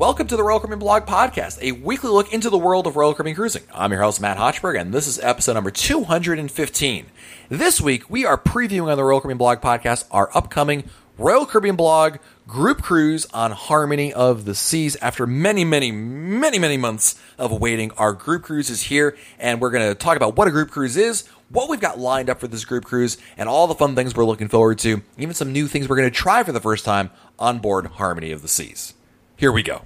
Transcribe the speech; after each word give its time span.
Welcome 0.00 0.28
to 0.28 0.36
the 0.38 0.42
Royal 0.42 0.60
Caribbean 0.60 0.78
Blog 0.78 1.04
Podcast, 1.04 1.58
a 1.60 1.72
weekly 1.72 2.08
look 2.08 2.32
into 2.32 2.48
the 2.48 2.56
world 2.56 2.86
of 2.86 2.96
Royal 2.96 3.12
Caribbean 3.12 3.36
cruising. 3.36 3.64
I'm 3.70 3.92
your 3.92 4.00
host, 4.00 4.18
Matt 4.18 4.38
Hochberg, 4.38 4.80
and 4.80 4.94
this 4.94 5.06
is 5.06 5.18
episode 5.18 5.52
number 5.52 5.70
215. 5.70 7.06
This 7.50 7.82
week, 7.82 8.08
we 8.08 8.24
are 8.24 8.38
previewing 8.38 8.90
on 8.90 8.96
the 8.96 9.04
Royal 9.04 9.20
Caribbean 9.20 9.36
Blog 9.36 9.60
Podcast 9.60 10.06
our 10.10 10.30
upcoming 10.34 10.84
Royal 11.18 11.44
Caribbean 11.44 11.76
Blog 11.76 12.16
group 12.48 12.80
cruise 12.80 13.26
on 13.34 13.50
Harmony 13.50 14.10
of 14.10 14.46
the 14.46 14.54
Seas. 14.54 14.96
After 15.02 15.26
many, 15.26 15.66
many, 15.66 15.92
many, 15.92 16.58
many 16.58 16.78
months 16.78 17.20
of 17.36 17.52
waiting, 17.60 17.90
our 17.98 18.14
group 18.14 18.44
cruise 18.44 18.70
is 18.70 18.84
here, 18.84 19.18
and 19.38 19.60
we're 19.60 19.68
going 19.68 19.86
to 19.86 19.94
talk 19.94 20.16
about 20.16 20.34
what 20.34 20.48
a 20.48 20.50
group 20.50 20.70
cruise 20.70 20.96
is, 20.96 21.28
what 21.50 21.68
we've 21.68 21.78
got 21.78 21.98
lined 21.98 22.30
up 22.30 22.40
for 22.40 22.48
this 22.48 22.64
group 22.64 22.86
cruise, 22.86 23.18
and 23.36 23.50
all 23.50 23.66
the 23.66 23.74
fun 23.74 23.94
things 23.94 24.16
we're 24.16 24.24
looking 24.24 24.48
forward 24.48 24.78
to, 24.78 25.02
even 25.18 25.34
some 25.34 25.52
new 25.52 25.66
things 25.66 25.90
we're 25.90 25.96
going 25.96 26.10
to 26.10 26.16
try 26.18 26.42
for 26.42 26.52
the 26.52 26.58
first 26.58 26.86
time 26.86 27.10
on 27.38 27.58
board 27.58 27.84
Harmony 27.84 28.32
of 28.32 28.40
the 28.40 28.48
Seas. 28.48 28.94
Here 29.36 29.52
we 29.52 29.62
go. 29.62 29.82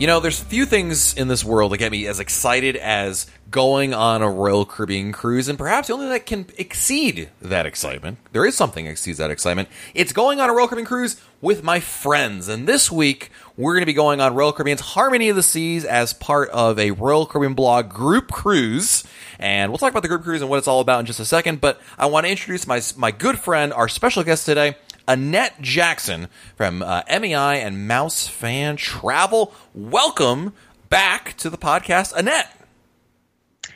You 0.00 0.06
know, 0.06 0.18
there's 0.18 0.40
a 0.40 0.46
few 0.46 0.64
things 0.64 1.12
in 1.12 1.28
this 1.28 1.44
world 1.44 1.72
that 1.72 1.76
get 1.76 1.92
me 1.92 2.06
as 2.06 2.20
excited 2.20 2.74
as 2.74 3.26
going 3.50 3.92
on 3.92 4.22
a 4.22 4.30
Royal 4.30 4.64
Caribbean 4.64 5.12
cruise, 5.12 5.46
and 5.46 5.58
perhaps 5.58 5.88
the 5.88 5.92
only 5.92 6.08
that 6.08 6.24
can 6.24 6.46
exceed 6.56 7.28
that 7.42 7.66
excitement. 7.66 8.16
There 8.32 8.46
is 8.46 8.56
something 8.56 8.86
that 8.86 8.92
exceeds 8.92 9.18
that 9.18 9.30
excitement. 9.30 9.68
It's 9.92 10.14
going 10.14 10.40
on 10.40 10.48
a 10.48 10.54
Royal 10.54 10.68
Caribbean 10.68 10.86
cruise 10.86 11.20
with 11.42 11.62
my 11.62 11.80
friends, 11.80 12.48
and 12.48 12.66
this 12.66 12.90
week 12.90 13.30
we're 13.58 13.74
going 13.74 13.82
to 13.82 13.86
be 13.86 13.92
going 13.92 14.22
on 14.22 14.34
Royal 14.34 14.54
Caribbean's 14.54 14.80
Harmony 14.80 15.28
of 15.28 15.36
the 15.36 15.42
Seas 15.42 15.84
as 15.84 16.14
part 16.14 16.48
of 16.48 16.78
a 16.78 16.92
Royal 16.92 17.26
Caribbean 17.26 17.52
blog 17.52 17.90
group 17.90 18.32
cruise. 18.32 19.04
And 19.38 19.70
we'll 19.70 19.76
talk 19.76 19.90
about 19.90 20.00
the 20.00 20.08
group 20.08 20.22
cruise 20.22 20.40
and 20.40 20.48
what 20.48 20.56
it's 20.56 20.68
all 20.68 20.80
about 20.80 21.00
in 21.00 21.06
just 21.06 21.20
a 21.20 21.26
second. 21.26 21.60
But 21.60 21.78
I 21.98 22.06
want 22.06 22.24
to 22.24 22.30
introduce 22.30 22.66
my 22.66 22.80
my 22.96 23.10
good 23.10 23.38
friend, 23.38 23.70
our 23.74 23.86
special 23.86 24.24
guest 24.24 24.46
today. 24.46 24.76
Annette 25.10 25.60
Jackson 25.60 26.28
from 26.54 26.82
uh, 26.82 27.02
MEI 27.08 27.60
and 27.60 27.88
Mouse 27.88 28.28
Fan 28.28 28.76
Travel. 28.76 29.52
Welcome 29.74 30.52
back 30.88 31.36
to 31.38 31.50
the 31.50 31.58
podcast, 31.58 32.14
Annette. 32.14 32.48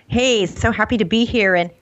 Hey, 0.06 0.46
so 0.46 0.70
happy 0.70 0.96
to 0.96 1.04
be 1.04 1.24
here 1.24 1.56
and 1.56 1.72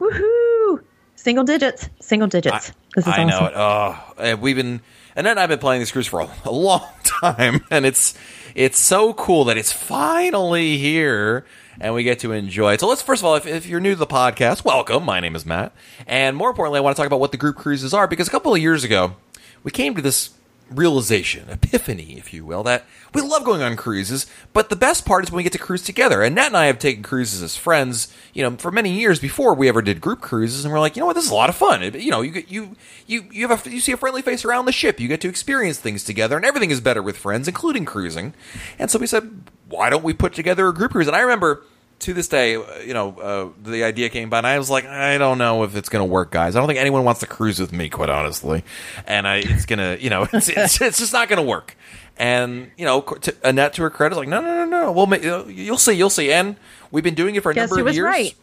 woohoo! 0.00 0.82
Single 1.14 1.44
digits, 1.44 1.90
single 2.00 2.26
digits. 2.26 2.70
I, 2.70 2.74
this 2.94 3.06
is 3.06 3.12
I 3.12 3.22
awesome. 3.22 3.28
know 3.28 3.46
it. 3.46 3.52
Oh, 3.54 4.36
we've 4.36 4.56
been 4.56 4.80
Annette 5.14 5.32
and 5.32 5.40
I've 5.40 5.50
been 5.50 5.58
playing 5.58 5.80
this 5.80 5.92
cruise 5.92 6.06
for 6.06 6.20
a, 6.20 6.30
a 6.46 6.50
long 6.50 6.88
time, 7.04 7.66
and 7.70 7.84
it's 7.84 8.14
it's 8.54 8.78
so 8.78 9.12
cool 9.12 9.44
that 9.44 9.58
it's 9.58 9.72
finally 9.72 10.78
here 10.78 11.44
and 11.80 11.94
we 11.94 12.02
get 12.02 12.18
to 12.20 12.32
enjoy 12.32 12.74
it. 12.74 12.80
So 12.80 12.88
let's 12.88 13.02
first 13.02 13.22
of 13.22 13.26
all, 13.26 13.36
if, 13.36 13.46
if, 13.46 13.66
you're 13.66 13.80
new 13.80 13.92
to 13.92 13.98
the 13.98 14.06
podcast, 14.06 14.64
welcome. 14.64 15.04
My 15.04 15.20
name 15.20 15.34
is 15.34 15.46
Matt, 15.46 15.72
and 16.06 16.36
more 16.36 16.50
importantly, 16.50 16.78
I 16.78 16.82
want 16.82 16.96
to 16.96 17.00
talk 17.00 17.06
about 17.06 17.20
what 17.20 17.32
the 17.32 17.38
group 17.38 17.56
cruises 17.56 17.94
are 17.94 18.06
because 18.06 18.28
a 18.28 18.30
couple 18.30 18.54
of 18.54 18.60
years 18.60 18.84
ago, 18.84 19.16
we 19.62 19.70
came 19.70 19.94
to 19.94 20.02
this 20.02 20.30
realization, 20.76 21.48
epiphany, 21.48 22.16
if 22.16 22.32
you 22.32 22.44
will, 22.44 22.62
that 22.62 22.84
we 23.14 23.20
love 23.20 23.44
going 23.44 23.62
on 23.62 23.76
cruises, 23.76 24.26
but 24.52 24.70
the 24.70 24.76
best 24.76 25.04
part 25.04 25.24
is 25.24 25.30
when 25.30 25.36
we 25.36 25.42
get 25.42 25.52
to 25.52 25.58
cruise 25.58 25.82
together. 25.82 26.22
And 26.22 26.34
Nat 26.34 26.46
and 26.46 26.56
I 26.56 26.66
have 26.66 26.78
taken 26.78 27.02
cruises 27.02 27.42
as 27.42 27.56
friends, 27.56 28.12
you 28.32 28.42
know, 28.42 28.56
for 28.56 28.70
many 28.70 28.92
years 28.92 29.20
before 29.20 29.54
we 29.54 29.68
ever 29.68 29.82
did 29.82 30.00
group 30.00 30.20
cruises, 30.20 30.64
and 30.64 30.72
we're 30.72 30.80
like, 30.80 30.96
you 30.96 31.00
know 31.00 31.06
what, 31.06 31.14
this 31.14 31.24
is 31.24 31.30
a 31.30 31.34
lot 31.34 31.50
of 31.50 31.56
fun. 31.56 31.82
It, 31.82 31.96
you 31.96 32.10
know, 32.10 32.22
you 32.22 32.42
you 32.48 32.76
you 33.06 33.24
you 33.30 33.48
have 33.48 33.66
a, 33.66 33.70
you 33.70 33.80
see 33.80 33.92
a 33.92 33.96
friendly 33.96 34.22
face 34.22 34.44
around 34.44 34.64
the 34.64 34.72
ship, 34.72 34.98
you 35.00 35.08
get 35.08 35.20
to 35.22 35.28
experience 35.28 35.78
things 35.78 36.04
together, 36.04 36.36
and 36.36 36.44
everything 36.44 36.70
is 36.70 36.80
better 36.80 37.02
with 37.02 37.16
friends, 37.16 37.48
including 37.48 37.84
cruising. 37.84 38.34
And 38.78 38.90
so 38.90 38.98
we 38.98 39.06
said, 39.06 39.42
why 39.72 39.90
don't 39.90 40.04
we 40.04 40.12
put 40.12 40.34
together 40.34 40.68
a 40.68 40.74
group 40.74 40.92
cruise? 40.92 41.06
And 41.06 41.16
I 41.16 41.20
remember 41.20 41.64
to 42.00 42.12
this 42.12 42.28
day, 42.28 42.56
uh, 42.56 42.78
you 42.80 42.94
know, 42.94 43.16
uh, 43.18 43.48
the 43.62 43.84
idea 43.84 44.08
came 44.08 44.28
by, 44.28 44.38
and 44.38 44.46
I 44.46 44.58
was 44.58 44.68
like, 44.68 44.84
I 44.84 45.18
don't 45.18 45.38
know 45.38 45.62
if 45.62 45.76
it's 45.76 45.88
going 45.88 46.06
to 46.06 46.10
work, 46.10 46.30
guys. 46.30 46.54
I 46.54 46.58
don't 46.60 46.68
think 46.68 46.78
anyone 46.78 47.04
wants 47.04 47.20
to 47.20 47.26
cruise 47.26 47.58
with 47.58 47.72
me, 47.72 47.88
quite 47.88 48.10
honestly. 48.10 48.64
And 49.06 49.26
I, 49.26 49.36
it's 49.36 49.66
gonna, 49.66 49.96
you 50.00 50.10
know, 50.10 50.22
it's, 50.32 50.48
it's, 50.48 50.80
it's 50.80 50.98
just 50.98 51.12
not 51.12 51.28
going 51.28 51.38
to 51.38 51.48
work. 51.48 51.76
And 52.18 52.70
you 52.76 52.84
know, 52.84 53.00
to, 53.00 53.34
Annette, 53.42 53.74
to 53.74 53.82
her 53.82 53.90
credit, 53.90 54.14
is 54.14 54.18
like, 54.18 54.28
no, 54.28 54.40
no, 54.40 54.64
no, 54.64 54.64
no. 54.64 54.92
We'll 54.92 55.06
make, 55.06 55.22
you'll 55.22 55.78
see, 55.78 55.94
you'll 55.94 56.10
see. 56.10 56.30
And 56.30 56.56
we've 56.90 57.04
been 57.04 57.14
doing 57.14 57.34
it 57.34 57.42
for 57.42 57.50
a 57.50 57.54
Guess 57.54 57.70
number 57.70 57.88
of 57.88 57.94
years. 57.94 58.04
Right. 58.04 58.34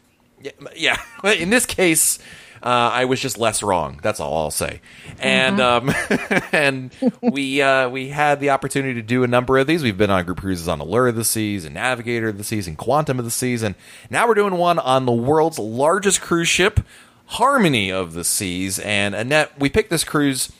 Yeah, 0.41 0.51
yeah. 0.75 0.97
In 1.33 1.49
this 1.49 1.65
case, 1.65 2.17
uh, 2.61 2.91
I 2.93 3.05
was 3.05 3.19
just 3.19 3.37
less 3.37 3.63
wrong. 3.63 3.99
That's 4.01 4.19
all 4.19 4.37
I'll 4.37 4.51
say. 4.51 4.81
And 5.19 5.59
mm-hmm. 5.59 6.29
um, 6.29 6.49
and 6.51 6.91
we 7.21 7.61
uh, 7.61 7.89
we 7.89 8.09
had 8.09 8.39
the 8.39 8.51
opportunity 8.51 8.95
to 8.95 9.01
do 9.01 9.23
a 9.23 9.27
number 9.27 9.57
of 9.57 9.67
these. 9.67 9.83
We've 9.83 9.97
been 9.97 10.09
on 10.09 10.25
group 10.25 10.39
cruises 10.39 10.67
on 10.67 10.79
Allure 10.79 11.07
of 11.07 11.15
the 11.15 11.23
Seas 11.23 11.65
and 11.65 11.73
Navigator 11.73 12.29
of 12.29 12.37
the 12.37 12.43
Seas 12.43 12.67
and 12.67 12.77
Quantum 12.77 13.19
of 13.19 13.25
the 13.25 13.31
Seas, 13.31 13.63
and 13.63 13.75
now 14.09 14.27
we're 14.27 14.33
doing 14.33 14.55
one 14.55 14.79
on 14.79 15.05
the 15.05 15.11
world's 15.11 15.59
largest 15.59 16.21
cruise 16.21 16.49
ship, 16.49 16.81
Harmony 17.25 17.91
of 17.91 18.13
the 18.13 18.23
Seas. 18.23 18.79
And 18.79 19.15
Annette, 19.15 19.57
we 19.59 19.69
picked 19.69 19.89
this 19.89 20.03
cruise 20.03 20.51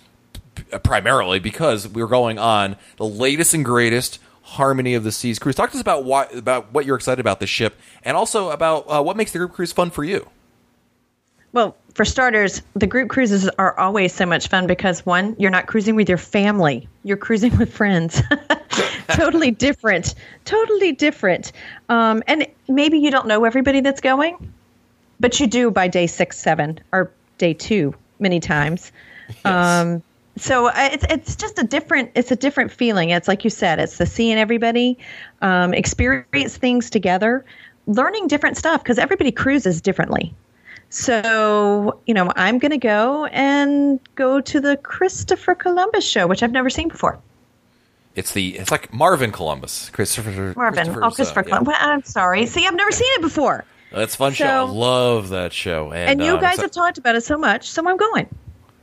primarily 0.84 1.40
because 1.40 1.88
we 1.88 2.02
were 2.02 2.08
going 2.08 2.38
on 2.38 2.76
the 2.98 3.06
latest 3.06 3.54
and 3.54 3.66
greatest 3.66 4.20
Harmony 4.42 4.96
of 4.96 5.04
the 5.04 5.12
Seas 5.12 5.38
cruise. 5.38 5.56
Talk 5.56 5.72
to 5.72 5.78
us 5.78 5.82
about 5.82 6.06
what 6.06 6.34
about 6.34 6.74
what 6.74 6.86
you're 6.86 6.96
excited 6.96 7.20
about 7.20 7.40
this 7.40 7.50
ship, 7.50 7.78
and 8.04 8.18
also 8.18 8.50
about 8.50 8.86
uh, 8.88 9.02
what 9.02 9.16
makes 9.16 9.32
the 9.32 9.38
group 9.38 9.54
cruise 9.54 9.72
fun 9.72 9.92
for 9.92 10.04
you. 10.04 10.28
Well, 11.52 11.76
for 11.94 12.06
starters, 12.06 12.62
the 12.76 12.88
group 12.88 13.10
cruises 13.10 13.50
are 13.58 13.78
always 13.80 14.14
so 14.14 14.26
much 14.26 14.48
fun 14.48 14.68
because 14.68 15.06
one, 15.06 15.36
you're 15.40 15.52
not 15.52 15.68
cruising 15.68 15.96
with 15.96 16.08
your 16.08 16.18
family, 16.18 16.88
you're 17.04 17.18
cruising 17.18 17.58
with 17.58 17.74
friends. 17.74 18.22
totally 19.10 19.52
different. 19.52 20.16
Totally 20.46 20.92
different. 20.92 21.52
Um, 21.90 22.24
and 22.28 22.48
maybe 22.68 23.00
you 23.00 23.12
don't 23.12 23.28
know 23.28 23.44
everybody 23.44 23.82
that's 23.82 24.02
going, 24.02 24.54
but 25.20 25.40
you 25.40 25.48
do 25.48 25.72
by 25.72 25.88
day 25.88 26.08
six, 26.08 26.38
seven, 26.38 26.80
or 26.92 27.12
day 27.38 27.54
two 27.54 27.94
many 28.20 28.40
times. 28.40 28.92
Yes. 29.46 29.46
Um, 29.46 30.02
so 30.38 30.70
uh, 30.70 30.90
it's 30.92 31.06
it's 31.08 31.36
just 31.36 31.60
a 31.60 31.64
different 31.64 32.10
it's 32.16 32.32
a 32.32 32.36
different 32.36 32.72
feeling. 32.72 33.12
It's 33.12 33.28
like 33.28 33.44
you 33.44 33.52
said, 33.52 33.78
it's 33.78 34.00
the 34.00 34.08
seeing 34.08 34.40
everybody, 34.40 34.98
um, 35.44 35.72
experience 35.74 36.58
things 36.58 36.90
together, 36.90 37.46
learning 37.86 38.28
different 38.28 38.58
stuff 38.58 38.82
because 38.82 38.98
everybody 38.98 39.32
cruises 39.32 39.82
differently. 39.82 40.34
So, 40.90 42.02
you 42.08 42.14
know, 42.14 42.32
I'm 42.36 42.58
going 42.58 42.72
to 42.72 42.78
go 42.78 43.26
and 43.26 44.00
go 44.16 44.42
to 44.42 44.60
the 44.60 44.76
Christopher 44.78 45.54
Columbus 45.54 46.04
show, 46.04 46.26
which 46.26 46.42
I've 46.42 46.52
never 46.52 46.70
seen 46.70 46.88
before. 46.88 47.20
It's 48.16 48.34
the 48.34 48.58
it's 48.58 48.72
like 48.72 48.92
Marvin 48.92 49.32
Columbus, 49.32 49.92
Christopher 49.92 50.54
Marvin. 50.56 50.90
Oh, 51.02 51.12
Christopher 51.12 51.42
uh, 51.42 51.44
Columbus. 51.44 51.76
Yeah. 51.80 51.88
I'm 51.88 52.04
sorry. 52.04 52.46
See, 52.48 52.66
I've 52.66 52.76
never 52.76 52.92
seen 52.92 53.08
it 53.14 53.22
before. 53.22 53.64
That's 53.92 54.16
fun 54.16 54.32
so, 54.34 54.44
show. 54.44 54.66
I 54.66 54.70
love 54.70 55.30
that 55.30 55.54
show. 55.54 55.92
And, 55.92 56.12
and 56.12 56.24
you 56.24 56.34
um, 56.34 56.42
guys 56.42 56.60
have 56.60 56.72
talked 56.72 56.98
about 56.98 57.16
it 57.16 57.22
so 57.22 57.38
much, 57.38 57.70
so 57.70 57.88
I'm 57.88 57.98
going. 57.98 58.28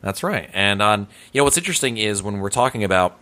That's 0.00 0.23
right. 0.23 0.49
And 0.53 0.81
on 0.81 1.09
you 1.33 1.41
know 1.41 1.44
what's 1.44 1.59
interesting 1.59 1.97
is 1.99 2.23
when 2.23 2.38
we're 2.38 2.50
talking 2.50 2.84
about 2.84 3.19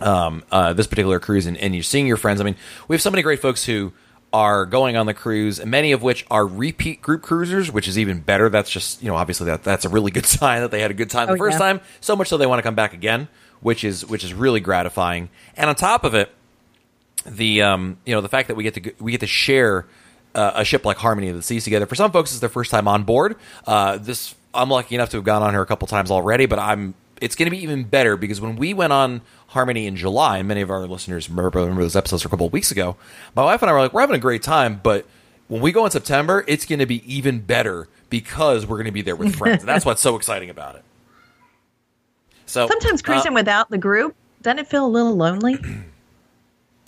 um, 0.00 0.42
uh, 0.50 0.72
this 0.72 0.86
particular 0.86 1.20
cruise 1.20 1.46
and, 1.46 1.56
and 1.56 1.74
you're 1.74 1.82
seeing 1.84 2.06
your 2.06 2.16
friends. 2.16 2.40
I 2.40 2.44
mean, 2.44 2.56
we 2.88 2.94
have 2.94 3.02
so 3.02 3.10
many 3.10 3.22
great 3.22 3.40
folks 3.40 3.64
who 3.64 3.92
are 4.32 4.64
going 4.64 4.96
on 4.96 5.06
the 5.06 5.14
cruise, 5.14 5.64
many 5.64 5.92
of 5.92 6.02
which 6.02 6.24
are 6.30 6.46
repeat 6.46 7.02
group 7.02 7.22
cruisers, 7.22 7.70
which 7.70 7.86
is 7.86 7.98
even 7.98 8.20
better. 8.20 8.48
That's 8.48 8.70
just 8.70 9.02
you 9.02 9.08
know 9.08 9.16
obviously 9.16 9.46
that 9.46 9.62
that's 9.62 9.84
a 9.84 9.88
really 9.88 10.10
good 10.10 10.26
sign 10.38 10.62
that 10.62 10.70
they 10.70 10.80
had 10.80 10.90
a 10.90 10.94
good 10.94 11.10
time 11.10 11.28
the 11.28 11.34
oh, 11.34 11.36
first 11.36 11.54
yeah. 11.54 11.58
time. 11.58 11.80
So 12.00 12.16
much 12.16 12.28
so 12.28 12.36
they 12.36 12.46
want 12.46 12.58
to 12.58 12.62
come 12.62 12.74
back 12.74 12.94
again, 12.94 13.28
which 13.60 13.84
is 13.84 14.06
which 14.06 14.24
is 14.24 14.32
really 14.32 14.60
gratifying. 14.60 15.28
And 15.56 15.68
on 15.68 15.76
top 15.76 16.04
of 16.04 16.14
it, 16.14 16.32
the 17.26 17.62
um, 17.62 17.98
you 18.04 18.14
know 18.14 18.20
the 18.20 18.28
fact 18.28 18.48
that 18.48 18.54
we 18.54 18.62
get 18.62 18.74
to 18.74 18.92
we 18.98 19.12
get 19.12 19.20
to 19.20 19.26
share 19.26 19.86
uh, 20.34 20.52
a 20.54 20.64
ship 20.64 20.84
like 20.84 20.96
Harmony 20.96 21.28
of 21.28 21.36
the 21.36 21.42
Seas 21.42 21.64
together. 21.64 21.86
For 21.86 21.94
some 21.94 22.10
folks, 22.10 22.30
it's 22.30 22.40
their 22.40 22.48
first 22.48 22.70
time 22.70 22.88
on 22.88 23.04
board. 23.04 23.36
Uh, 23.66 23.98
this 23.98 24.34
I'm 24.54 24.68
lucky 24.68 24.94
enough 24.94 25.10
to 25.10 25.18
have 25.18 25.24
gone 25.24 25.42
on 25.42 25.50
here 25.50 25.62
a 25.62 25.66
couple 25.66 25.88
times 25.88 26.10
already, 26.10 26.46
but 26.46 26.58
I'm 26.58 26.94
it's 27.22 27.36
going 27.36 27.46
to 27.46 27.50
be 27.50 27.62
even 27.62 27.84
better 27.84 28.16
because 28.16 28.40
when 28.40 28.56
we 28.56 28.74
went 28.74 28.92
on 28.92 29.22
Harmony 29.48 29.86
in 29.86 29.96
July, 29.96 30.38
and 30.38 30.48
many 30.48 30.60
of 30.60 30.70
our 30.70 30.86
listeners 30.86 31.30
remember, 31.30 31.60
remember 31.60 31.82
those 31.82 31.96
episodes 31.96 32.24
a 32.24 32.28
couple 32.28 32.46
of 32.46 32.52
weeks 32.52 32.70
ago, 32.70 32.96
my 33.36 33.44
wife 33.44 33.62
and 33.62 33.70
I 33.70 33.72
were 33.74 33.80
like, 33.80 33.92
we're 33.92 34.00
having 34.00 34.16
a 34.16 34.20
great 34.20 34.42
time, 34.42 34.80
but 34.82 35.06
when 35.48 35.62
we 35.62 35.70
go 35.72 35.84
in 35.84 35.90
September, 35.90 36.44
it's 36.48 36.66
going 36.66 36.80
to 36.80 36.86
be 36.86 37.02
even 37.12 37.40
better 37.40 37.88
because 38.10 38.66
we're 38.66 38.76
going 38.76 38.86
to 38.86 38.92
be 38.92 39.02
there 39.02 39.16
with 39.16 39.36
friends. 39.36 39.60
and 39.62 39.68
that's 39.68 39.84
what's 39.84 40.02
so 40.02 40.16
exciting 40.16 40.50
about 40.50 40.76
it. 40.76 40.84
So 42.46 42.66
sometimes 42.66 43.00
uh, 43.02 43.04
cruising 43.04 43.32
uh, 43.32 43.34
without 43.34 43.70
the 43.70 43.78
group 43.78 44.16
doesn't 44.42 44.58
it 44.58 44.66
feel 44.66 44.84
a 44.84 44.88
little 44.88 45.16
lonely? 45.16 45.58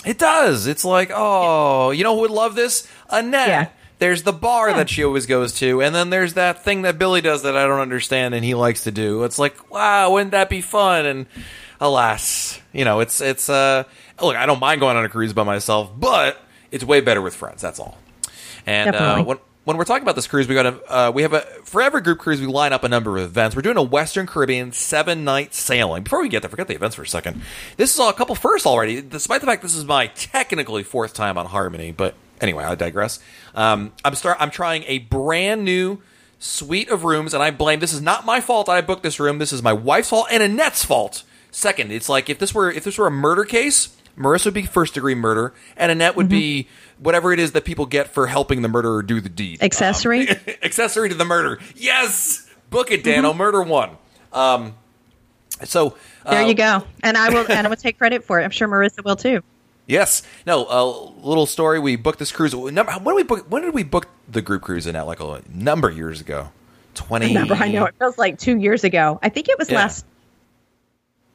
It 0.04 0.18
does. 0.18 0.66
It's 0.66 0.84
like, 0.84 1.10
oh, 1.14 1.90
you 1.90 2.04
know 2.04 2.14
who 2.14 2.20
would 2.20 2.30
love 2.30 2.54
this? 2.54 2.86
Annette. 3.08 3.48
Yeah. 3.48 3.68
There's 3.98 4.22
the 4.22 4.32
bar 4.32 4.70
yeah. 4.70 4.76
that 4.78 4.90
she 4.90 5.04
always 5.04 5.26
goes 5.26 5.52
to, 5.60 5.80
and 5.80 5.94
then 5.94 6.10
there's 6.10 6.34
that 6.34 6.64
thing 6.64 6.82
that 6.82 6.98
Billy 6.98 7.20
does 7.20 7.42
that 7.42 7.56
I 7.56 7.66
don't 7.66 7.80
understand 7.80 8.34
and 8.34 8.44
he 8.44 8.54
likes 8.54 8.84
to 8.84 8.90
do. 8.90 9.24
It's 9.24 9.38
like, 9.38 9.70
wow, 9.70 10.10
wouldn't 10.12 10.32
that 10.32 10.50
be 10.50 10.60
fun? 10.60 11.06
And 11.06 11.26
alas, 11.80 12.60
you 12.72 12.84
know, 12.84 13.00
it's 13.00 13.20
it's 13.20 13.48
uh 13.48 13.84
look, 14.20 14.36
I 14.36 14.46
don't 14.46 14.60
mind 14.60 14.80
going 14.80 14.96
on 14.96 15.04
a 15.04 15.08
cruise 15.08 15.32
by 15.32 15.44
myself, 15.44 15.90
but 15.96 16.40
it's 16.70 16.84
way 16.84 17.00
better 17.00 17.22
with 17.22 17.34
friends. 17.34 17.62
That's 17.62 17.78
all. 17.78 17.98
And 18.66 18.94
uh, 18.94 19.22
when 19.24 19.38
when 19.64 19.76
we're 19.76 19.84
talking 19.84 20.02
about 20.02 20.14
this 20.14 20.26
cruise, 20.26 20.46
we 20.46 20.54
got 20.54 20.66
a 20.66 20.94
uh, 20.94 21.10
we 21.10 21.22
have 21.22 21.32
a 21.32 21.40
for 21.64 21.80
every 21.80 22.02
group 22.02 22.18
cruise 22.18 22.40
we 22.40 22.46
line 22.46 22.72
up 22.72 22.84
a 22.84 22.88
number 22.88 23.16
of 23.16 23.24
events. 23.24 23.56
We're 23.56 23.62
doing 23.62 23.76
a 23.76 23.82
Western 23.82 24.26
Caribbean 24.26 24.72
seven 24.72 25.24
night 25.24 25.54
sailing. 25.54 26.02
Before 26.02 26.20
we 26.20 26.28
get 26.28 26.42
there, 26.42 26.50
forget 26.50 26.68
the 26.68 26.74
events 26.74 26.96
for 26.96 27.02
a 27.02 27.06
second. 27.06 27.42
This 27.76 27.94
is 27.94 28.00
all 28.00 28.10
a 28.10 28.14
couple 28.14 28.34
firsts 28.34 28.66
already, 28.66 29.00
despite 29.00 29.40
the 29.40 29.46
fact 29.46 29.62
this 29.62 29.74
is 29.74 29.84
my 29.84 30.08
technically 30.08 30.82
fourth 30.82 31.14
time 31.14 31.38
on 31.38 31.46
Harmony. 31.46 31.92
But 31.92 32.14
anyway, 32.44 32.62
I 32.62 32.74
digress. 32.76 33.18
Um, 33.54 33.92
I'm 34.04 34.14
start. 34.14 34.36
I'm 34.38 34.50
trying 34.50 34.84
a 34.86 34.98
brand 34.98 35.64
new 35.64 36.00
suite 36.38 36.90
of 36.90 37.02
rooms, 37.02 37.34
and 37.34 37.42
I 37.42 37.50
blame 37.50 37.80
this 37.80 37.92
is 37.92 38.02
not 38.02 38.24
my 38.24 38.40
fault. 38.40 38.68
I 38.68 38.80
booked 38.82 39.02
this 39.02 39.18
room. 39.18 39.38
This 39.38 39.52
is 39.52 39.62
my 39.62 39.72
wife's 39.72 40.10
fault 40.10 40.28
and 40.30 40.42
Annette's 40.42 40.84
fault. 40.84 41.24
Second, 41.50 41.90
it's 41.90 42.08
like 42.08 42.28
if 42.28 42.38
this 42.38 42.54
were 42.54 42.70
if 42.70 42.84
this 42.84 42.98
were 42.98 43.06
a 43.06 43.10
murder 43.10 43.44
case, 43.44 43.96
Marissa 44.16 44.46
would 44.46 44.54
be 44.54 44.62
first 44.62 44.94
degree 44.94 45.14
murder, 45.14 45.54
and 45.76 45.90
Annette 45.90 46.16
would 46.16 46.28
be 46.28 46.68
whatever 46.98 47.32
it 47.32 47.38
is 47.38 47.52
that 47.52 47.64
people 47.64 47.86
get 47.86 48.08
for 48.08 48.26
helping 48.26 48.62
the 48.62 48.68
murderer 48.68 49.02
do 49.02 49.20
the 49.20 49.28
deed. 49.28 49.62
Accessory? 49.62 50.28
Um, 50.28 50.36
accessory 50.62 51.08
to 51.08 51.14
the 51.14 51.24
murder. 51.24 51.58
Yes, 51.74 52.48
book 52.70 52.90
it, 52.90 53.02
Dan. 53.02 53.24
I'll 53.24 53.34
murder 53.34 53.62
one. 53.62 53.90
Um, 54.32 54.74
so 55.62 55.96
There 56.28 56.42
uh, 56.42 56.46
you 56.46 56.54
go. 56.54 56.84
And 57.02 57.16
I 57.16 57.30
will 57.30 57.50
and 57.50 57.66
I 57.66 57.70
will 57.70 57.76
take 57.76 57.98
credit 57.98 58.24
for 58.24 58.40
it. 58.40 58.44
I'm 58.44 58.50
sure 58.50 58.68
Marissa 58.68 59.04
will 59.04 59.16
too. 59.16 59.42
Yes. 59.86 60.22
No. 60.46 60.66
A 60.68 60.84
little 61.26 61.46
story. 61.46 61.78
We 61.78 61.96
booked 61.96 62.18
this 62.18 62.32
cruise. 62.32 62.54
Number, 62.54 62.92
when 62.92 63.14
did 63.14 63.16
we 63.16 63.22
book? 63.22 63.46
When 63.50 63.62
did 63.62 63.74
we 63.74 63.82
book 63.82 64.08
the 64.28 64.40
group 64.42 64.62
cruise 64.62 64.86
in? 64.86 64.96
At 64.96 65.06
like 65.06 65.20
a 65.20 65.42
number 65.52 65.88
of 65.88 65.96
years 65.96 66.20
ago. 66.20 66.50
Twenty. 66.94 67.28
Remember, 67.28 67.54
I 67.54 67.70
know 67.70 67.84
it 67.86 67.94
feels 67.98 68.16
like 68.18 68.38
two 68.38 68.56
years 68.56 68.84
ago. 68.84 69.18
I 69.22 69.28
think 69.28 69.48
it 69.48 69.58
was 69.58 69.70
Yeah. 69.70 69.78
last. 69.78 70.06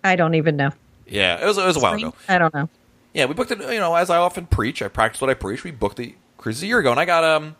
I 0.03 0.15
don't 0.15 0.35
even 0.35 0.55
know. 0.55 0.71
Yeah, 1.05 1.41
it 1.41 1.45
was. 1.45 1.57
It 1.57 1.65
was 1.65 1.75
a 1.77 1.79
while 1.79 1.93
ago. 1.95 2.13
I 2.27 2.37
don't 2.37 2.53
know. 2.53 2.69
Yeah, 3.13 3.25
we 3.25 3.33
booked 3.33 3.51
it. 3.51 3.59
You 3.59 3.79
know, 3.79 3.95
as 3.95 4.09
I 4.09 4.17
often 4.17 4.45
preach, 4.45 4.81
I 4.81 4.87
practice 4.87 5.19
what 5.19 5.29
I 5.29 5.33
preach. 5.33 5.63
We 5.63 5.71
booked 5.71 5.97
the 5.97 6.15
cruise 6.37 6.63
a 6.63 6.67
year 6.67 6.79
ago, 6.79 6.91
and 6.91 6.99
I 6.99 7.05
got 7.05 7.23
um, 7.23 7.55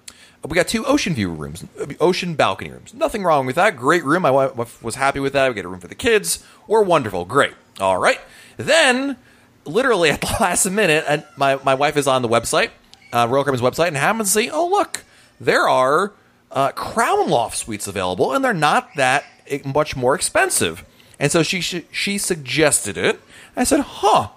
we 0.48 0.56
got 0.56 0.68
two 0.68 0.86
ocean 0.86 1.14
view 1.14 1.32
rooms, 1.32 1.66
ocean 2.00 2.36
balcony 2.36 2.72
rooms. 2.72 2.94
Nothing 2.94 3.24
wrong 3.24 3.46
with 3.46 3.56
that. 3.58 3.76
Great 3.76 4.06
room. 4.06 4.22
My 4.22 4.32
wife 4.32 4.82
was 4.82 4.96
happy 4.96 5.20
with 5.20 5.34
that. 5.34 5.50
We 5.50 5.56
get 5.56 5.66
a 5.66 5.68
room 5.68 5.82
for 5.82 5.88
the 5.88 5.96
kids. 5.96 6.44
We're 6.68 6.84
wonderful. 6.84 7.26
Great. 7.26 7.54
All 7.80 7.98
right. 7.98 8.20
Then, 8.58 9.18
literally 9.66 10.10
at 10.12 10.22
the 10.22 10.36
last 10.40 10.70
minute, 10.70 11.06
and 11.08 11.24
my 11.38 11.60
my 11.64 11.76
wife 11.76 11.98
is 11.98 12.08
on 12.08 12.22
the 12.22 12.30
website, 12.30 12.72
uh, 13.14 13.28
Royal 13.30 13.44
Caribbean's 13.44 13.62
website, 13.62 13.88
and 13.88 13.98
happens 13.98 14.34
to 14.34 14.40
see, 14.40 14.50
oh 14.50 14.68
look, 14.68 15.04
there 15.40 15.68
are 15.68 16.14
uh, 16.52 16.72
Crown 16.72 17.30
Loft 17.30 17.58
suites 17.58 17.88
available, 17.88 18.34
and 18.34 18.44
they're 18.44 18.54
not 18.54 18.90
that 18.96 19.26
much 19.66 19.96
more 19.96 20.16
expensive. 20.16 20.86
And 21.20 21.32
so 21.32 21.44
she 21.44 21.62
she 21.62 22.18
suggested 22.18 22.98
it. 22.98 23.20
I 23.56 23.64
said, 23.64 23.82
huh. 23.82 24.30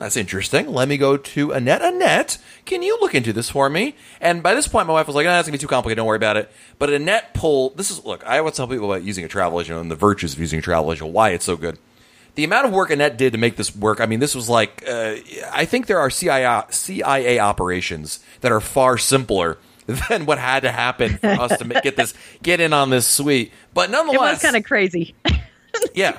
That's 0.00 0.16
interesting. 0.16 0.72
Let 0.72 0.88
me 0.88 0.96
go 0.96 1.18
to 1.18 1.52
Annette. 1.52 1.82
Annette, 1.82 2.38
can 2.64 2.82
you 2.82 2.96
look 3.02 3.14
into 3.14 3.34
this 3.34 3.50
for 3.50 3.68
me? 3.68 3.94
And 4.18 4.42
by 4.42 4.54
this 4.54 4.66
point, 4.66 4.86
my 4.86 4.94
wife 4.94 5.06
was 5.06 5.14
like, 5.14 5.26
"No, 5.26 5.32
that's 5.32 5.46
gonna 5.46 5.58
be 5.58 5.60
too 5.60 5.66
complicated. 5.66 5.98
Don't 5.98 6.06
worry 6.06 6.16
about 6.16 6.38
it." 6.38 6.50
But 6.78 6.88
Annette 6.88 7.34
pulled. 7.34 7.76
This 7.76 7.90
is 7.90 8.02
look. 8.02 8.26
I 8.26 8.38
always 8.38 8.54
tell 8.54 8.66
people 8.66 8.90
about 8.90 9.04
using 9.04 9.26
a 9.26 9.28
travel 9.28 9.60
agent 9.60 9.78
and 9.78 9.90
the 9.90 9.96
virtues 9.96 10.32
of 10.32 10.40
using 10.40 10.58
a 10.58 10.62
travel 10.62 10.90
agent, 10.90 11.12
why 11.12 11.30
it's 11.30 11.44
so 11.44 11.54
good. 11.54 11.76
The 12.40 12.44
amount 12.44 12.64
of 12.68 12.72
work 12.72 12.88
Annette 12.88 13.18
did 13.18 13.34
to 13.34 13.38
make 13.38 13.56
this 13.56 13.76
work. 13.76 14.00
I 14.00 14.06
mean, 14.06 14.18
this 14.18 14.34
was 14.34 14.48
like. 14.48 14.82
Uh, 14.88 15.16
I 15.52 15.66
think 15.66 15.88
there 15.88 15.98
are 15.98 16.08
CIA, 16.08 16.62
CIA 16.70 17.38
operations 17.38 18.20
that 18.40 18.50
are 18.50 18.62
far 18.62 18.96
simpler 18.96 19.58
than 20.08 20.24
what 20.24 20.38
had 20.38 20.60
to 20.60 20.72
happen 20.72 21.18
for 21.18 21.26
us 21.26 21.58
to 21.58 21.64
get 21.82 21.96
this 21.96 22.14
get 22.42 22.58
in 22.58 22.72
on 22.72 22.88
this 22.88 23.06
suite. 23.06 23.52
But 23.74 23.90
It 23.90 23.92
nonetheless, 23.92 24.36
was 24.36 24.42
kind 24.42 24.56
of 24.56 24.64
crazy. 24.64 25.14
yeah. 25.94 26.18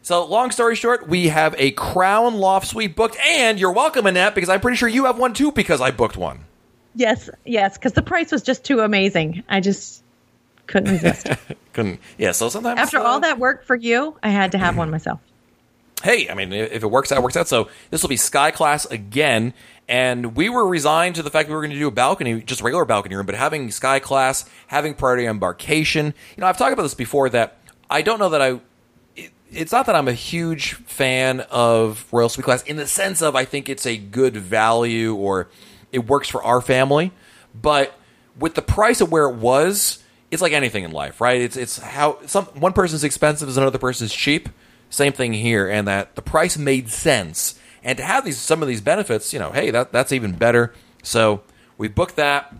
So, 0.00 0.24
long 0.24 0.52
story 0.52 0.74
short, 0.74 1.06
we 1.06 1.28
have 1.28 1.54
a 1.58 1.72
Crown 1.72 2.36
Loft 2.36 2.68
Suite 2.68 2.96
booked, 2.96 3.18
and 3.18 3.60
you're 3.60 3.72
welcome, 3.72 4.06
Annette, 4.06 4.34
because 4.34 4.48
I'm 4.48 4.62
pretty 4.62 4.78
sure 4.78 4.88
you 4.88 5.04
have 5.04 5.18
one 5.18 5.34
too, 5.34 5.52
because 5.52 5.82
I 5.82 5.90
booked 5.90 6.16
one. 6.16 6.46
yes, 6.94 7.28
yes, 7.44 7.76
because 7.76 7.92
the 7.92 8.00
price 8.00 8.32
was 8.32 8.42
just 8.42 8.64
too 8.64 8.80
amazing. 8.80 9.44
I 9.50 9.60
just 9.60 10.02
couldn't 10.66 10.92
resist. 10.92 11.28
Couldn't, 11.74 12.00
yeah. 12.16 12.32
So 12.32 12.48
sometimes 12.48 12.80
After 12.80 12.98
uh, 12.98 13.02
all 13.02 13.20
that 13.20 13.38
work 13.38 13.66
for 13.66 13.76
you, 13.76 14.16
I 14.22 14.30
had 14.30 14.52
to 14.52 14.58
have 14.58 14.78
one 14.78 14.90
myself. 14.90 15.20
Hey, 16.02 16.28
I 16.28 16.34
mean, 16.34 16.52
if 16.52 16.82
it 16.82 16.90
works 16.90 17.12
out, 17.12 17.18
it 17.18 17.22
works 17.22 17.36
out. 17.36 17.48
So 17.48 17.68
this 17.90 18.02
will 18.02 18.08
be 18.08 18.16
Sky 18.16 18.50
Class 18.50 18.84
again, 18.86 19.54
and 19.88 20.36
we 20.36 20.48
were 20.48 20.66
resigned 20.66 21.14
to 21.16 21.22
the 21.22 21.30
fact 21.30 21.48
we 21.48 21.54
were 21.54 21.60
going 21.62 21.70
to 21.72 21.78
do 21.78 21.88
a 21.88 21.92
balcony, 21.92 22.40
just 22.42 22.62
regular 22.62 22.84
balcony 22.84 23.14
room, 23.14 23.26
but 23.26 23.34
having 23.34 23.70
Sky 23.70 23.98
Class, 23.98 24.44
having 24.68 24.94
priority 24.94 25.26
embarkation. 25.26 26.06
You 26.36 26.40
know, 26.40 26.46
I've 26.46 26.58
talked 26.58 26.72
about 26.72 26.82
this 26.82 26.94
before 26.94 27.28
that 27.30 27.58
I 27.90 28.02
don't 28.02 28.18
know 28.18 28.30
that 28.30 28.42
I. 28.42 28.60
it- 29.16 29.32
It's 29.50 29.72
not 29.72 29.86
that 29.86 29.94
I'm 29.94 30.08
a 30.08 30.12
huge 30.14 30.74
fan 30.86 31.40
of 31.50 32.06
Royal 32.12 32.28
Suite 32.28 32.44
Class 32.44 32.62
in 32.62 32.76
the 32.76 32.86
sense 32.86 33.20
of 33.22 33.36
I 33.36 33.44
think 33.44 33.68
it's 33.68 33.86
a 33.86 33.96
good 33.96 34.36
value 34.36 35.14
or 35.14 35.48
it 35.92 36.06
works 36.06 36.28
for 36.28 36.42
our 36.42 36.60
family, 36.62 37.12
but 37.60 37.94
with 38.38 38.54
the 38.54 38.62
price 38.62 39.02
of 39.02 39.12
where 39.12 39.28
it 39.28 39.34
was, 39.36 40.02
it's 40.30 40.40
like 40.40 40.52
anything 40.54 40.84
in 40.84 40.90
life, 40.92 41.20
right? 41.20 41.38
It's 41.38 41.56
it's 41.58 41.76
how 41.78 42.16
some 42.26 42.46
one 42.46 42.72
person's 42.72 43.04
expensive 43.04 43.46
is 43.48 43.58
another 43.58 43.76
person's 43.78 44.14
cheap. 44.14 44.48
Same 44.92 45.14
thing 45.14 45.32
here, 45.32 45.70
and 45.70 45.88
that 45.88 46.16
the 46.16 46.22
price 46.22 46.58
made 46.58 46.90
sense, 46.90 47.58
and 47.82 47.96
to 47.96 48.04
have 48.04 48.26
these 48.26 48.36
some 48.36 48.60
of 48.60 48.68
these 48.68 48.82
benefits, 48.82 49.32
you 49.32 49.38
know, 49.38 49.50
hey, 49.50 49.70
that 49.70 49.90
that's 49.90 50.12
even 50.12 50.32
better. 50.32 50.74
So 51.02 51.40
we 51.78 51.88
booked 51.88 52.16
that. 52.16 52.54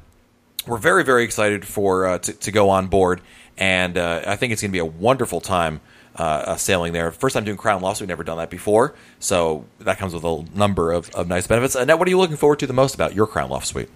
We're 0.67 0.79
very 0.79 1.05
very 1.05 1.25
excited 1.25 1.67
for 1.67 2.07
uh, 2.07 2.19
to, 2.21 2.33
to 2.33 2.51
go 2.51 2.71
on 2.71 2.87
board, 2.87 3.21
and 3.59 3.99
uh, 3.99 4.23
I 4.27 4.37
think 4.37 4.55
it's 4.55 4.63
going 4.63 4.71
to 4.71 4.73
be 4.73 4.79
a 4.79 4.85
wonderful 4.85 5.43
time 5.43 5.83
uh, 6.19 6.23
uh, 6.23 6.57
sailing 6.57 6.95
there. 6.95 7.13
First 7.13 7.35
time 7.35 7.45
doing 7.45 7.59
Crown 7.59 7.83
Loft, 7.83 8.01
we've 8.01 8.09
never 8.09 8.25
done 8.25 8.39
that 8.39 8.49
before, 8.49 8.95
so 9.19 9.67
that 9.81 9.99
comes 9.99 10.15
with 10.15 10.25
a 10.25 10.47
number 10.55 10.91
of, 10.91 11.11
of 11.11 11.29
nice 11.29 11.47
benefits. 11.47 11.75
And 11.75 11.87
now, 11.87 11.99
what 11.99 12.09
are 12.09 12.11
you 12.11 12.19
looking 12.19 12.37
forward 12.37 12.61
to 12.61 12.67
the 12.67 12.73
most 12.73 12.95
about 12.95 13.15
your 13.15 13.27
Crown 13.27 13.51
Loft 13.51 13.67
suite? 13.67 13.91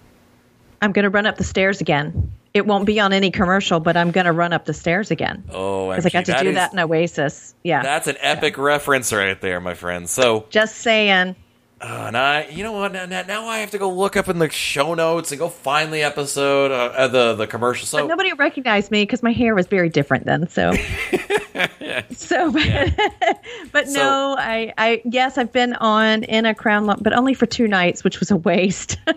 I'm 0.79 0.91
going 0.91 1.03
to 1.03 1.09
run 1.09 1.25
up 1.25 1.37
the 1.37 1.43
stairs 1.43 1.81
again. 1.81 2.31
It 2.57 2.65
won't 2.65 2.85
be 2.85 2.99
on 2.99 3.13
any 3.13 3.29
commercial, 3.31 3.79
but 3.79 3.95
I'm 3.95 4.09
going 4.11 4.25
to 4.25 4.31
run 4.31 4.51
up 4.51 4.65
the 4.65 4.73
stairs 4.73 5.11
again. 5.11 5.43
Oh, 5.51 5.89
because 5.91 6.05
I 6.05 6.09
got 6.09 6.25
to 6.25 6.31
that 6.33 6.43
do 6.43 6.49
is- 6.49 6.55
that 6.55 6.73
in 6.73 6.79
Oasis. 6.79 7.53
Yeah, 7.63 7.83
That's 7.83 8.07
an 8.07 8.17
epic 8.19 8.57
reference 8.57 9.13
right 9.13 9.39
there, 9.39 9.59
my 9.61 9.73
friend. 9.75 10.09
So, 10.09 10.45
just 10.49 10.77
saying. 10.77 11.35
uh, 11.79 11.85
and 12.07 12.17
I, 12.17 12.47
you 12.47 12.63
know 12.63 12.71
what? 12.71 12.91
Now, 12.93 13.05
now- 13.05 13.45
I 13.47 13.59
have 13.59 13.71
to 13.71 13.77
go 13.77 13.91
look 13.91 14.17
up 14.17 14.27
in 14.27 14.39
the 14.39 14.49
show 14.49 14.95
notes 14.95 15.31
and 15.31 15.37
go 15.39 15.49
find 15.49 15.93
the 15.93 16.01
episode, 16.01 16.71
uh, 16.71 16.75
uh, 16.95 17.07
the 17.07 17.35
the 17.35 17.45
commercial. 17.47 17.85
So, 17.85 17.99
But 17.99 18.07
nobody 18.07 18.33
recognized 18.33 18.89
me 18.89 19.03
because 19.03 19.21
my 19.21 19.31
hair 19.31 19.53
was 19.53 19.67
very 19.67 19.89
different 19.89 20.25
then. 20.25 20.47
So, 20.49 20.73
so, 22.11 22.51
but 23.71 23.87
So- 23.87 23.93
no, 23.99 24.35
I, 24.37 24.73
I, 24.77 25.01
yes, 25.05 25.37
I've 25.37 25.51
been 25.51 25.73
on 25.75 26.23
in 26.23 26.45
a 26.45 26.55
crown, 26.55 26.87
but 27.01 27.13
only 27.13 27.33
for 27.33 27.45
two 27.45 27.67
nights, 27.67 28.03
which 28.03 28.19
was 28.19 28.31
a 28.31 28.37
waste. 28.37 28.97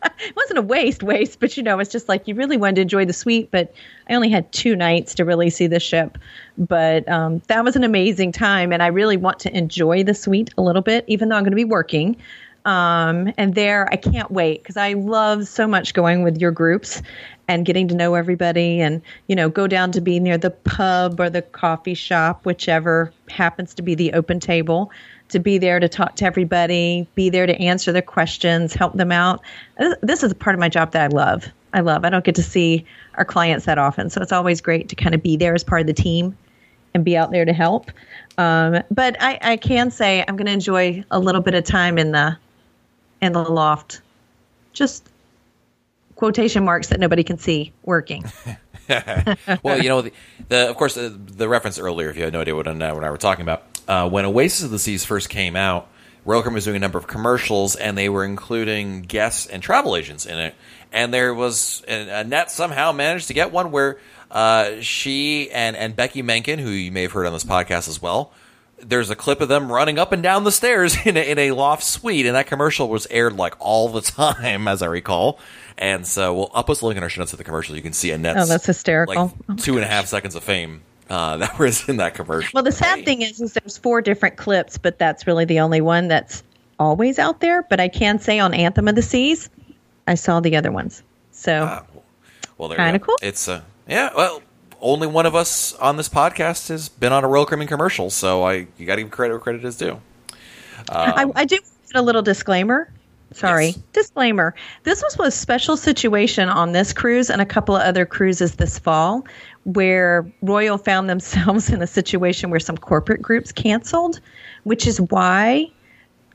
it 0.20 0.36
wasn't 0.36 0.58
a 0.58 0.62
waste, 0.62 1.02
waste, 1.02 1.40
but 1.40 1.56
you 1.56 1.62
know, 1.62 1.78
it's 1.78 1.90
just 1.90 2.08
like 2.08 2.26
you 2.28 2.34
really 2.34 2.56
wanted 2.56 2.76
to 2.76 2.82
enjoy 2.82 3.04
the 3.04 3.12
suite, 3.12 3.50
but 3.50 3.72
I 4.08 4.14
only 4.14 4.30
had 4.30 4.50
two 4.52 4.76
nights 4.76 5.14
to 5.16 5.24
really 5.24 5.50
see 5.50 5.66
the 5.66 5.80
ship. 5.80 6.18
But 6.56 7.08
um, 7.08 7.42
that 7.48 7.64
was 7.64 7.76
an 7.76 7.84
amazing 7.84 8.32
time, 8.32 8.72
and 8.72 8.82
I 8.82 8.88
really 8.88 9.16
want 9.16 9.38
to 9.40 9.56
enjoy 9.56 10.04
the 10.04 10.14
suite 10.14 10.52
a 10.58 10.62
little 10.62 10.82
bit, 10.82 11.04
even 11.06 11.28
though 11.28 11.36
I'm 11.36 11.42
going 11.42 11.52
to 11.52 11.56
be 11.56 11.64
working. 11.64 12.16
Um, 12.64 13.32
and 13.38 13.54
there, 13.54 13.88
I 13.90 13.96
can't 13.96 14.30
wait 14.30 14.62
because 14.62 14.76
I 14.76 14.92
love 14.92 15.48
so 15.48 15.66
much 15.66 15.94
going 15.94 16.22
with 16.22 16.38
your 16.38 16.50
groups 16.50 17.00
and 17.46 17.64
getting 17.64 17.88
to 17.88 17.94
know 17.94 18.14
everybody 18.14 18.80
and, 18.80 19.00
you 19.26 19.34
know, 19.34 19.48
go 19.48 19.66
down 19.66 19.90
to 19.92 20.02
be 20.02 20.20
near 20.20 20.36
the 20.36 20.50
pub 20.50 21.18
or 21.18 21.30
the 21.30 21.40
coffee 21.40 21.94
shop, 21.94 22.44
whichever 22.44 23.10
happens 23.30 23.72
to 23.74 23.82
be 23.82 23.94
the 23.94 24.12
open 24.12 24.38
table, 24.38 24.90
to 25.30 25.38
be 25.38 25.58
there 25.58 25.78
to 25.80 25.88
talk 25.88 26.16
to 26.16 26.24
everybody, 26.24 27.06
be 27.14 27.28
there 27.30 27.46
to 27.46 27.54
answer 27.60 27.92
their 27.92 28.02
questions, 28.02 28.72
help 28.74 28.94
them 28.94 29.12
out. 29.12 29.40
This- 29.78 29.94
This 30.02 30.22
is 30.22 30.32
a 30.32 30.34
part 30.34 30.54
of 30.54 30.60
my 30.60 30.68
job 30.68 30.92
that 30.92 31.02
I 31.02 31.06
love. 31.14 31.44
I 31.74 31.80
love. 31.80 32.04
I 32.04 32.10
don't 32.10 32.24
get 32.24 32.34
to 32.36 32.42
see 32.42 32.84
our 33.16 33.24
clients 33.24 33.66
that 33.66 33.76
often. 33.78 34.08
So 34.08 34.22
it's 34.22 34.32
always 34.32 34.60
great 34.60 34.88
to 34.88 34.96
kind 34.96 35.14
of 35.14 35.22
be 35.22 35.36
there 35.36 35.54
as 35.54 35.62
part 35.62 35.82
of 35.82 35.86
the 35.86 35.92
team 35.92 36.36
and 36.94 37.04
be 37.04 37.16
out 37.16 37.30
there 37.30 37.44
to 37.44 37.52
help. 37.52 37.90
Um, 38.38 38.82
but 38.90 39.16
I, 39.20 39.38
I 39.42 39.56
can 39.56 39.90
say 39.90 40.24
I'm 40.26 40.36
going 40.36 40.46
to 40.46 40.52
enjoy 40.52 41.04
a 41.10 41.18
little 41.18 41.42
bit 41.42 41.54
of 41.54 41.64
time 41.64 41.98
in 41.98 42.12
the 42.12 42.36
in 43.20 43.32
the 43.32 43.42
loft, 43.42 44.00
just 44.72 45.08
quotation 46.14 46.64
marks 46.64 46.88
that 46.88 47.00
nobody 47.00 47.22
can 47.24 47.36
see 47.36 47.72
working. 47.84 48.24
well, 49.62 49.82
you 49.82 49.88
know, 49.90 50.00
the, 50.02 50.12
the 50.48 50.70
of 50.70 50.76
course 50.76 50.94
the, 50.94 51.10
the 51.10 51.46
reference 51.48 51.78
earlier, 51.78 52.08
if 52.08 52.16
you 52.16 52.22
had 52.24 52.32
no 52.32 52.40
idea 52.40 52.54
what, 52.56 52.66
I- 52.66 52.92
what 52.92 53.04
I 53.04 53.10
were 53.10 53.18
talking 53.18 53.42
about, 53.42 53.64
uh, 53.88 54.08
when 54.08 54.24
Oasis 54.24 54.62
of 54.64 54.70
the 54.70 54.78
Seas 54.78 55.04
first 55.04 55.28
came 55.28 55.56
out, 55.56 55.88
Royal 56.24 56.42
Caribbean 56.42 56.54
was 56.56 56.64
doing 56.64 56.76
a 56.76 56.80
number 56.80 56.98
of 56.98 57.06
commercials, 57.06 57.74
and 57.74 57.96
they 57.96 58.08
were 58.08 58.24
including 58.24 59.02
guests 59.02 59.46
and 59.46 59.62
travel 59.62 59.96
agents 59.96 60.26
in 60.26 60.38
it. 60.38 60.54
And 60.92 61.12
there 61.12 61.32
was 61.34 61.82
and 61.88 62.08
Annette 62.10 62.50
somehow 62.50 62.92
managed 62.92 63.28
to 63.28 63.34
get 63.34 63.50
one 63.50 63.70
where 63.70 63.98
uh, 64.30 64.80
she 64.80 65.50
and 65.50 65.76
and 65.76 65.96
Becky 65.96 66.22
Menken, 66.22 66.58
who 66.58 66.68
you 66.70 66.92
may 66.92 67.02
have 67.02 67.12
heard 67.12 67.26
on 67.26 67.32
this 67.32 67.44
podcast 67.44 67.88
as 67.88 68.00
well. 68.02 68.32
There's 68.80 69.10
a 69.10 69.16
clip 69.16 69.40
of 69.40 69.48
them 69.48 69.72
running 69.72 69.98
up 69.98 70.12
and 70.12 70.22
down 70.22 70.44
the 70.44 70.52
stairs 70.52 70.96
in 71.06 71.16
a, 71.16 71.20
in 71.20 71.38
a 71.38 71.50
loft 71.52 71.82
suite, 71.82 72.26
and 72.26 72.36
that 72.36 72.46
commercial 72.46 72.88
was 72.88 73.06
aired 73.10 73.32
like 73.36 73.54
all 73.58 73.88
the 73.88 74.02
time, 74.02 74.68
as 74.68 74.82
I 74.82 74.86
recall. 74.86 75.38
And 75.76 76.06
so 76.06 76.34
we'll 76.34 76.50
I'll 76.54 76.64
post 76.64 76.82
a 76.82 76.86
link 76.86 76.96
in 76.96 77.02
our 77.02 77.08
show 77.08 77.20
notes 77.22 77.32
of 77.32 77.38
the 77.38 77.44
commercial. 77.44 77.74
You 77.76 77.82
can 77.82 77.92
see 77.92 78.10
Annette's 78.12 78.42
Oh, 78.42 78.46
that's 78.46 78.66
hysterical. 78.66 79.14
like 79.14 79.32
Oh 79.32 79.44
my 79.46 79.56
two 79.56 79.74
and 79.76 79.84
a 79.84 79.88
half 79.88 80.06
seconds 80.06 80.34
of 80.34 80.44
fame 80.44 80.82
uh, 81.10 81.36
that 81.38 81.58
was 81.58 81.88
in 81.88 81.96
that 81.98 82.14
commercial. 82.14 82.50
Well, 82.54 82.64
the 82.64 82.72
sad 82.72 83.04
thing 83.04 83.22
is, 83.22 83.40
is 83.40 83.54
there's 83.54 83.78
four 83.78 84.00
different 84.00 84.36
clips, 84.36 84.78
but 84.78 84.98
that's 84.98 85.26
really 85.26 85.44
the 85.44 85.60
only 85.60 85.80
one 85.80 86.08
that's 86.08 86.42
always 86.78 87.18
out 87.18 87.40
there. 87.40 87.62
But 87.62 87.80
I 87.80 87.88
can 87.88 88.18
say 88.18 88.38
on 88.38 88.54
Anthem 88.54 88.88
of 88.88 88.94
the 88.94 89.02
Seas, 89.02 89.50
I 90.06 90.14
saw 90.14 90.40
the 90.40 90.56
other 90.56 90.72
ones. 90.72 91.02
So 91.32 91.64
Ah, 91.64 91.84
well, 92.56 92.70
you 92.70 92.76
Kinda 92.76 92.98
cool. 92.98 93.16
It's 93.22 93.48
a 93.48 93.64
yeah. 93.86 94.10
Well, 94.14 94.42
only 94.80 95.06
one 95.06 95.26
of 95.26 95.34
us 95.34 95.74
on 95.74 95.96
this 95.96 96.08
podcast 96.08 96.68
has 96.68 96.88
been 96.88 97.12
on 97.12 97.24
a 97.24 97.28
Royal 97.28 97.46
Caribbean 97.46 97.68
commercial, 97.68 98.10
so 98.10 98.44
I 98.44 98.66
you 98.76 98.86
got 98.86 98.96
to 98.96 99.02
give 99.02 99.10
credit 99.10 99.34
where 99.34 99.40
credit 99.40 99.64
is 99.64 99.76
due. 99.76 100.00
I, 100.88 101.26
I 101.34 101.44
do 101.44 101.58
put 101.58 101.96
a 101.96 102.02
little 102.02 102.22
disclaimer. 102.22 102.90
Sorry. 103.32 103.66
Yes. 103.66 103.78
Disclaimer. 103.92 104.54
This 104.84 105.02
was 105.02 105.16
a 105.20 105.30
special 105.30 105.76
situation 105.76 106.48
on 106.48 106.72
this 106.72 106.92
cruise 106.92 107.28
and 107.28 107.42
a 107.42 107.46
couple 107.46 107.76
of 107.76 107.82
other 107.82 108.06
cruises 108.06 108.54
this 108.54 108.78
fall 108.78 109.26
where 109.64 110.30
Royal 110.40 110.78
found 110.78 111.10
themselves 111.10 111.70
in 111.72 111.82
a 111.82 111.86
situation 111.86 112.50
where 112.50 112.60
some 112.60 112.78
corporate 112.78 113.20
groups 113.20 113.52
canceled, 113.52 114.20
which 114.64 114.86
is 114.86 115.00
why 115.00 115.70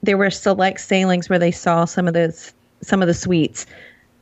there 0.04 0.18
were 0.18 0.30
select 0.30 0.82
sailings 0.82 1.30
where 1.30 1.40
they 1.40 1.52
saw 1.52 1.86
some 1.86 2.08
of 2.08 2.14
the 2.14 2.52
some 2.82 3.02
of 3.02 3.08
the 3.08 3.14
suites 3.14 3.66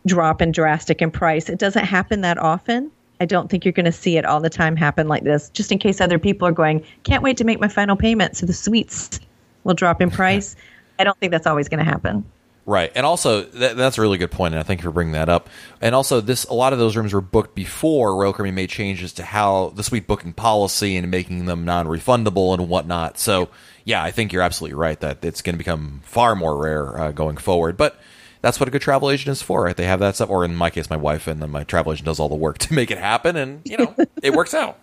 drop 0.06 0.42
in 0.42 0.52
drastic 0.52 1.02
in 1.02 1.12
price. 1.12 1.50
It 1.50 1.60
doesn't 1.60 1.86
happen 1.86 2.22
that 2.22 2.38
often. 2.38 2.92
I 3.20 3.26
don't 3.26 3.50
think 3.50 3.66
you're 3.66 3.72
going 3.72 3.86
to 3.86 3.92
see 3.92 4.18
it 4.18 4.26
all 4.26 4.40
the 4.40 4.50
time 4.50 4.76
happen 4.76 5.08
like 5.08 5.24
this. 5.24 5.50
Just 5.50 5.72
in 5.72 5.78
case 5.78 6.02
other 6.02 6.18
people 6.18 6.48
are 6.48 6.52
going, 6.52 6.84
can't 7.04 7.22
wait 7.22 7.38
to 7.38 7.44
make 7.44 7.60
my 7.60 7.68
final 7.68 7.96
payment 7.96 8.38
so 8.38 8.46
the 8.46 8.54
suites 8.54 9.20
will 9.64 9.74
drop 9.74 10.02
in 10.02 10.10
price. 10.22 10.56
I 11.00 11.04
don't 11.04 11.18
think 11.20 11.32
that's 11.32 11.48
always 11.48 11.70
going 11.70 11.84
to 11.84 11.92
happen. 11.92 12.24
Right, 12.64 12.92
and 12.94 13.08
also 13.08 13.42
that, 13.42 13.76
that's 13.76 13.98
a 13.98 14.02
really 14.02 14.20
good 14.20 14.30
point, 14.30 14.54
and 14.54 14.60
I 14.60 14.64
thank 14.64 14.82
you 14.82 14.84
for 14.84 14.92
bringing 14.92 15.14
that 15.14 15.30
up. 15.30 15.50
And 15.82 15.96
also, 15.96 16.22
this 16.22 16.44
a 16.44 16.54
lot 16.54 16.74
of 16.74 16.80
those 16.80 16.96
rooms 16.96 17.12
were 17.12 17.20
booked 17.20 17.56
before 17.56 18.16
Royal 18.16 18.34
Caribbean 18.34 18.54
made 18.54 18.70
changes 18.70 19.14
to 19.14 19.24
how 19.24 19.74
the 19.76 19.84
suite 19.84 20.06
booking 20.06 20.34
policy 20.34 20.96
and 20.96 21.10
making 21.10 21.46
them 21.46 21.66
non-refundable 21.66 22.54
and 22.54 22.70
whatnot. 22.70 23.18
So, 23.18 23.50
yeah, 23.84 24.04
I 24.04 24.12
think 24.12 24.32
you're 24.32 24.44
absolutely 24.44 24.76
right 24.76 25.00
that 25.00 25.26
it's 25.26 25.42
going 25.42 25.56
to 25.56 25.58
become 25.58 26.02
far 26.04 26.36
more 26.36 26.56
rare 26.56 27.02
uh, 27.02 27.12
going 27.12 27.38
forward. 27.38 27.78
But 27.78 28.00
that's 28.42 28.60
what 28.60 28.68
a 28.68 28.72
good 28.72 28.82
travel 28.82 29.10
agent 29.10 29.30
is 29.30 29.42
for, 29.42 29.64
right? 29.64 29.76
They 29.76 29.86
have 29.86 30.00
that 30.00 30.16
stuff, 30.16 30.30
or 30.30 30.46
in 30.46 30.56
my 30.56 30.70
case, 30.70 30.90
my 30.90 30.98
wife, 30.98 31.26
and 31.26 31.42
then 31.42 31.50
my 31.50 31.64
travel 31.64 31.94
agent 31.94 32.06
does 32.06 32.20
all 32.20 32.30
the 32.30 32.36
work 32.36 32.60
to 32.60 32.74
make 32.76 32.92
it 32.92 33.00
happen, 33.00 33.36
and 33.36 33.62
you 33.66 33.78
know, 33.78 33.96
it 34.22 34.34
works 34.34 34.54
out. 34.54 34.78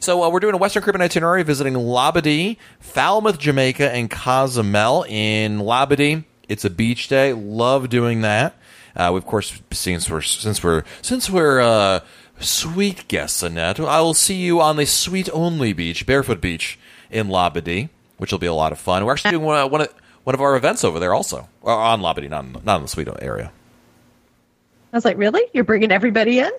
So 0.00 0.22
uh, 0.22 0.30
we're 0.30 0.40
doing 0.40 0.54
a 0.54 0.58
Western 0.58 0.82
Caribbean 0.82 1.02
itinerary, 1.02 1.42
visiting 1.44 1.74
Labadee, 1.74 2.56
Falmouth, 2.80 3.38
Jamaica, 3.38 3.92
and 3.92 4.10
Cozumel. 4.10 5.04
In 5.04 5.60
Labadee, 5.60 6.24
it's 6.52 6.64
a 6.64 6.70
beach 6.70 7.08
day. 7.08 7.32
Love 7.32 7.88
doing 7.88 8.20
that. 8.20 8.54
Uh, 8.94 9.14
of 9.14 9.26
course, 9.26 9.60
since 9.72 10.10
we're 10.10 10.20
since 10.20 10.62
we're 10.62 10.84
since 11.00 11.30
we're 11.30 11.60
uh, 11.60 12.00
suite 12.40 13.08
guests, 13.08 13.42
Annette, 13.42 13.80
I 13.80 14.00
will 14.02 14.14
see 14.14 14.34
you 14.34 14.60
on 14.60 14.76
the 14.76 14.84
suite 14.84 15.30
only 15.32 15.72
beach, 15.72 16.04
Barefoot 16.04 16.40
Beach 16.40 16.78
in 17.10 17.28
Labadee, 17.28 17.88
which 18.18 18.32
will 18.32 18.38
be 18.38 18.46
a 18.46 18.54
lot 18.54 18.70
of 18.70 18.78
fun. 18.78 19.04
We're 19.04 19.12
actually 19.12 19.32
doing 19.32 19.44
one, 19.44 19.70
one 19.70 19.80
of 19.80 19.94
one 20.24 20.34
of 20.34 20.40
our 20.42 20.54
events 20.54 20.84
over 20.84 21.00
there 21.00 21.14
also 21.14 21.48
uh, 21.64 21.74
on 21.74 22.00
Labadee, 22.00 22.28
not 22.28 22.44
in, 22.44 22.52
not 22.64 22.76
in 22.76 22.82
the 22.82 22.88
suite 22.88 23.08
area. 23.20 23.50
I 24.92 24.96
was 24.96 25.06
like, 25.06 25.16
really? 25.16 25.42
You're 25.54 25.64
bringing 25.64 25.90
everybody 25.90 26.40
in? 26.40 26.50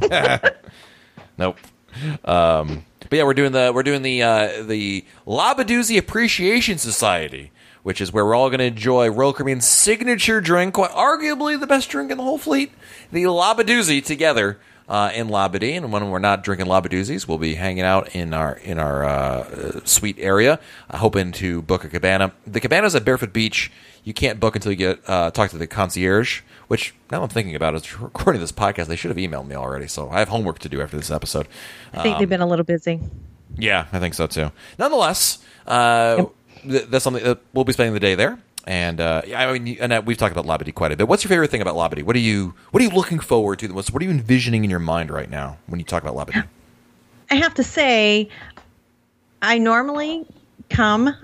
Nope. 1.38 1.58
Um, 2.24 2.84
but 3.00 3.12
yeah, 3.12 3.24
we're 3.24 3.34
doing 3.34 3.52
the 3.52 3.70
we're 3.74 3.82
doing 3.82 4.02
the 4.02 4.22
uh, 4.22 4.62
the 4.62 5.04
Labadoozy 5.26 5.98
Appreciation 5.98 6.78
Society, 6.78 7.52
which 7.86 8.00
is 8.00 8.12
where 8.12 8.24
we're 8.26 8.34
all 8.34 8.48
going 8.48 8.58
to 8.58 8.64
enjoy 8.64 9.08
Royal 9.08 9.32
Caribbean's 9.32 9.64
signature 9.64 10.40
drink, 10.40 10.74
quite 10.74 10.90
arguably 10.90 11.58
the 11.58 11.68
best 11.68 11.88
drink 11.88 12.10
in 12.10 12.18
the 12.18 12.24
whole 12.24 12.36
fleet, 12.36 12.72
the 13.12 13.22
Labadoozy, 13.22 14.04
together 14.04 14.58
uh, 14.88 15.12
in 15.14 15.28
Labadee. 15.28 15.76
And 15.76 15.92
when 15.92 16.10
we're 16.10 16.18
not 16.18 16.42
drinking 16.42 16.66
Labadoozys, 16.66 17.28
we'll 17.28 17.38
be 17.38 17.54
hanging 17.54 17.84
out 17.84 18.12
in 18.12 18.34
our 18.34 18.54
in 18.56 18.80
our 18.80 19.04
uh, 19.04 19.84
suite 19.84 20.16
area, 20.18 20.58
uh, 20.90 20.96
hoping 20.96 21.30
to 21.30 21.62
book 21.62 21.84
a 21.84 21.88
cabana. 21.88 22.32
The 22.44 22.58
cabanas 22.58 22.96
at 22.96 23.04
Barefoot 23.04 23.32
Beach 23.32 23.70
you 24.02 24.12
can't 24.12 24.40
book 24.40 24.56
until 24.56 24.72
you 24.72 24.78
get 24.78 25.00
uh, 25.08 25.30
talk 25.30 25.50
to 25.50 25.58
the 25.58 25.68
concierge. 25.68 26.40
Which 26.66 26.92
now 27.12 27.22
I'm 27.22 27.28
thinking 27.28 27.54
about 27.54 27.76
is 27.76 28.00
recording 28.00 28.40
this 28.40 28.50
podcast. 28.50 28.86
They 28.86 28.96
should 28.96 29.10
have 29.10 29.18
emailed 29.18 29.46
me 29.46 29.54
already, 29.54 29.86
so 29.86 30.10
I 30.10 30.18
have 30.18 30.28
homework 30.28 30.58
to 30.60 30.68
do 30.68 30.82
after 30.82 30.96
this 30.96 31.12
episode. 31.12 31.46
I 31.92 32.02
think 32.02 32.18
they've 32.18 32.28
been 32.28 32.40
a 32.40 32.48
little 32.48 32.64
busy. 32.64 33.00
Yeah, 33.56 33.86
I 33.92 34.00
think 34.00 34.14
so 34.14 34.26
too. 34.26 34.50
Nonetheless, 34.76 35.38
uh, 35.68 36.16
Yep. 36.18 36.32
Th- 36.62 36.86
that's 36.86 37.04
something 37.04 37.22
that 37.24 37.40
we'll 37.52 37.64
be 37.64 37.72
spending 37.72 37.94
the 37.94 38.00
day 38.00 38.14
there. 38.14 38.38
And 38.66 39.00
uh, 39.00 39.22
I 39.34 39.56
mean, 39.58 39.78
Annette, 39.80 40.04
we've 40.06 40.16
talked 40.16 40.36
about 40.36 40.44
Labadee 40.44 40.74
quite 40.74 40.90
a 40.90 40.96
bit. 40.96 41.06
What's 41.06 41.22
your 41.22 41.28
favorite 41.28 41.50
thing 41.52 41.62
about 41.62 41.76
Labadee? 41.76 42.02
What 42.02 42.16
are 42.16 42.20
you 42.20 42.54
What 42.72 42.80
are 42.80 42.84
you 42.84 42.90
looking 42.90 43.20
forward 43.20 43.60
to? 43.60 43.68
What's, 43.68 43.90
what 43.92 44.02
are 44.02 44.04
you 44.04 44.10
envisioning 44.10 44.64
in 44.64 44.70
your 44.70 44.80
mind 44.80 45.10
right 45.10 45.30
now 45.30 45.58
when 45.66 45.78
you 45.78 45.86
talk 45.86 46.02
about 46.02 46.16
Labadee? 46.16 46.44
I 47.30 47.36
have 47.36 47.54
to 47.54 47.62
say, 47.64 48.28
I 49.42 49.58
normally 49.58 50.26
come, 50.70 51.14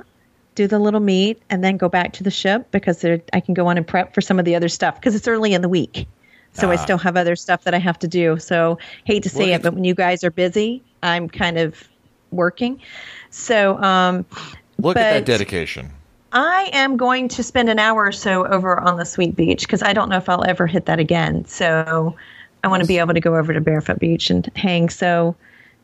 do 0.54 0.66
the 0.68 0.78
little 0.78 1.00
meet, 1.00 1.42
and 1.50 1.64
then 1.64 1.76
go 1.76 1.88
back 1.88 2.12
to 2.14 2.22
the 2.22 2.30
ship 2.30 2.70
because 2.70 3.04
I 3.04 3.40
can 3.40 3.54
go 3.54 3.66
on 3.66 3.76
and 3.76 3.86
prep 3.86 4.14
for 4.14 4.20
some 4.20 4.38
of 4.38 4.44
the 4.44 4.54
other 4.54 4.68
stuff 4.68 4.96
because 4.96 5.14
it's 5.14 5.26
early 5.26 5.52
in 5.54 5.62
the 5.62 5.68
week. 5.68 6.06
So 6.54 6.70
I 6.70 6.74
Ah. 6.74 6.76
still 6.76 6.98
have 6.98 7.16
other 7.16 7.34
stuff 7.34 7.64
that 7.64 7.74
I 7.74 7.78
have 7.78 7.98
to 8.00 8.08
do. 8.08 8.38
So 8.38 8.78
hate 9.04 9.22
to 9.22 9.30
say 9.30 9.52
it, 9.54 9.62
but 9.62 9.74
when 9.74 9.84
you 9.84 9.94
guys 9.94 10.22
are 10.22 10.30
busy, 10.30 10.82
I'm 11.02 11.28
kind 11.28 11.56
of 11.58 11.82
working. 12.30 12.78
So 13.30 13.78
um, 13.82 14.26
Look 14.82 14.96
at 14.96 15.12
that 15.12 15.24
dedication. 15.24 15.90
I 16.32 16.70
am 16.72 16.96
going 16.96 17.28
to 17.28 17.42
spend 17.42 17.68
an 17.68 17.78
hour 17.78 18.06
or 18.06 18.12
so 18.12 18.46
over 18.46 18.80
on 18.80 18.96
the 18.96 19.04
Suite 19.04 19.36
Beach 19.36 19.62
because 19.62 19.82
I 19.82 19.92
don't 19.92 20.08
know 20.08 20.16
if 20.16 20.28
I'll 20.28 20.44
ever 20.44 20.66
hit 20.66 20.86
that 20.86 20.98
again. 20.98 21.44
So 21.44 22.16
I 22.64 22.68
want 22.68 22.82
to 22.82 22.86
be 22.86 22.98
able 22.98 23.14
to 23.14 23.20
go 23.20 23.36
over 23.36 23.52
to 23.52 23.60
Barefoot 23.60 23.98
Beach 23.98 24.30
and 24.30 24.50
hang. 24.56 24.88
So 24.88 25.36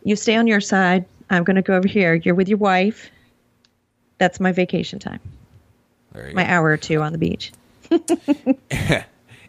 you 0.05 0.17
stay 0.17 0.37
on 0.37 0.47
your 0.47 0.61
side. 0.61 1.05
I'm 1.31 1.45
going 1.45 1.57
to 1.57 1.63
go 1.63 1.75
over 1.75 1.87
here. 1.87 2.15
You're 2.15 2.35
with 2.35 2.49
your 2.49 2.59
wife. 2.59 3.11
That's 4.17 4.41
my 4.41 4.53
vacation 4.53 4.99
time. 4.99 5.21
There 6.13 6.31
you 6.31 6.35
My 6.35 6.45
go. 6.45 6.51
hour 6.51 6.67
or 6.67 6.77
two 6.77 7.03
on 7.03 7.13
the 7.13 7.19
beach. 7.19 7.53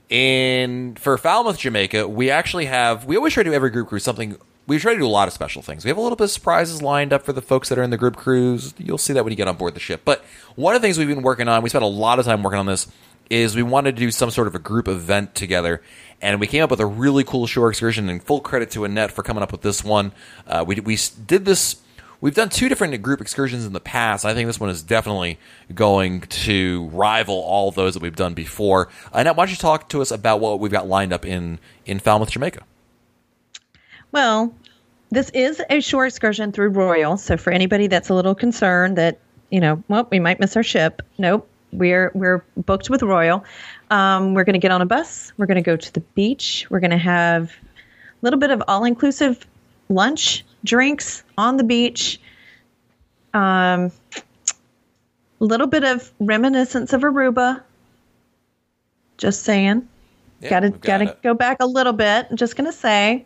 In 0.10 0.96
for 0.96 1.18
Falmouth, 1.18 1.60
Jamaica, 1.60 2.08
we 2.08 2.30
actually 2.30 2.66
have. 2.66 3.06
We 3.06 3.16
always 3.16 3.34
try 3.34 3.44
to 3.44 3.50
do 3.50 3.54
every 3.54 3.70
group 3.70 3.88
cruise 3.90 4.04
something. 4.04 4.38
We 4.70 4.78
try 4.78 4.94
to 4.94 5.00
do 5.00 5.06
a 5.06 5.10
lot 5.10 5.28
of 5.28 5.34
special 5.34 5.62
things. 5.62 5.84
We 5.84 5.90
have 5.90 5.98
a 5.98 6.02
little 6.02 6.16
bit 6.16 6.26
of 6.26 6.32
surprises 6.32 6.82
lined 6.82 7.12
up 7.12 7.24
for 7.24 7.34
the 7.34 7.42
folks 7.42 7.70
that 7.70 7.80
are 7.80 7.84
in 7.84 7.90
the 7.90 7.98
group 7.98 8.16
cruise. 8.16 8.74
You'll 8.78 9.00
see 9.00 9.14
that 9.14 9.24
when 9.24 9.32
you 9.32 9.36
get 9.36 9.48
on 9.48 9.58
board 9.58 9.74
the 9.74 9.80
ship. 9.80 10.04
But 10.06 10.24
one 10.56 10.76
of 10.76 10.82
the 10.82 10.86
things 10.86 10.98
we've 10.98 11.08
been 11.08 11.24
working 11.24 11.48
on, 11.48 11.64
we 11.64 11.70
spent 11.70 11.84
a 11.84 11.88
lot 11.88 12.20
of 12.20 12.26
time 12.26 12.44
working 12.44 12.60
on 12.60 12.68
this, 12.68 12.88
is 13.32 13.56
we 13.56 13.64
wanted 13.64 13.96
to 13.96 14.00
do 14.00 14.12
some 14.12 14.30
sort 14.30 14.48
of 14.48 14.54
a 14.54 14.60
group 14.60 14.88
event 14.88 15.34
together, 15.36 15.82
and 16.22 16.40
we 16.40 16.48
came 16.48 16.64
up 16.64 16.70
with 16.70 16.80
a 16.80 16.86
really 16.86 17.24
cool 17.24 17.48
shore 17.48 17.70
excursion. 17.70 18.10
And 18.10 18.24
full 18.24 18.42
credit 18.42 18.72
to 18.72 18.86
Annette 18.86 19.12
for 19.12 19.24
coming 19.24 19.42
up 19.42 19.52
with 19.52 19.62
this 19.62 19.84
one. 19.84 20.12
Uh, 20.48 20.64
we 20.66 20.80
we 20.80 20.98
did 21.26 21.46
this. 21.46 21.78
We've 22.22 22.36
done 22.36 22.50
two 22.50 22.70
different 22.70 23.02
group 23.02 23.22
excursions 23.22 23.66
in 23.66 23.74
the 23.74 23.80
past. 23.80 24.24
I 24.24 24.34
think 24.34 24.46
this 24.46 24.60
one 24.60 24.70
is 24.70 24.84
definitely 24.84 25.40
going 25.74 26.22
to 26.22 26.90
rival 26.90 27.36
all 27.36 27.72
those 27.72 27.94
that 27.96 28.04
we've 28.04 28.16
done 28.16 28.34
before. 28.34 28.90
Annette, 29.14 29.36
why 29.36 29.46
don't 29.46 29.52
you 29.52 29.58
talk 29.58 29.90
to 29.90 30.02
us 30.02 30.12
about 30.12 30.42
what 30.42 30.60
we've 30.60 30.72
got 30.72 30.88
lined 30.88 31.12
up 31.12 31.26
in 31.26 31.60
in 31.86 31.98
Falmouth, 31.98 32.30
Jamaica? 32.32 32.64
Well, 34.12 34.54
this 35.12 35.30
is 35.32 35.62
a 35.70 35.82
shore 35.82 36.06
excursion 36.06 36.52
through 36.52 36.70
Royal. 36.70 37.18
So 37.18 37.38
for 37.38 37.52
anybody 37.52 37.88
that's 37.88 38.10
a 38.10 38.14
little 38.14 38.36
concerned 38.36 38.98
that 38.98 39.20
you 39.50 39.60
know, 39.60 39.84
well, 39.88 40.08
we 40.12 40.20
might 40.20 40.40
miss 40.40 40.56
our 40.56 40.64
ship. 40.64 41.02
Nope, 41.18 41.50
we're 41.72 42.12
we're 42.14 42.44
booked 42.56 42.90
with 42.90 43.02
Royal. 43.02 43.44
Um, 43.90 44.34
we're 44.34 44.44
going 44.44 44.54
to 44.54 44.60
get 44.60 44.72
on 44.72 44.82
a 44.82 44.86
bus. 44.86 45.34
We're 45.38 45.48
going 45.48 45.56
to 45.56 45.62
go 45.64 45.76
to 45.76 45.94
the 45.94 46.02
beach. 46.02 46.68
We're 46.70 46.80
going 46.80 46.92
to 46.92 46.98
have 46.98 47.46
a 47.46 48.22
little 48.22 48.40
bit 48.40 48.52
of 48.52 48.62
all 48.68 48.84
inclusive 48.86 49.46
lunch, 49.90 50.46
drinks 50.64 51.24
on 51.38 51.58
the 51.58 51.64
beach. 51.64 52.20
Um, 53.34 53.92
a 55.42 55.46
little 55.46 55.68
bit 55.68 55.84
of 55.84 56.12
reminiscence 56.20 56.94
of 56.94 57.02
Aruba. 57.02 57.62
Just 59.18 59.44
saying. 59.44 59.88
Yeah, 60.42 60.50
gotta 60.50 60.70
gotta 60.70 61.10
it. 61.10 61.22
go 61.22 61.34
back 61.34 61.58
a 61.60 61.66
little 61.66 61.92
bit. 61.92 62.28
I'm 62.30 62.38
just 62.38 62.56
gonna 62.56 62.72
say, 62.72 63.26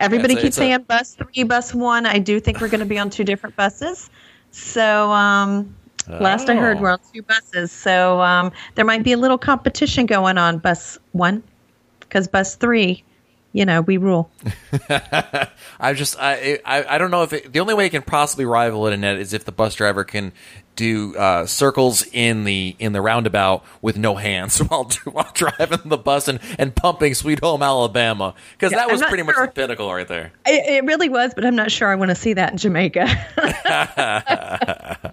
everybody 0.00 0.34
a- 0.34 0.36
keeps 0.36 0.46
it's 0.48 0.56
a- 0.56 0.60
saying 0.60 0.82
bus 0.88 1.14
three, 1.14 1.44
bus 1.44 1.74
one. 1.74 2.06
I 2.06 2.18
do 2.18 2.40
think 2.40 2.60
we're 2.60 2.68
gonna 2.68 2.84
be 2.86 2.98
on 2.98 3.10
two 3.10 3.24
different 3.24 3.54
buses. 3.56 4.10
So 4.50 5.10
um, 5.12 5.74
last 6.08 6.48
I 6.48 6.56
heard, 6.56 6.78
Oh. 6.78 6.80
we're 6.80 6.92
on 6.92 6.98
two 7.14 7.22
buses. 7.22 7.70
So 7.70 8.20
um, 8.20 8.50
there 8.74 8.84
might 8.84 9.02
be 9.04 9.12
a 9.12 9.16
little 9.16 9.38
competition 9.38 10.06
going 10.06 10.38
on 10.38 10.58
bus 10.58 10.98
one, 11.12 11.42
because 12.00 12.26
bus 12.26 12.56
three, 12.56 13.04
you 13.52 13.64
know, 13.64 13.80
we 13.80 13.96
rule. 13.96 14.30
I 15.80 15.92
just 15.94 16.16
I, 16.18 16.60
I 16.64 16.84
I 16.94 16.98
don't 16.98 17.10
know 17.10 17.22
if 17.22 17.32
it, 17.32 17.52
the 17.52 17.60
only 17.60 17.74
way 17.74 17.86
it 17.86 17.90
can 17.90 18.02
possibly 18.02 18.44
rival 18.44 18.86
it 18.86 18.94
Annette 18.94 19.18
is 19.18 19.32
if 19.32 19.44
the 19.44 19.52
bus 19.52 19.74
driver 19.74 20.04
can 20.04 20.32
do 20.76 21.16
uh, 21.16 21.46
circles 21.46 22.06
in 22.12 22.44
the 22.44 22.76
in 22.78 22.92
the 22.92 23.00
roundabout 23.00 23.64
with 23.82 23.98
no 23.98 24.14
hands 24.14 24.58
while 24.68 24.88
while 25.04 25.30
driving 25.34 25.80
the 25.88 25.98
bus 25.98 26.28
and, 26.28 26.38
and 26.58 26.74
pumping 26.74 27.14
Sweet 27.14 27.40
Home 27.40 27.62
Alabama 27.62 28.34
because 28.52 28.72
Yeah, 28.72 28.78
that 28.78 28.90
was 28.90 29.02
pretty 29.02 29.24
much 29.24 29.36
the 29.36 29.48
pinnacle 29.48 29.92
right 29.92 30.06
there. 30.06 30.32
It, 30.46 30.84
it 30.84 30.84
really 30.84 31.08
was, 31.08 31.34
but 31.34 31.44
I'm 31.44 31.56
not 31.56 31.70
sure 31.72 31.88
I 31.88 31.96
want 31.96 32.10
to 32.10 32.14
see 32.14 32.34
that 32.34 32.52
in 32.52 32.58
Jamaica. 32.58 33.06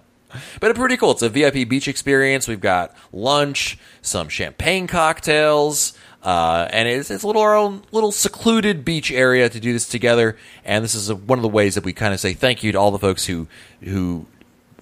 But 0.60 0.70
it's 0.70 0.78
pretty 0.78 0.96
cool. 0.96 1.12
It's 1.12 1.22
a 1.22 1.28
VIP 1.28 1.68
beach 1.68 1.88
experience. 1.88 2.46
We've 2.46 2.60
got 2.60 2.94
lunch, 3.12 3.78
some 4.02 4.28
champagne 4.28 4.86
cocktails, 4.86 5.94
uh, 6.28 6.68
and 6.74 6.86
it's, 6.86 7.10
it's 7.10 7.22
a 7.22 7.26
little 7.26 7.40
our 7.40 7.56
own 7.56 7.82
little 7.90 8.12
secluded 8.12 8.84
beach 8.84 9.10
area 9.10 9.48
to 9.48 9.58
do 9.58 9.72
this 9.72 9.88
together. 9.88 10.36
And 10.62 10.84
this 10.84 10.94
is 10.94 11.08
a, 11.08 11.16
one 11.16 11.38
of 11.38 11.42
the 11.42 11.48
ways 11.48 11.74
that 11.74 11.84
we 11.84 11.94
kind 11.94 12.12
of 12.12 12.20
say 12.20 12.34
thank 12.34 12.62
you 12.62 12.70
to 12.72 12.78
all 12.78 12.90
the 12.90 12.98
folks 12.98 13.24
who 13.24 13.48
who 13.82 14.26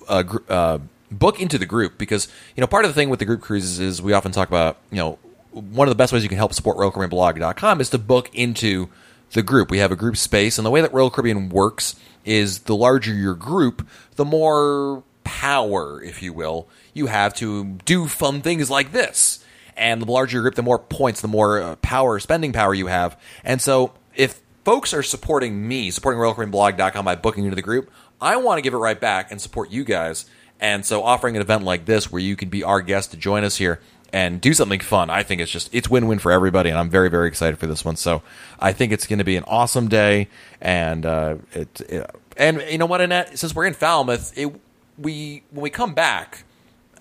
uh, 0.08 0.24
gr- 0.24 0.38
uh, 0.48 0.78
book 1.12 1.40
into 1.40 1.56
the 1.56 1.64
group 1.64 1.98
because 1.98 2.26
you 2.56 2.60
know 2.60 2.66
part 2.66 2.84
of 2.84 2.90
the 2.90 2.94
thing 2.94 3.10
with 3.10 3.20
the 3.20 3.24
group 3.24 3.42
cruises 3.42 3.78
is 3.78 4.02
we 4.02 4.12
often 4.12 4.32
talk 4.32 4.48
about 4.48 4.78
you 4.90 4.96
know 4.96 5.20
one 5.52 5.86
of 5.86 5.90
the 5.90 5.96
best 5.96 6.12
ways 6.12 6.24
you 6.24 6.28
can 6.28 6.36
help 6.36 6.52
support 6.52 6.78
RoyalCaribbeanBlog.com 6.78 7.80
is 7.80 7.90
to 7.90 7.98
book 7.98 8.28
into 8.34 8.88
the 9.30 9.44
group. 9.44 9.70
We 9.70 9.78
have 9.78 9.92
a 9.92 9.96
group 9.96 10.16
space, 10.16 10.58
and 10.58 10.66
the 10.66 10.70
way 10.72 10.80
that 10.80 10.92
Royal 10.92 11.10
Caribbean 11.10 11.48
works 11.48 11.94
is 12.24 12.60
the 12.60 12.74
larger 12.74 13.14
your 13.14 13.36
group, 13.36 13.86
the 14.16 14.24
more 14.24 15.04
power, 15.22 16.02
if 16.02 16.24
you 16.24 16.32
will, 16.32 16.66
you 16.92 17.06
have 17.06 17.34
to 17.34 17.78
do 17.84 18.08
fun 18.08 18.42
things 18.42 18.68
like 18.68 18.90
this. 18.90 19.44
And 19.76 20.02
the 20.02 20.10
larger 20.10 20.36
your 20.36 20.42
group, 20.42 20.54
the 20.54 20.62
more 20.62 20.78
points, 20.78 21.20
the 21.20 21.28
more 21.28 21.60
uh, 21.60 21.76
power, 21.76 22.18
spending 22.18 22.52
power 22.52 22.74
you 22.74 22.86
have. 22.86 23.18
And 23.44 23.60
so, 23.60 23.92
if 24.14 24.40
folks 24.64 24.92
are 24.94 25.02
supporting 25.02 25.66
me, 25.68 25.90
supporting 25.90 26.20
RoyalCaribbeanBlog.com 26.20 27.04
by 27.04 27.14
booking 27.14 27.44
into 27.44 27.56
the 27.56 27.62
group, 27.62 27.90
I 28.20 28.36
want 28.36 28.58
to 28.58 28.62
give 28.62 28.74
it 28.74 28.78
right 28.78 28.98
back 28.98 29.30
and 29.30 29.40
support 29.40 29.70
you 29.70 29.84
guys. 29.84 30.26
And 30.58 30.84
so, 30.84 31.02
offering 31.02 31.36
an 31.36 31.42
event 31.42 31.64
like 31.64 31.84
this 31.84 32.10
where 32.10 32.22
you 32.22 32.36
can 32.36 32.48
be 32.48 32.64
our 32.64 32.80
guest 32.80 33.10
to 33.10 33.16
join 33.16 33.44
us 33.44 33.56
here 33.56 33.80
and 34.12 34.40
do 34.40 34.54
something 34.54 34.80
fun, 34.80 35.10
I 35.10 35.22
think 35.22 35.40
it's 35.40 35.50
just 35.50 35.68
it's 35.74 35.90
win 35.90 36.06
win 36.06 36.18
for 36.18 36.32
everybody, 36.32 36.70
and 36.70 36.78
I'm 36.78 36.88
very 36.88 37.10
very 37.10 37.28
excited 37.28 37.58
for 37.58 37.66
this 37.66 37.84
one. 37.84 37.96
So, 37.96 38.22
I 38.58 38.72
think 38.72 38.92
it's 38.92 39.06
going 39.06 39.18
to 39.18 39.24
be 39.24 39.36
an 39.36 39.44
awesome 39.46 39.88
day, 39.88 40.28
and 40.60 41.04
uh, 41.04 41.36
it, 41.52 41.80
it 41.82 42.10
and 42.36 42.64
you 42.70 42.78
know 42.78 42.86
what, 42.86 43.00
Annette, 43.00 43.38
since 43.38 43.54
we're 43.54 43.66
in 43.66 43.74
Falmouth, 43.74 44.32
it, 44.36 44.52
we 44.98 45.42
when 45.50 45.62
we 45.62 45.70
come 45.70 45.94
back. 45.94 46.44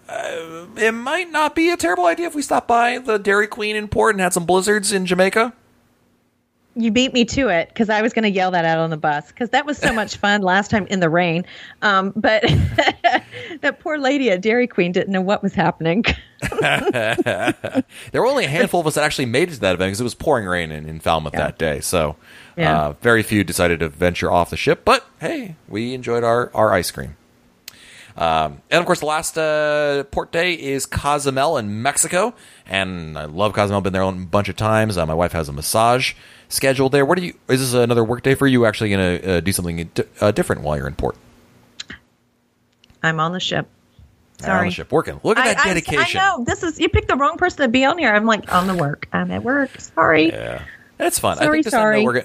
Uh, 0.07 0.65
it 0.77 0.93
might 0.93 1.31
not 1.31 1.55
be 1.55 1.69
a 1.71 1.77
terrible 1.77 2.05
idea 2.05 2.27
if 2.27 2.35
we 2.35 2.41
stop 2.41 2.67
by 2.67 2.99
the 2.99 3.17
Dairy 3.17 3.47
Queen 3.47 3.75
in 3.75 3.87
port 3.87 4.13
and 4.15 4.21
had 4.21 4.33
some 4.33 4.45
blizzards 4.45 4.91
in 4.91 5.05
Jamaica. 5.05 5.53
You 6.77 6.91
beat 6.91 7.13
me 7.13 7.23
to 7.25 7.47
it 7.47 7.69
because 7.69 7.89
I 7.89 8.01
was 8.01 8.11
going 8.11 8.23
to 8.23 8.29
yell 8.29 8.51
that 8.51 8.65
out 8.65 8.79
on 8.79 8.89
the 8.89 8.97
bus 8.97 9.29
because 9.29 9.49
that 9.51 9.65
was 9.65 9.77
so 9.77 9.93
much 9.95 10.17
fun 10.17 10.41
last 10.41 10.69
time 10.69 10.85
in 10.87 10.99
the 10.99 11.09
rain. 11.09 11.45
Um, 11.81 12.11
but 12.15 12.43
that 13.61 13.77
poor 13.79 13.97
lady 13.97 14.29
at 14.29 14.41
Dairy 14.41 14.67
Queen 14.67 14.91
didn't 14.91 15.11
know 15.13 15.21
what 15.21 15.41
was 15.41 15.53
happening. 15.53 16.03
there 16.61 17.53
were 18.13 18.25
only 18.27 18.45
a 18.45 18.49
handful 18.49 18.81
of 18.81 18.87
us 18.87 18.95
that 18.95 19.03
actually 19.03 19.25
made 19.25 19.49
it 19.49 19.53
to 19.55 19.59
that 19.61 19.73
event 19.75 19.87
because 19.87 20.01
it 20.01 20.03
was 20.03 20.15
pouring 20.15 20.45
rain 20.45 20.71
in, 20.71 20.87
in 20.87 20.99
Falmouth 20.99 21.33
Yeah. 21.33 21.39
that 21.45 21.57
day. 21.57 21.79
So 21.79 22.17
Yeah. 22.57 22.79
uh, 22.87 22.91
very 23.01 23.23
few 23.23 23.43
decided 23.43 23.79
to 23.79 23.89
venture 23.89 24.29
off 24.29 24.49
the 24.49 24.57
ship. 24.57 24.81
But 24.85 25.05
hey, 25.21 25.55
we 25.67 25.93
enjoyed 25.93 26.23
our, 26.23 26.51
our 26.53 26.73
ice 26.73 26.91
cream. 26.91 27.15
Um, 28.17 28.61
and 28.71 28.79
of 28.79 28.85
course, 28.85 29.01
the 29.01 29.05
last 29.07 29.37
uh, 29.37 30.05
port 30.05 30.31
day 30.31 30.53
is 30.53 30.85
Cozumel 30.85 31.57
in 31.57 31.81
Mexico, 31.81 32.33
and 32.65 33.17
I 33.17 33.25
love 33.25 33.53
Cozumel. 33.53 33.77
I've 33.77 33.83
Been 33.83 33.93
there 33.93 34.03
a 34.03 34.11
bunch 34.11 34.47
of 34.47 34.55
times. 34.55 34.97
Uh, 34.97 35.05
my 35.05 35.13
wife 35.13 35.33
has 35.33 35.49
a 35.49 35.51
massage 35.51 36.13
scheduled 36.47 36.93
there. 36.93 37.05
What 37.05 37.17
do 37.17 37.25
you? 37.25 37.33
Is 37.49 37.59
this 37.59 37.73
another 37.73 38.03
work 38.03 38.23
day 38.23 38.35
for 38.35 38.47
you? 38.47 38.65
Actually, 38.65 38.91
going 38.91 39.19
to 39.21 39.31
uh, 39.31 39.39
do 39.41 39.51
something 39.51 39.89
di- 39.93 40.03
uh, 40.21 40.31
different 40.31 40.61
while 40.61 40.77
you're 40.77 40.87
in 40.87 40.95
port? 40.95 41.17
I'm 43.03 43.19
on 43.19 43.33
the 43.33 43.39
ship. 43.39 43.67
Sorry. 44.39 44.59
on 44.59 44.65
the 44.65 44.71
ship 44.71 44.91
working. 44.91 45.19
Look 45.23 45.37
at 45.37 45.47
I- 45.47 45.53
that 45.53 45.65
dedication. 45.65 46.19
I, 46.19 46.23
know 46.37 46.43
this 46.45 46.63
is 46.63 46.79
you 46.79 46.87
picked 46.89 47.07
the 47.09 47.15
wrong 47.17 47.37
person 47.37 47.63
to 47.63 47.67
be 47.67 47.83
on 47.83 47.97
here. 47.97 48.13
I'm 48.13 48.25
like 48.25 48.51
on 48.53 48.67
the 48.67 48.75
work. 48.75 49.07
I'm 49.11 49.29
at 49.31 49.43
work. 49.43 49.79
Sorry. 49.79 50.27
Yeah, 50.27 50.63
it's 50.99 51.19
fun. 51.19 51.37
I 51.39 51.43
Sorry, 51.43 51.57
think 51.57 51.65
this 51.65 51.73
time, 51.73 52.03
sorry. 52.03 52.23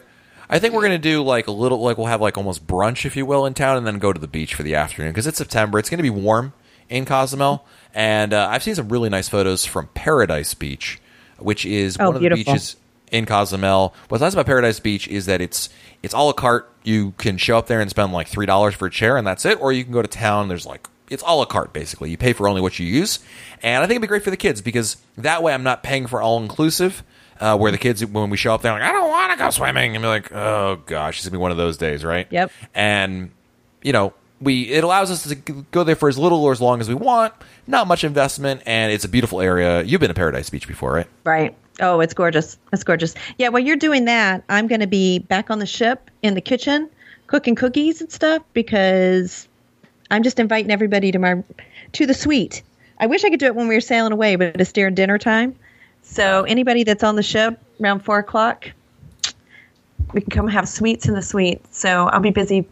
I 0.50 0.58
think 0.58 0.74
we're 0.74 0.82
gonna 0.82 0.98
do 0.98 1.22
like 1.22 1.46
a 1.46 1.52
little, 1.52 1.80
like 1.80 1.96
we'll 1.96 2.08
have 2.08 2.20
like 2.20 2.36
almost 2.36 2.66
brunch, 2.66 3.06
if 3.06 3.16
you 3.16 3.24
will, 3.24 3.46
in 3.46 3.54
town, 3.54 3.76
and 3.76 3.86
then 3.86 3.98
go 3.98 4.12
to 4.12 4.20
the 4.20 4.28
beach 4.28 4.54
for 4.54 4.62
the 4.62 4.74
afternoon 4.74 5.12
because 5.12 5.26
it's 5.26 5.38
September. 5.38 5.78
It's 5.78 5.88
gonna 5.88 6.02
be 6.02 6.10
warm 6.10 6.52
in 6.88 7.04
Cozumel, 7.04 7.64
and 7.94 8.34
uh, 8.34 8.48
I've 8.50 8.62
seen 8.62 8.74
some 8.74 8.88
really 8.88 9.08
nice 9.08 9.28
photos 9.28 9.64
from 9.64 9.88
Paradise 9.94 10.52
Beach, 10.54 11.00
which 11.38 11.64
is 11.64 11.96
Oh, 12.00 12.06
one 12.08 12.16
of 12.16 12.22
the 12.22 12.28
beaches 12.30 12.76
in 13.12 13.26
Cozumel. 13.26 13.94
What's 14.08 14.22
nice 14.22 14.32
about 14.32 14.46
Paradise 14.46 14.80
Beach 14.80 15.06
is 15.08 15.26
that 15.26 15.40
it's 15.40 15.68
it's 16.02 16.14
a 16.14 16.18
la 16.18 16.32
carte. 16.32 16.68
You 16.82 17.12
can 17.18 17.36
show 17.38 17.56
up 17.58 17.66
there 17.68 17.80
and 17.80 17.88
spend 17.88 18.12
like 18.12 18.26
three 18.26 18.46
dollars 18.46 18.74
for 18.74 18.86
a 18.86 18.90
chair, 18.90 19.16
and 19.16 19.26
that's 19.26 19.44
it. 19.44 19.60
Or 19.60 19.72
you 19.72 19.84
can 19.84 19.92
go 19.92 20.02
to 20.02 20.08
town. 20.08 20.48
There's 20.48 20.66
like 20.66 20.88
it's 21.08 21.22
all 21.22 21.38
a 21.38 21.40
la 21.40 21.44
carte 21.44 21.72
basically. 21.72 22.10
You 22.10 22.16
pay 22.16 22.32
for 22.32 22.48
only 22.48 22.60
what 22.60 22.78
you 22.78 22.86
use, 22.86 23.20
and 23.62 23.84
I 23.84 23.86
think 23.86 23.92
it'd 23.96 24.02
be 24.02 24.08
great 24.08 24.24
for 24.24 24.30
the 24.30 24.36
kids 24.36 24.60
because 24.60 24.96
that 25.16 25.44
way 25.44 25.54
I'm 25.54 25.62
not 25.62 25.82
paying 25.84 26.06
for 26.08 26.20
all 26.20 26.42
inclusive. 26.42 27.04
Uh, 27.40 27.56
where 27.56 27.72
the 27.72 27.78
kids, 27.78 28.04
when 28.04 28.28
we 28.28 28.36
show 28.36 28.54
up, 28.54 28.60
they're 28.60 28.72
like, 28.72 28.82
"I 28.82 28.92
don't 28.92 29.08
want 29.08 29.32
to 29.32 29.38
go 29.38 29.48
swimming," 29.50 29.96
and 29.96 30.04
we're 30.04 30.10
like, 30.10 30.30
"Oh 30.30 30.78
gosh, 30.84 31.18
it's 31.18 31.26
gonna 31.26 31.38
be 31.38 31.40
one 31.40 31.50
of 31.50 31.56
those 31.56 31.78
days, 31.78 32.04
right?" 32.04 32.26
Yep. 32.30 32.52
And 32.74 33.30
you 33.82 33.92
know, 33.92 34.12
we 34.40 34.64
it 34.64 34.84
allows 34.84 35.10
us 35.10 35.26
to 35.26 35.34
go 35.34 35.82
there 35.82 35.96
for 35.96 36.08
as 36.08 36.18
little 36.18 36.44
or 36.44 36.52
as 36.52 36.60
long 36.60 36.80
as 36.80 36.88
we 36.88 36.94
want. 36.94 37.32
Not 37.66 37.86
much 37.86 38.04
investment, 38.04 38.62
and 38.66 38.92
it's 38.92 39.04
a 39.04 39.08
beautiful 39.08 39.40
area. 39.40 39.82
You've 39.82 40.00
been 40.00 40.08
to 40.08 40.14
Paradise 40.14 40.50
Beach 40.50 40.68
before, 40.68 40.92
right? 40.92 41.06
Right. 41.24 41.56
Oh, 41.80 42.00
it's 42.00 42.12
gorgeous. 42.12 42.58
It's 42.72 42.84
gorgeous. 42.84 43.14
Yeah, 43.38 43.48
while 43.48 43.62
you're 43.62 43.76
doing 43.76 44.04
that, 44.04 44.44
I'm 44.50 44.66
going 44.66 44.82
to 44.82 44.86
be 44.86 45.18
back 45.18 45.50
on 45.50 45.60
the 45.60 45.66
ship 45.66 46.10
in 46.20 46.34
the 46.34 46.42
kitchen 46.42 46.90
cooking 47.30 47.54
cookies 47.54 48.00
and 48.00 48.10
stuff 48.10 48.42
because 48.52 49.48
I'm 50.10 50.24
just 50.24 50.40
inviting 50.40 50.72
everybody 50.72 51.12
to 51.12 51.18
my 51.18 51.42
to 51.92 52.06
the 52.06 52.14
suite. 52.14 52.62
I 52.98 53.06
wish 53.06 53.24
I 53.24 53.30
could 53.30 53.40
do 53.40 53.46
it 53.46 53.54
when 53.54 53.68
we 53.68 53.76
were 53.76 53.80
sailing 53.80 54.12
away, 54.12 54.36
but 54.36 54.60
it's 54.60 54.72
during 54.72 54.94
dinner 54.94 55.16
time. 55.16 55.56
So 56.10 56.42
anybody 56.42 56.82
that's 56.82 57.04
on 57.04 57.14
the 57.14 57.22
ship 57.22 57.60
around 57.80 58.00
four 58.00 58.18
o'clock, 58.18 58.68
we 60.12 60.20
can 60.20 60.30
come 60.30 60.48
have 60.48 60.68
sweets 60.68 61.06
in 61.06 61.14
the 61.14 61.22
suite. 61.22 61.62
So 61.72 62.08
I'll 62.08 62.18
be 62.20 62.30
busy 62.30 62.66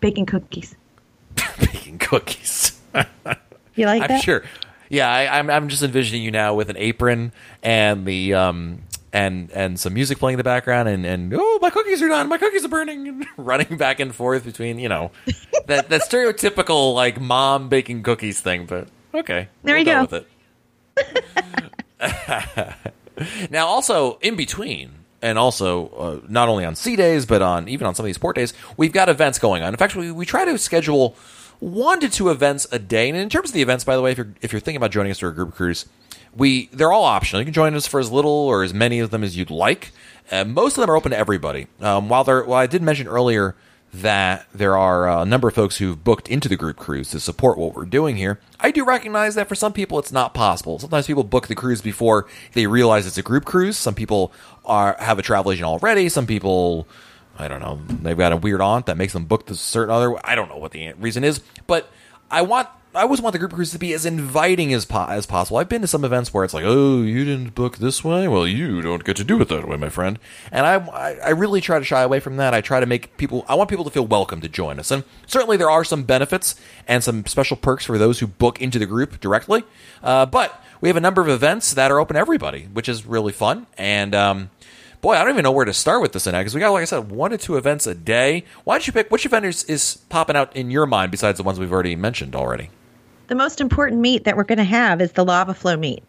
baking 0.00 0.26
cookies. 0.26 0.76
Baking 1.58 1.98
cookies. 1.98 2.78
You 3.74 3.86
like 3.86 4.02
I'm 4.02 4.08
that? 4.08 4.22
sure. 4.22 4.44
Yeah, 4.90 5.10
I, 5.10 5.38
I'm. 5.38 5.48
I'm 5.48 5.68
just 5.68 5.82
envisioning 5.82 6.22
you 6.22 6.30
now 6.30 6.54
with 6.54 6.68
an 6.68 6.76
apron 6.76 7.32
and 7.62 8.04
the 8.06 8.34
um 8.34 8.82
and 9.14 9.50
and 9.52 9.80
some 9.80 9.94
music 9.94 10.18
playing 10.18 10.34
in 10.34 10.38
the 10.38 10.44
background 10.44 10.88
and 10.88 11.06
and 11.06 11.32
oh 11.34 11.58
my 11.62 11.70
cookies 11.70 12.02
are 12.02 12.08
done, 12.08 12.28
my 12.28 12.36
cookies 12.36 12.64
are 12.64 12.68
burning, 12.68 13.08
and 13.08 13.26
running 13.38 13.76
back 13.78 13.98
and 13.98 14.14
forth 14.14 14.44
between 14.44 14.78
you 14.78 14.88
know 14.90 15.10
that 15.66 15.88
that 15.88 16.02
stereotypical 16.02 16.94
like 16.94 17.18
mom 17.20 17.68
baking 17.70 18.02
cookies 18.02 18.40
thing. 18.40 18.66
But 18.66 18.88
okay, 19.14 19.48
There 19.62 19.74
we'll 19.74 19.78
you 19.78 19.84
go. 19.86 20.02
With 20.02 20.26
it. 20.96 21.73
now, 23.50 23.66
also 23.66 24.18
in 24.20 24.36
between. 24.36 24.90
And 25.22 25.38
also, 25.38 25.88
uh, 25.88 26.20
not 26.28 26.50
only 26.50 26.66
on 26.66 26.74
sea 26.74 26.96
days, 26.96 27.24
but 27.24 27.40
on 27.40 27.66
even 27.66 27.86
on 27.86 27.94
some 27.94 28.04
of 28.04 28.08
these 28.08 28.18
port 28.18 28.36
days, 28.36 28.52
we've 28.76 28.92
got 28.92 29.08
events 29.08 29.38
going 29.38 29.62
on. 29.62 29.72
In 29.72 29.78
fact, 29.78 29.96
we, 29.96 30.12
we 30.12 30.26
try 30.26 30.44
to 30.44 30.58
schedule 30.58 31.16
one 31.60 31.98
to 32.00 32.10
two 32.10 32.28
events 32.28 32.66
a 32.70 32.78
day. 32.78 33.08
And 33.08 33.16
in 33.16 33.30
terms 33.30 33.48
of 33.48 33.54
the 33.54 33.62
events, 33.62 33.84
by 33.84 33.96
the 33.96 34.02
way, 34.02 34.12
if 34.12 34.18
you're 34.18 34.34
if 34.42 34.52
you're 34.52 34.60
thinking 34.60 34.76
about 34.76 34.90
joining 34.90 35.10
us 35.10 35.18
for 35.18 35.28
a 35.28 35.34
group 35.34 35.54
cruise, 35.54 35.86
we 36.36 36.66
they're 36.72 36.92
all 36.92 37.04
optional. 37.04 37.40
You 37.40 37.46
can 37.46 37.54
join 37.54 37.74
us 37.74 37.86
for 37.86 38.00
as 38.00 38.10
little 38.10 38.30
or 38.30 38.62
as 38.62 38.74
many 38.74 38.98
of 39.00 39.10
them 39.10 39.24
as 39.24 39.36
you'd 39.36 39.50
like. 39.50 39.92
Uh, 40.30 40.44
most 40.44 40.76
of 40.76 40.82
them 40.82 40.90
are 40.90 40.96
open 40.96 41.12
to 41.12 41.18
everybody. 41.18 41.68
Um, 41.80 42.08
while 42.08 42.24
there, 42.24 42.44
while 42.44 42.58
I 42.58 42.66
did 42.66 42.82
mention 42.82 43.06
earlier 43.06 43.54
that 43.94 44.46
there 44.52 44.76
are 44.76 45.08
uh, 45.08 45.22
a 45.22 45.26
number 45.26 45.46
of 45.46 45.54
folks 45.54 45.76
who've 45.76 46.02
booked 46.02 46.28
into 46.28 46.48
the 46.48 46.56
group 46.56 46.76
cruise 46.76 47.10
to 47.10 47.20
support 47.20 47.56
what 47.56 47.74
we're 47.74 47.84
doing 47.84 48.16
here. 48.16 48.40
I 48.58 48.72
do 48.72 48.84
recognize 48.84 49.36
that 49.36 49.48
for 49.48 49.54
some 49.54 49.72
people 49.72 50.00
it's 50.00 50.10
not 50.10 50.34
possible. 50.34 50.80
Sometimes 50.80 51.06
people 51.06 51.22
book 51.22 51.46
the 51.46 51.54
cruise 51.54 51.80
before 51.80 52.26
they 52.54 52.66
realize 52.66 53.06
it's 53.06 53.18
a 53.18 53.22
group 53.22 53.44
cruise. 53.44 53.76
Some 53.76 53.94
people 53.94 54.32
are 54.64 54.96
have 54.98 55.18
a 55.20 55.22
travel 55.22 55.52
agent 55.52 55.66
already. 55.66 56.08
Some 56.08 56.26
people 56.26 56.88
I 57.38 57.46
don't 57.46 57.60
know. 57.60 57.80
They've 58.02 58.18
got 58.18 58.32
a 58.32 58.36
weird 58.36 58.60
aunt 58.60 58.86
that 58.86 58.96
makes 58.96 59.12
them 59.12 59.26
book 59.26 59.46
this 59.46 59.60
certain 59.60 59.94
other. 59.94 60.14
I 60.26 60.34
don't 60.34 60.48
know 60.48 60.58
what 60.58 60.72
the 60.72 60.92
reason 60.94 61.22
is, 61.22 61.40
but 61.66 61.88
I 62.34 62.42
want. 62.42 62.68
I 62.96 63.02
always 63.02 63.20
want 63.20 63.32
the 63.32 63.40
group 63.40 63.52
cruise 63.52 63.72
to 63.72 63.78
be 63.78 63.92
as 63.92 64.06
inviting 64.06 64.72
as 64.72 64.84
po- 64.84 65.06
as 65.08 65.26
possible. 65.26 65.56
I've 65.58 65.68
been 65.68 65.82
to 65.82 65.88
some 65.88 66.04
events 66.04 66.34
where 66.34 66.44
it's 66.44 66.54
like, 66.54 66.64
"Oh, 66.64 67.02
you 67.02 67.24
didn't 67.24 67.54
book 67.54 67.78
this 67.78 68.02
way. 68.02 68.26
Well, 68.26 68.46
you 68.46 68.82
don't 68.82 69.04
get 69.04 69.16
to 69.16 69.24
do 69.24 69.40
it 69.40 69.48
that 69.48 69.68
way, 69.68 69.76
my 69.76 69.88
friend." 69.88 70.18
And 70.50 70.66
I, 70.66 70.74
I, 70.74 71.10
I 71.26 71.28
really 71.30 71.60
try 71.60 71.78
to 71.78 71.84
shy 71.84 72.02
away 72.02 72.18
from 72.18 72.36
that. 72.38 72.52
I 72.52 72.60
try 72.60 72.80
to 72.80 72.86
make 72.86 73.16
people. 73.16 73.44
I 73.48 73.54
want 73.54 73.70
people 73.70 73.84
to 73.84 73.90
feel 73.90 74.06
welcome 74.06 74.40
to 74.40 74.48
join 74.48 74.80
us, 74.80 74.90
and 74.90 75.04
certainly 75.26 75.56
there 75.56 75.70
are 75.70 75.84
some 75.84 76.02
benefits 76.02 76.56
and 76.88 77.04
some 77.04 77.24
special 77.26 77.56
perks 77.56 77.84
for 77.84 77.98
those 77.98 78.18
who 78.18 78.26
book 78.26 78.60
into 78.60 78.80
the 78.80 78.86
group 78.86 79.20
directly. 79.20 79.62
Uh, 80.02 80.26
but 80.26 80.60
we 80.80 80.88
have 80.88 80.96
a 80.96 81.00
number 81.00 81.20
of 81.20 81.28
events 81.28 81.72
that 81.74 81.92
are 81.92 82.00
open 82.00 82.14
to 82.14 82.20
everybody, 82.20 82.64
which 82.72 82.88
is 82.88 83.06
really 83.06 83.32
fun. 83.32 83.66
And 83.78 84.14
um, 84.14 84.50
boy, 85.04 85.12
I 85.16 85.18
don't 85.20 85.30
even 85.34 85.42
know 85.42 85.52
where 85.52 85.66
to 85.66 85.74
start 85.74 86.00
with 86.00 86.12
this, 86.12 86.24
because 86.24 86.54
we 86.54 86.60
got, 86.60 86.72
like 86.72 86.80
I 86.80 86.86
said, 86.86 87.10
one 87.10 87.30
to 87.30 87.36
two 87.38 87.58
events 87.58 87.86
a 87.86 87.94
day. 87.94 88.42
Why 88.64 88.74
don't 88.74 88.86
you 88.86 88.92
pick 88.94 89.10
which 89.10 89.26
event 89.26 89.44
is, 89.44 89.62
is 89.64 89.98
popping 90.08 90.34
out 90.34 90.56
in 90.56 90.70
your 90.70 90.86
mind 90.86 91.10
besides 91.10 91.36
the 91.36 91.42
ones 91.42 91.60
we've 91.60 91.70
already 91.70 91.94
mentioned 91.94 92.34
already? 92.34 92.70
The 93.26 93.34
most 93.34 93.60
important 93.60 94.00
meet 94.00 94.24
that 94.24 94.34
we're 94.34 94.44
going 94.44 94.58
to 94.58 94.64
have 94.64 95.02
is 95.02 95.12
the 95.12 95.22
lava 95.22 95.52
flow 95.52 95.76
meet, 95.76 96.02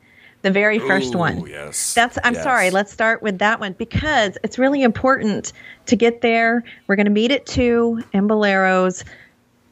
the 0.43 0.49
very 0.51 0.79
first 0.79 1.13
Ooh, 1.13 1.17
one. 1.17 1.45
yes. 1.45 1.93
That's. 1.93 2.17
I'm 2.23 2.35
Yes. 2.35 2.43
sorry. 2.43 2.71
Let's 2.71 2.93
start 2.93 3.21
with 3.21 3.39
that 3.39 3.59
one 3.59 3.73
because 3.73 4.37
it's 4.43 4.57
really 4.57 4.81
important 4.81 5.51
to 5.87 5.97
get 5.97 6.21
there. 6.21 6.63
We're 6.87 6.95
going 6.95 7.05
to 7.05 7.11
meet 7.11 7.31
at 7.31 7.45
two 7.45 8.01
in 8.13 8.29
Boleros. 8.29 9.03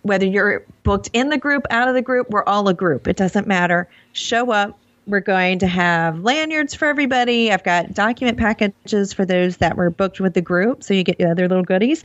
Whether 0.02 0.26
you're 0.26 0.66
booked 0.84 1.10
in 1.14 1.30
the 1.30 1.38
group, 1.38 1.66
out 1.70 1.88
of 1.88 1.94
the 1.94 2.02
group, 2.02 2.30
we're 2.30 2.44
all 2.44 2.68
a 2.68 2.74
group. 2.74 3.08
It 3.08 3.16
doesn't 3.16 3.48
matter. 3.48 3.88
Show 4.12 4.52
up. 4.52 4.78
We're 5.06 5.20
going 5.20 5.60
to 5.60 5.68
have 5.68 6.24
lanyards 6.24 6.74
for 6.74 6.88
everybody. 6.88 7.52
I've 7.52 7.64
got 7.64 7.94
document 7.94 8.38
packages 8.38 9.12
for 9.12 9.26
those 9.26 9.58
that 9.58 9.76
were 9.76 9.90
booked 9.90 10.22
with 10.22 10.34
the 10.34 10.42
group, 10.42 10.84
so 10.84 10.94
you 10.94 11.04
get 11.04 11.20
other 11.22 11.48
little 11.48 11.64
goodies. 11.64 12.04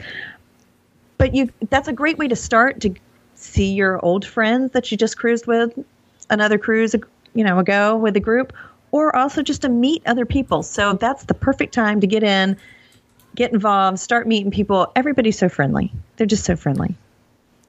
But 1.17 1.35
you 1.35 1.51
that's 1.71 1.89
a 1.89 1.93
great 1.93 2.19
way 2.19 2.29
to 2.29 2.37
start 2.37 2.81
to 2.81 2.95
see 3.37 3.73
your 3.73 4.05
old 4.05 4.25
friends 4.25 4.73
that 4.73 4.91
you 4.91 4.97
just 4.97 5.17
cruised 5.17 5.47
with, 5.47 5.79
another 6.29 6.59
cruise, 6.59 6.95
you 7.35 7.45
know, 7.45 7.59
ago 7.59 7.97
with 7.97 8.15
the 8.15 8.21
group, 8.21 8.53
or 8.91 9.15
also 9.15 9.43
just 9.43 9.63
to 9.63 9.69
meet 9.69 10.03
other 10.07 10.27
people. 10.27 10.63
So 10.63 10.95
that's 10.95 11.25
the 11.25 11.35
perfect 11.35 11.75
time 11.75 12.01
to 12.01 12.07
get 12.07 12.25
in, 12.25 12.57
get 13.37 13.53
involved, 13.53 14.01
start 14.01 14.27
meeting 14.27 14.51
people. 14.51 14.91
Everybody's 14.97 15.39
so 15.39 15.49
friendly. 15.49 15.93
They're 16.17 16.27
just 16.27 16.45
so 16.45 16.57
friendly. 16.57 16.97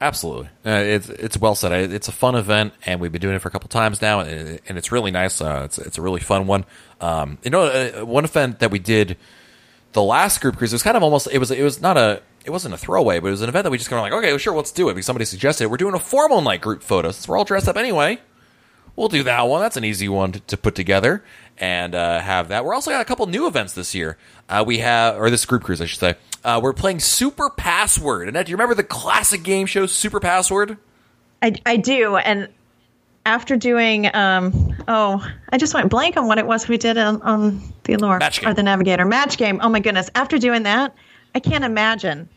Absolutely, 0.00 0.48
uh, 0.64 0.70
it's 0.70 1.10
it's 1.10 1.36
well 1.36 1.54
said. 1.54 1.92
It's 1.92 2.08
a 2.08 2.12
fun 2.12 2.34
event, 2.34 2.72
and 2.86 3.00
we've 3.00 3.12
been 3.12 3.20
doing 3.20 3.34
it 3.34 3.40
for 3.40 3.48
a 3.48 3.50
couple 3.50 3.68
times 3.68 4.00
now, 4.00 4.20
and, 4.20 4.58
it's 4.66 4.90
really 4.90 5.10
nice. 5.10 5.42
Uh, 5.42 5.62
it's 5.66 5.78
it's 5.78 5.98
a 5.98 6.02
really 6.02 6.20
fun 6.20 6.46
one. 6.46 6.64
Um, 7.02 7.36
you 7.42 7.50
know, 7.50 7.64
uh, 7.64 8.04
one 8.06 8.24
event 8.24 8.60
that 8.60 8.70
we 8.70 8.78
did 8.78 9.18
the 9.92 10.02
last 10.02 10.40
group 10.40 10.56
cruise 10.56 10.72
it 10.72 10.76
was 10.76 10.82
kind 10.82 10.96
of 10.96 11.02
almost 11.02 11.28
it 11.30 11.38
was 11.38 11.50
it 11.50 11.62
was 11.62 11.82
not 11.82 11.98
a 11.98 12.22
it 12.46 12.50
wasn't 12.50 12.72
a 12.72 12.78
throwaway, 12.78 13.20
but 13.20 13.28
it 13.28 13.32
was 13.32 13.42
an 13.42 13.50
event 13.50 13.64
that 13.64 13.70
we 13.70 13.76
just 13.76 13.90
kind 13.90 13.98
of 13.98 14.04
like 14.04 14.12
okay, 14.12 14.32
well, 14.32 14.38
sure, 14.38 14.56
let's 14.56 14.72
do 14.72 14.88
it 14.88 14.94
because 14.94 15.04
somebody 15.04 15.26
suggested 15.26 15.64
it. 15.64 15.70
We're 15.70 15.76
doing 15.76 15.94
a 15.94 16.00
formal 16.00 16.40
night 16.40 16.62
group 16.62 16.82
photo 16.82 17.10
since 17.10 17.28
we're 17.28 17.36
all 17.36 17.44
dressed 17.44 17.68
up 17.68 17.76
anyway. 17.76 18.20
We'll 18.96 19.08
do 19.08 19.22
that 19.24 19.42
one. 19.42 19.60
That's 19.60 19.76
an 19.76 19.84
easy 19.84 20.08
one 20.08 20.32
to, 20.32 20.40
to 20.40 20.56
put 20.56 20.74
together. 20.74 21.22
and 21.60 21.94
uh, 21.94 22.20
have 22.20 22.48
that. 22.48 22.64
We're 22.64 22.74
also 22.74 22.90
got 22.90 23.02
a 23.02 23.04
couple 23.04 23.26
new 23.26 23.46
events 23.46 23.74
this 23.74 23.94
year. 23.94 24.16
Uh, 24.48 24.64
we 24.66 24.78
have, 24.78 25.16
or 25.16 25.30
this 25.30 25.44
group 25.44 25.62
cruise, 25.62 25.80
I 25.80 25.84
should 25.84 26.00
say. 26.00 26.14
Uh, 26.44 26.60
we're 26.62 26.72
playing 26.72 27.00
Super 27.00 27.50
Password. 27.50 28.28
Annette, 28.28 28.46
do 28.46 28.50
you 28.50 28.56
remember 28.56 28.74
the 28.74 28.84
classic 28.84 29.42
game 29.42 29.66
show 29.66 29.86
Super 29.86 30.20
Password? 30.20 30.78
I, 31.42 31.54
I 31.66 31.76
do. 31.76 32.16
And 32.16 32.48
after 33.26 33.56
doing, 33.56 34.14
um, 34.14 34.74
oh, 34.88 35.26
I 35.50 35.58
just 35.58 35.74
went 35.74 35.90
blank 35.90 36.16
on 36.16 36.26
what 36.26 36.38
it 36.38 36.46
was 36.46 36.66
we 36.68 36.78
did 36.78 36.96
on, 36.96 37.20
on 37.22 37.60
the 37.84 37.94
Allure 37.94 38.20
or 38.44 38.54
the 38.54 38.62
Navigator 38.62 39.04
match 39.04 39.36
game. 39.36 39.60
Oh 39.62 39.68
my 39.68 39.80
goodness! 39.80 40.08
After 40.14 40.38
doing 40.38 40.62
that, 40.62 40.94
I 41.34 41.40
can't 41.40 41.64
imagine 41.64 42.28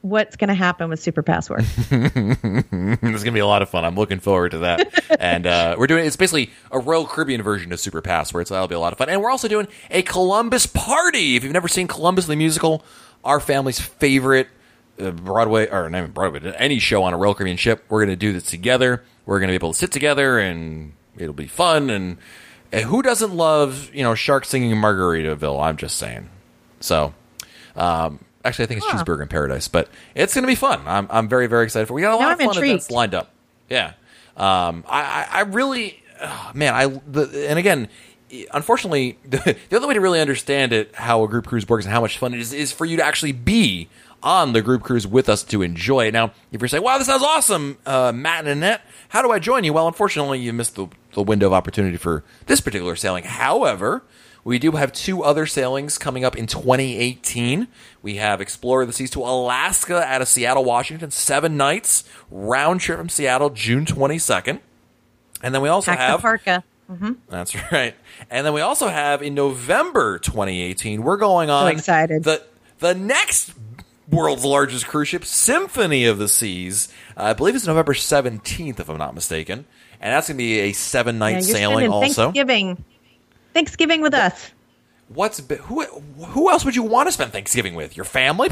what's 0.00 0.36
going 0.36 0.48
to 0.48 0.54
happen 0.54 0.88
with 0.88 1.00
Super 1.00 1.22
Password. 1.22 1.64
it's 1.90 3.22
gonna 3.22 3.32
be 3.32 3.40
a 3.40 3.46
lot 3.46 3.62
of 3.62 3.68
fun. 3.68 3.84
I'm 3.84 3.94
looking 3.94 4.18
forward 4.18 4.50
to 4.50 4.58
that. 4.58 5.04
and 5.20 5.46
uh, 5.46 5.76
we're 5.78 5.86
doing 5.86 6.04
it's 6.04 6.16
basically 6.16 6.50
a 6.70 6.78
Royal 6.78 7.06
Caribbean 7.06 7.42
version 7.42 7.72
of 7.72 7.80
Super 7.80 8.02
Password, 8.02 8.48
so 8.48 8.54
that'll 8.54 8.68
be 8.68 8.74
a 8.74 8.80
lot 8.80 8.92
of 8.92 8.98
fun. 8.98 9.08
And 9.08 9.20
we're 9.20 9.30
also 9.30 9.48
doing 9.48 9.68
a 9.90 10.02
Columbus 10.02 10.66
party. 10.66 11.36
If 11.36 11.44
you've 11.44 11.52
never 11.52 11.68
seen 11.68 11.86
Columbus 11.86 12.26
the 12.26 12.36
musical, 12.36 12.84
our 13.24 13.40
family's 13.40 13.80
favorite 13.80 14.48
uh, 15.00 15.10
Broadway 15.10 15.68
or 15.68 15.88
not 15.90 15.98
even 15.98 16.10
Broadway, 16.12 16.54
any 16.56 16.78
show 16.78 17.02
on 17.02 17.12
a 17.14 17.16
Royal 17.16 17.34
Caribbean 17.34 17.56
ship, 17.56 17.84
we're 17.88 18.04
gonna 18.04 18.16
do 18.16 18.32
this 18.32 18.44
together. 18.44 19.02
We're 19.26 19.40
gonna 19.40 19.52
be 19.52 19.56
able 19.56 19.72
to 19.72 19.78
sit 19.78 19.92
together, 19.92 20.38
and 20.38 20.92
it'll 21.16 21.32
be 21.34 21.46
fun. 21.46 21.90
And, 21.90 22.18
and 22.72 22.84
who 22.84 23.02
doesn't 23.02 23.34
love 23.34 23.90
you 23.94 24.02
know 24.02 24.14
sharks 24.14 24.48
singing 24.48 24.70
in 24.70 24.78
Margaritaville? 24.78 25.62
I'm 25.62 25.76
just 25.76 25.96
saying. 25.96 26.28
So. 26.80 27.14
Um, 27.76 28.24
Actually, 28.44 28.64
I 28.64 28.66
think 28.66 28.78
it's 28.78 28.86
Huh. 28.90 29.04
Cheeseburger 29.04 29.22
in 29.22 29.28
Paradise, 29.28 29.68
but 29.68 29.88
it's 30.16 30.34
going 30.34 30.42
to 30.42 30.48
be 30.48 30.56
fun. 30.56 30.82
I'm, 30.84 31.06
I'm 31.10 31.28
very, 31.28 31.46
very 31.46 31.64
excited 31.64 31.86
for. 31.86 31.92
It. 31.92 31.94
We 31.94 32.02
got 32.02 32.14
a 32.14 32.16
lot 32.16 32.22
Now 32.22 32.32
of 32.32 32.40
I'm 32.40 32.54
fun 32.54 32.64
events 32.64 32.90
lined 32.90 33.14
up. 33.14 33.30
Yeah, 33.70 33.92
um, 34.36 34.84
I, 34.88 35.00
I, 35.00 35.28
I 35.30 35.40
really, 35.42 36.02
oh, 36.20 36.50
man, 36.52 36.74
I 36.74 36.86
the, 36.86 37.46
and 37.48 37.56
again, 37.56 37.88
unfortunately, 38.52 39.18
the, 39.24 39.56
the 39.68 39.76
other 39.76 39.86
way 39.86 39.94
to 39.94 40.00
really 40.00 40.20
understand 40.20 40.72
it, 40.72 40.94
how 40.94 41.22
a 41.24 41.28
group 41.28 41.46
cruise 41.46 41.68
works 41.68 41.84
and 41.84 41.92
how 41.92 42.00
much 42.00 42.18
fun 42.18 42.34
it 42.34 42.40
is, 42.40 42.52
is 42.52 42.72
for 42.72 42.84
you 42.84 42.96
to 42.96 43.04
actually 43.04 43.32
be 43.32 43.88
on 44.22 44.52
the 44.52 44.62
group 44.62 44.82
cruise 44.82 45.06
with 45.06 45.28
us 45.28 45.42
to 45.42 45.62
enjoy 45.62 46.06
it. 46.06 46.12
Now, 46.12 46.32
if 46.52 46.60
you're 46.60 46.68
saying, 46.68 46.84
"Wow, 46.84 46.98
this 46.98 47.08
sounds 47.08 47.24
awesome," 47.24 47.78
uh, 47.84 48.12
Matt 48.12 48.40
and 48.40 48.48
Annette, 48.48 48.82
how 49.08 49.22
do 49.22 49.32
I 49.32 49.38
join 49.38 49.64
you? 49.64 49.72
Well, 49.72 49.88
unfortunately, 49.88 50.38
you 50.38 50.52
missed 50.52 50.76
the, 50.76 50.86
the 51.14 51.22
window 51.22 51.48
of 51.48 51.52
opportunity 51.52 51.96
for 51.96 52.24
this 52.46 52.60
particular 52.60 52.96
sailing. 52.96 53.24
However. 53.24 54.04
We 54.44 54.58
do 54.58 54.72
have 54.72 54.92
two 54.92 55.22
other 55.22 55.46
sailings 55.46 55.98
coming 55.98 56.24
up 56.24 56.34
in 56.34 56.48
2018. 56.48 57.68
We 58.02 58.16
have 58.16 58.40
Explorer 58.40 58.82
of 58.82 58.88
the 58.88 58.92
Seas 58.92 59.10
to 59.10 59.20
Alaska 59.20 60.02
out 60.02 60.20
of 60.20 60.26
Seattle, 60.26 60.64
Washington, 60.64 61.12
seven 61.12 61.56
nights, 61.56 62.02
round 62.28 62.80
trip 62.80 62.98
from 62.98 63.08
Seattle, 63.08 63.50
June 63.50 63.84
22nd. 63.86 64.58
And 65.44 65.54
then 65.54 65.62
we 65.62 65.68
also 65.68 65.92
Pack 65.92 66.00
have 66.00 66.20
parka. 66.98 67.16
that's 67.28 67.54
right. 67.72 67.94
And 68.30 68.46
then 68.46 68.52
we 68.52 68.60
also 68.60 68.88
have 68.88 69.22
in 69.22 69.34
November 69.34 70.18
2018, 70.18 71.02
we're 71.02 71.16
going 71.16 71.50
on 71.50 71.68
excited. 71.68 72.24
the 72.24 72.42
the 72.78 72.94
next 72.94 73.52
world's 74.10 74.44
largest 74.44 74.86
cruise 74.86 75.08
ship, 75.08 75.24
Symphony 75.24 76.04
of 76.04 76.18
the 76.18 76.28
Seas. 76.28 76.88
Uh, 77.16 77.24
I 77.24 77.32
believe 77.32 77.54
it's 77.54 77.66
November 77.66 77.94
17th, 77.94 78.80
if 78.80 78.88
I'm 78.88 78.98
not 78.98 79.14
mistaken. 79.14 79.64
And 80.00 80.12
that's 80.12 80.28
going 80.28 80.36
to 80.36 80.38
be 80.38 80.58
a 80.60 80.72
seven 80.72 81.18
night 81.18 81.36
Yeah, 81.36 81.40
sailing 81.40 81.90
also. 81.90 82.24
Thanksgiving. 82.24 82.84
Thanksgiving 83.54 84.00
with 84.02 84.14
us. 84.14 84.50
What's 85.14 85.40
who 85.46 85.82
who 85.84 86.50
else 86.50 86.64
would 86.64 86.76
you 86.76 86.82
want 86.82 87.08
to 87.08 87.12
spend 87.12 87.32
Thanksgiving 87.32 87.74
with? 87.74 87.96
Your 87.96 88.04
family? 88.04 88.48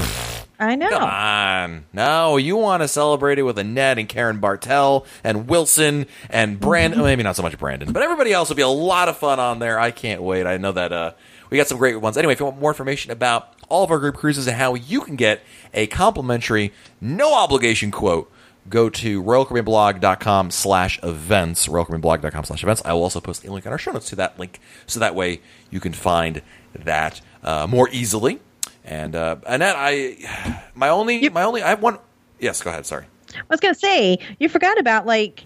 I 0.58 0.74
know. 0.74 0.90
Come 0.90 1.02
on. 1.02 1.84
No, 1.92 2.36
you 2.36 2.56
want 2.56 2.82
to 2.82 2.88
celebrate 2.88 3.38
it 3.38 3.42
with 3.42 3.58
Annette 3.58 3.98
and 3.98 4.08
Karen 4.08 4.40
Bartel 4.40 5.06
and 5.24 5.48
Wilson 5.48 6.06
and 6.28 6.60
Brandon. 6.60 7.00
Maybe 7.04 7.22
not 7.22 7.36
so 7.36 7.42
much 7.42 7.58
Brandon, 7.58 7.92
but 7.92 8.02
everybody 8.02 8.32
else 8.32 8.48
will 8.48 8.56
be 8.56 8.62
a 8.62 8.68
lot 8.68 9.08
of 9.08 9.16
fun 9.16 9.40
on 9.40 9.58
there. 9.58 9.78
I 9.78 9.90
can't 9.90 10.22
wait. 10.22 10.46
I 10.46 10.58
know 10.58 10.72
that 10.72 10.92
uh, 10.92 11.12
we 11.48 11.56
got 11.56 11.66
some 11.66 11.78
great 11.78 11.96
ones. 11.96 12.16
Anyway, 12.18 12.34
if 12.34 12.40
you 12.40 12.46
want 12.46 12.60
more 12.60 12.70
information 12.70 13.10
about 13.10 13.54
all 13.68 13.84
of 13.84 13.90
our 13.90 13.98
group 13.98 14.16
cruises 14.16 14.46
and 14.46 14.56
how 14.56 14.74
you 14.74 15.00
can 15.00 15.16
get 15.16 15.40
a 15.72 15.86
complimentary, 15.86 16.72
no 17.00 17.34
obligation 17.34 17.90
quote, 17.90 18.30
go 18.70 18.88
to 18.88 19.22
royalcaribbeanblog.com 19.22 20.50
slash 20.50 20.98
events, 21.02 21.66
royalcaribbeanblog.com 21.66 22.44
slash 22.44 22.62
events. 22.62 22.80
I 22.84 22.92
will 22.92 23.02
also 23.02 23.20
post 23.20 23.44
a 23.44 23.52
link 23.52 23.66
in 23.66 23.72
our 23.72 23.78
show 23.78 23.90
notes 23.90 24.08
to 24.10 24.16
that 24.16 24.38
link 24.38 24.60
so 24.86 25.00
that 25.00 25.14
way 25.14 25.40
you 25.70 25.80
can 25.80 25.92
find 25.92 26.40
that 26.72 27.20
uh, 27.42 27.66
more 27.66 27.88
easily. 27.90 28.40
And 28.84 29.14
uh, 29.14 29.36
Annette, 29.46 29.74
I 29.76 30.62
my 30.74 30.88
only 30.88 31.28
my 31.28 31.42
only 31.42 31.62
I 31.62 31.68
have 31.70 31.82
one. 31.82 31.98
Yes, 32.38 32.62
go 32.62 32.70
ahead. 32.70 32.86
Sorry. 32.86 33.04
I 33.34 33.42
was 33.48 33.60
going 33.60 33.74
to 33.74 33.78
say, 33.78 34.18
you 34.38 34.48
forgot 34.48 34.78
about 34.78 35.06
like 35.06 35.44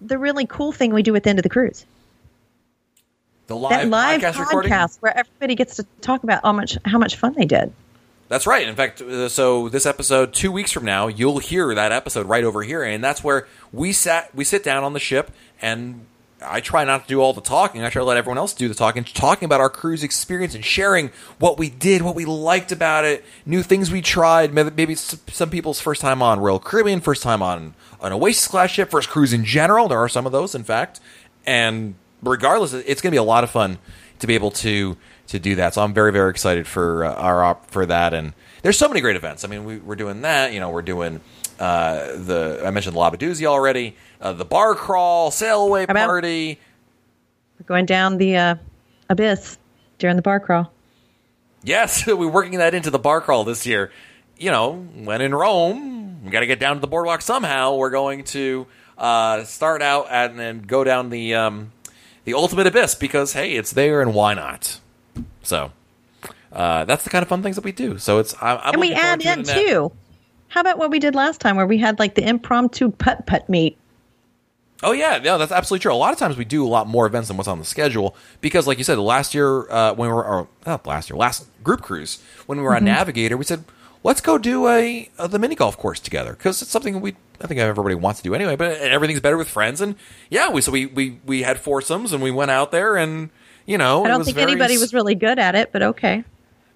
the 0.00 0.18
really 0.18 0.46
cool 0.46 0.72
thing 0.72 0.92
we 0.92 1.02
do 1.02 1.14
at 1.14 1.22
the 1.22 1.30
end 1.30 1.38
of 1.38 1.42
the 1.42 1.48
cruise. 1.48 1.86
The 3.46 3.56
live, 3.56 3.70
that 3.70 3.88
live 3.88 4.20
podcast, 4.20 4.32
podcast 4.32 4.40
recording. 4.40 4.72
where 5.00 5.16
everybody 5.16 5.54
gets 5.54 5.76
to 5.76 5.86
talk 6.00 6.22
about 6.22 6.42
how 6.42 6.52
much 6.52 6.78
how 6.84 6.98
much 6.98 7.16
fun 7.16 7.34
they 7.34 7.44
did. 7.44 7.72
That's 8.32 8.46
right. 8.46 8.66
In 8.66 8.74
fact, 8.74 9.02
uh, 9.02 9.28
so 9.28 9.68
this 9.68 9.84
episode, 9.84 10.32
two 10.32 10.50
weeks 10.50 10.72
from 10.72 10.86
now, 10.86 11.06
you'll 11.06 11.36
hear 11.36 11.74
that 11.74 11.92
episode 11.92 12.26
right 12.26 12.44
over 12.44 12.62
here, 12.62 12.82
and 12.82 13.04
that's 13.04 13.22
where 13.22 13.46
we 13.74 13.92
sat. 13.92 14.34
We 14.34 14.42
sit 14.42 14.64
down 14.64 14.84
on 14.84 14.94
the 14.94 14.98
ship, 14.98 15.32
and 15.60 16.06
I 16.40 16.60
try 16.60 16.84
not 16.84 17.02
to 17.02 17.08
do 17.08 17.20
all 17.20 17.34
the 17.34 17.42
talking. 17.42 17.84
I 17.84 17.90
try 17.90 18.00
to 18.00 18.06
let 18.06 18.16
everyone 18.16 18.38
else 18.38 18.54
do 18.54 18.68
the 18.68 18.74
talking, 18.74 19.04
talking 19.04 19.44
about 19.44 19.60
our 19.60 19.68
cruise 19.68 20.02
experience 20.02 20.54
and 20.54 20.64
sharing 20.64 21.10
what 21.38 21.58
we 21.58 21.68
did, 21.68 22.00
what 22.00 22.14
we 22.14 22.24
liked 22.24 22.72
about 22.72 23.04
it, 23.04 23.22
new 23.44 23.62
things 23.62 23.90
we 23.90 24.00
tried. 24.00 24.54
Maybe 24.54 24.94
some 24.94 25.50
people's 25.50 25.82
first 25.82 26.00
time 26.00 26.22
on 26.22 26.40
Royal 26.40 26.58
Caribbean, 26.58 27.02
first 27.02 27.22
time 27.22 27.42
on 27.42 27.74
an 28.00 28.14
Oasis 28.14 28.48
class 28.48 28.70
ship, 28.70 28.90
first 28.90 29.10
cruise 29.10 29.34
in 29.34 29.44
general. 29.44 29.88
There 29.88 29.98
are 29.98 30.08
some 30.08 30.24
of 30.24 30.32
those, 30.32 30.54
in 30.54 30.64
fact, 30.64 31.00
and 31.44 31.96
regardless, 32.22 32.72
it's 32.72 33.02
going 33.02 33.10
to 33.10 33.14
be 33.14 33.18
a 33.18 33.22
lot 33.22 33.44
of 33.44 33.50
fun 33.50 33.78
to 34.20 34.26
be 34.26 34.34
able 34.34 34.52
to 34.52 34.96
to 35.28 35.38
do 35.38 35.54
that. 35.56 35.74
So 35.74 35.82
I'm 35.82 35.94
very 35.94 36.12
very 36.12 36.30
excited 36.30 36.66
for 36.66 37.04
uh, 37.04 37.14
our 37.14 37.42
op 37.44 37.70
for 37.70 37.86
that. 37.86 38.14
And 38.14 38.32
there's 38.62 38.78
so 38.78 38.88
many 38.88 39.00
great 39.00 39.16
events. 39.16 39.44
I 39.44 39.48
mean, 39.48 39.64
we, 39.64 39.78
we're 39.78 39.96
doing 39.96 40.22
that. 40.22 40.52
You 40.52 40.60
know, 40.60 40.70
we're 40.70 40.82
doing 40.82 41.20
uh, 41.58 42.12
the 42.16 42.62
I 42.64 42.70
mentioned 42.70 42.96
the 42.96 43.00
Labadoozy 43.00 43.46
already, 43.46 43.96
uh, 44.20 44.32
the 44.32 44.44
bar 44.44 44.74
crawl, 44.74 45.30
sail 45.30 45.64
away 45.64 45.84
about- 45.84 46.06
party. 46.08 46.58
We're 47.58 47.66
going 47.66 47.86
down 47.86 48.18
the 48.18 48.36
uh, 48.36 48.54
abyss 49.08 49.58
during 49.98 50.16
the 50.16 50.22
bar 50.22 50.40
crawl. 50.40 50.72
Yes, 51.62 52.06
we're 52.06 52.26
working 52.28 52.58
that 52.58 52.74
into 52.74 52.90
the 52.90 52.98
bar 52.98 53.20
crawl 53.20 53.44
this 53.44 53.66
year. 53.66 53.92
You 54.36 54.50
know, 54.50 54.72
when 54.74 55.20
in 55.20 55.32
Rome, 55.32 56.24
we 56.24 56.30
got 56.30 56.40
to 56.40 56.46
get 56.46 56.58
down 56.58 56.74
to 56.74 56.80
the 56.80 56.88
boardwalk 56.88 57.22
somehow. 57.22 57.76
We're 57.76 57.90
going 57.90 58.24
to 58.24 58.66
uh, 58.98 59.44
start 59.44 59.82
out 59.82 60.08
and 60.10 60.38
then 60.38 60.62
go 60.62 60.82
down 60.82 61.10
the 61.10 61.34
um, 61.36 61.70
the 62.24 62.34
ultimate 62.34 62.66
abyss 62.66 62.96
because 62.96 63.32
hey, 63.32 63.54
it's 63.54 63.72
there 63.72 64.00
and 64.00 64.12
why 64.14 64.34
not? 64.34 64.80
So 65.42 65.72
uh, 66.52 66.84
that's 66.84 67.04
the 67.04 67.10
kind 67.10 67.22
of 67.22 67.28
fun 67.28 67.42
things 67.42 67.56
that 67.56 67.64
we 67.64 67.72
do. 67.72 67.98
So 67.98 68.18
it's 68.18 68.34
I'm, 68.40 68.58
I'm 68.62 68.74
and 68.74 68.80
we 68.80 68.92
add 68.92 69.20
to 69.20 69.32
in 69.32 69.42
that. 69.42 69.54
too. 69.54 69.92
How 70.48 70.60
about 70.60 70.78
what 70.78 70.90
we 70.90 70.98
did 70.98 71.14
last 71.14 71.40
time 71.40 71.56
where 71.56 71.66
we 71.66 71.78
had 71.78 71.98
like 71.98 72.14
the 72.14 72.26
impromptu 72.26 72.90
putt 72.90 73.26
putt 73.26 73.48
meet? 73.48 73.78
Oh 74.82 74.92
yeah, 74.92 75.20
yeah, 75.22 75.36
that's 75.36 75.52
absolutely 75.52 75.82
true. 75.82 75.94
A 75.94 75.96
lot 75.96 76.12
of 76.12 76.18
times 76.18 76.36
we 76.36 76.44
do 76.44 76.66
a 76.66 76.68
lot 76.68 76.88
more 76.88 77.06
events 77.06 77.28
than 77.28 77.36
what's 77.36 77.48
on 77.48 77.58
the 77.58 77.64
schedule 77.64 78.16
because, 78.40 78.66
like 78.66 78.78
you 78.78 78.84
said, 78.84 78.98
last 78.98 79.32
year 79.32 79.70
uh, 79.70 79.94
when 79.94 80.08
we 80.08 80.14
were, 80.14 80.24
or 80.24 80.48
not 80.66 80.86
last 80.86 81.08
year, 81.08 81.16
last 81.16 81.46
group 81.62 81.82
cruise 81.82 82.20
when 82.46 82.58
we 82.58 82.64
were 82.64 82.74
on 82.74 82.84
Navigator, 82.84 83.36
we 83.36 83.44
said 83.44 83.64
let's 84.02 84.20
go 84.20 84.36
do 84.36 84.66
a, 84.68 85.08
uh 85.18 85.28
the 85.28 85.38
mini 85.38 85.54
golf 85.54 85.78
course 85.78 86.00
together 86.00 86.32
because 86.32 86.60
it's 86.60 86.70
something 86.70 87.00
we 87.00 87.14
I 87.40 87.46
think 87.46 87.60
everybody 87.60 87.94
wants 87.94 88.20
to 88.20 88.24
do 88.24 88.34
anyway. 88.34 88.56
But 88.56 88.78
everything's 88.78 89.20
better 89.20 89.36
with 89.36 89.48
friends, 89.48 89.80
and 89.80 89.94
yeah, 90.30 90.50
we 90.50 90.60
so 90.60 90.72
we 90.72 90.86
we 90.86 91.20
we 91.24 91.42
had 91.42 91.60
foursomes 91.60 92.12
and 92.12 92.22
we 92.22 92.30
went 92.30 92.50
out 92.50 92.72
there 92.72 92.96
and 92.96 93.30
you 93.66 93.78
know 93.78 94.04
I 94.04 94.08
don't 94.08 94.24
think 94.24 94.38
anybody 94.38 94.74
s- 94.74 94.80
was 94.80 94.94
really 94.94 95.14
good 95.14 95.38
at 95.38 95.54
it, 95.54 95.70
but 95.72 95.82
okay. 95.82 96.24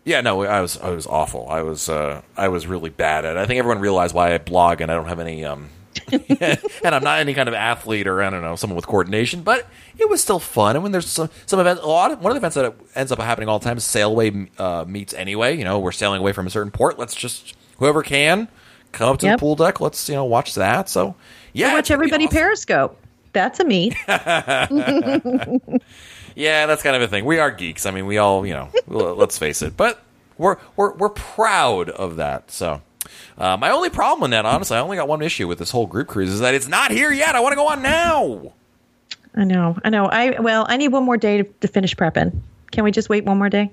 yeah, 0.05 0.21
no, 0.21 0.43
I 0.45 0.61
was 0.61 0.79
I 0.79 0.91
was 0.91 1.07
awful. 1.07 1.49
I 1.49 1.63
was 1.63 1.89
uh, 1.89 2.23
I 2.37 2.49
was 2.49 2.67
really 2.67 2.91
bad 2.91 3.25
at 3.25 3.37
it. 3.37 3.39
I 3.39 3.47
think 3.47 3.59
everyone 3.59 3.81
realized 3.81 4.15
why 4.15 4.35
I 4.35 4.39
blog 4.39 4.81
and 4.81 4.91
I 4.91 4.95
don't 4.95 5.09
have 5.09 5.21
any 5.21 5.45
um 5.45 5.71
and 6.13 6.59
I'm 6.95 7.03
not 7.03 7.21
any 7.21 7.33
kind 7.33 7.49
of 7.49 7.55
athlete 7.55 8.07
or 8.07 8.23
I 8.23 8.29
don't 8.31 8.43
know 8.43 8.55
someone 8.55 8.77
with 8.77 8.87
coordination, 8.87 9.41
but 9.43 9.67
it 9.99 10.09
was 10.09 10.21
still 10.23 10.39
fun. 10.39 10.77
And 10.77 10.83
when 10.83 10.93
there's 10.93 11.07
some 11.09 11.31
some 11.47 11.59
events, 11.59 11.83
a 11.83 11.87
lot 11.87 12.11
of 12.13 12.21
one 12.21 12.31
of 12.31 12.35
the 12.35 12.39
events 12.47 12.55
that 12.57 12.75
ends 12.95 13.11
up 13.11 13.19
happening 13.19 13.49
all 13.49 13.59
the 13.59 13.65
time 13.65 13.79
is 13.79 13.85
sail 13.85 14.11
away 14.11 14.49
uh, 14.59 14.85
meets 14.87 15.15
anyway. 15.15 15.57
You 15.57 15.65
know, 15.65 15.79
we're 15.79 15.93
sailing 15.93 16.21
away 16.21 16.33
from 16.33 16.47
a 16.47 16.51
certain 16.51 16.71
port. 16.71 16.99
Let's 16.99 17.15
just 17.15 17.55
whoever 17.79 18.03
can 18.03 18.49
come 18.93 19.09
up 19.09 19.19
to 19.21 19.27
Yep. 19.27 19.39
the 19.39 19.41
pool 19.41 19.57
deck. 19.57 19.81
Let's 19.81 20.07
you 20.09 20.15
know 20.15 20.25
watch 20.27 20.55
that. 20.55 20.89
So 20.91 21.15
yeah, 21.55 21.73
Watch 21.73 21.81
it's 21.81 21.89
gonna 21.89 21.99
be 22.01 22.05
everybody 22.05 22.25
awesome. 22.27 22.37
Periscope. 22.39 22.99
That's 23.33 23.59
a 23.61 23.65
meet. 23.65 23.95
Yeah, 26.37 26.67
that's 26.67 26.83
kind 26.83 26.95
of 26.95 27.03
a 27.03 27.09
thing. 27.09 27.25
We 27.25 27.39
are 27.41 27.51
geeks. 27.51 27.87
I 27.87 27.91
mean, 27.91 28.07
we 28.07 28.19
all, 28.19 28.47
you 28.47 28.53
know, 28.53 28.69
let's 28.87 29.39
face 29.39 29.63
it. 29.63 29.77
But 29.77 30.01
we're 30.39 30.59
we're 30.77 30.93
we're 30.95 31.09
proud 31.09 31.89
of 31.89 32.17
that. 32.17 32.51
So, 32.51 32.83
uh, 33.39 33.57
my 33.57 33.71
only 33.71 33.89
problem 33.91 34.21
with 34.21 34.31
that, 34.33 34.45
honestly, 34.45 34.77
I 34.77 34.81
only 34.81 34.99
got 34.99 35.09
one 35.09 35.23
issue 35.23 35.49
with 35.49 35.59
this 35.59 35.71
whole 35.71 35.87
group 35.87 36.09
cruise 36.09 36.31
is 36.31 36.41
that 36.41 36.55
it's 36.55 36.69
not 36.69 36.91
here 36.91 37.11
yet. 37.11 37.35
I 37.35 37.41
want 37.41 37.53
to 37.53 37.57
go 37.57 37.69
on 37.69 37.83
now. 37.83 38.53
I 39.35 39.45
know. 39.45 39.79
I 39.83 39.89
know. 39.91 40.07
I 40.07 40.39
well, 40.39 40.67
I 40.69 40.77
need 40.77 40.89
one 40.89 41.05
more 41.05 41.17
day 41.17 41.39
to, 41.39 41.45
to 41.45 41.69
finish 41.69 41.97
prepping. 41.97 42.39
Can 42.71 42.85
we 42.85 42.91
just 42.91 43.09
wait 43.09 43.25
one 43.25 43.39
more 43.39 43.49
day? 43.49 43.71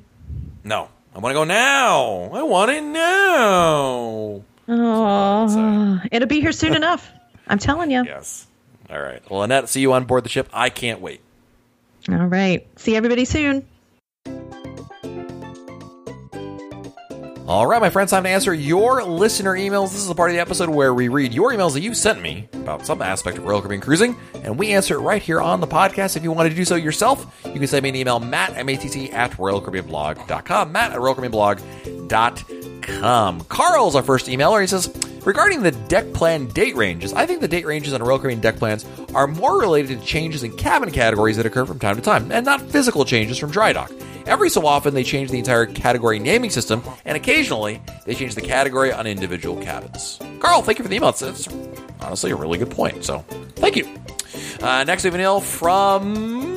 No, 0.63 0.87
I 1.13 1.19
want 1.19 1.33
to 1.33 1.39
go 1.39 1.43
now. 1.43 2.29
I 2.33 2.43
want 2.43 2.71
it 2.71 2.81
now. 2.81 4.41
Oh, 4.69 6.01
it'll 6.11 6.27
be 6.29 6.39
here 6.39 6.53
soon 6.53 6.75
enough. 6.77 7.11
I'm 7.47 7.59
telling 7.59 7.91
you. 7.91 8.05
Yes. 8.05 8.47
All 8.89 9.01
right. 9.01 9.21
Well, 9.29 9.43
Annette, 9.43 9.67
see 9.67 9.81
you 9.81 9.91
on 9.91 10.05
board 10.05 10.23
the 10.23 10.29
ship. 10.29 10.47
I 10.53 10.69
can't 10.69 11.01
wait. 11.01 11.19
All 12.09 12.27
right. 12.27 12.65
See 12.79 12.95
everybody 12.95 13.25
soon. 13.25 13.67
All 17.45 17.67
right, 17.67 17.81
my 17.81 17.89
friends, 17.89 18.11
time 18.11 18.23
to 18.23 18.29
answer 18.29 18.53
your 18.53 19.03
listener 19.03 19.51
emails. 19.53 19.91
This 19.91 19.99
is 19.99 20.07
the 20.07 20.15
part 20.15 20.29
of 20.29 20.35
the 20.35 20.39
episode 20.39 20.69
where 20.69 20.93
we 20.93 21.09
read 21.09 21.33
your 21.33 21.51
emails 21.51 21.73
that 21.73 21.81
you 21.81 21.93
sent 21.93 22.21
me 22.21 22.47
about 22.53 22.85
some 22.85 23.01
aspect 23.01 23.37
of 23.37 23.43
Royal 23.43 23.59
Caribbean 23.59 23.81
cruising, 23.81 24.15
and 24.35 24.57
we 24.57 24.71
answer 24.71 24.95
it 24.95 24.99
right 24.99 25.21
here 25.21 25.41
on 25.41 25.59
the 25.59 25.67
podcast. 25.67 26.15
If 26.15 26.23
you 26.23 26.31
want 26.31 26.49
to 26.49 26.55
do 26.55 26.63
so 26.63 26.75
yourself, 26.75 27.41
you 27.45 27.51
can 27.51 27.67
send 27.67 27.83
me 27.83 27.89
an 27.89 27.97
email, 27.97 28.21
matt, 28.21 28.55
M-A-T-T, 28.55 29.11
at 29.11 29.31
royalcaribbeanblog.com, 29.31 30.71
matt 30.71 30.93
at 30.93 30.97
royalcaribbeanblog.com. 30.97 33.41
Carl's 33.41 33.95
our 33.97 34.03
first 34.03 34.27
emailer. 34.27 34.61
He 34.61 34.67
says, 34.67 34.87
Regarding 35.25 35.63
the 35.63 35.71
deck 35.71 36.11
plan 36.13 36.47
date 36.47 36.75
ranges, 36.75 37.13
I 37.13 37.25
think 37.25 37.39
the 37.39 37.47
date 37.47 37.65
ranges 37.65 37.93
on 37.93 38.03
Royal 38.03 38.19
Caribbean 38.19 38.41
deck 38.41 38.57
plans 38.57 38.85
are 39.15 39.25
more 39.25 39.57
related 39.57 39.99
to 39.99 40.05
changes 40.05 40.43
in 40.43 40.55
cabin 40.57 40.91
categories 40.91 41.37
that 41.37 41.45
occur 41.45 41.65
from 41.65 41.79
time 41.79 41.95
to 41.95 42.01
time, 42.01 42.29
and 42.29 42.45
not 42.45 42.61
physical 42.61 43.05
changes 43.05 43.37
from 43.37 43.49
dry 43.49 43.71
dock. 43.71 43.89
Every 44.25 44.49
so 44.49 44.65
often, 44.65 44.93
they 44.93 45.03
change 45.03 45.31
the 45.31 45.39
entire 45.39 45.65
category 45.65 46.19
naming 46.19 46.49
system, 46.49 46.83
and 47.05 47.15
occasionally, 47.15 47.81
they 48.05 48.15
change 48.15 48.35
the 48.35 48.41
category 48.41 48.91
on 48.91 49.07
individual 49.07 49.61
cabins. 49.61 50.19
Carl, 50.39 50.61
thank 50.61 50.77
you 50.77 50.83
for 50.83 50.89
the 50.89 50.95
email. 50.97 51.09
It's 51.09 51.47
honestly 52.01 52.31
a 52.31 52.35
really 52.35 52.57
good 52.57 52.71
point, 52.71 53.05
so 53.05 53.19
thank 53.55 53.77
you. 53.77 53.87
Uh, 54.61 54.83
next, 54.83 55.03
we 55.03 55.07
have 55.07 55.15
an 55.15 55.21
email 55.21 55.39
from 55.39 56.52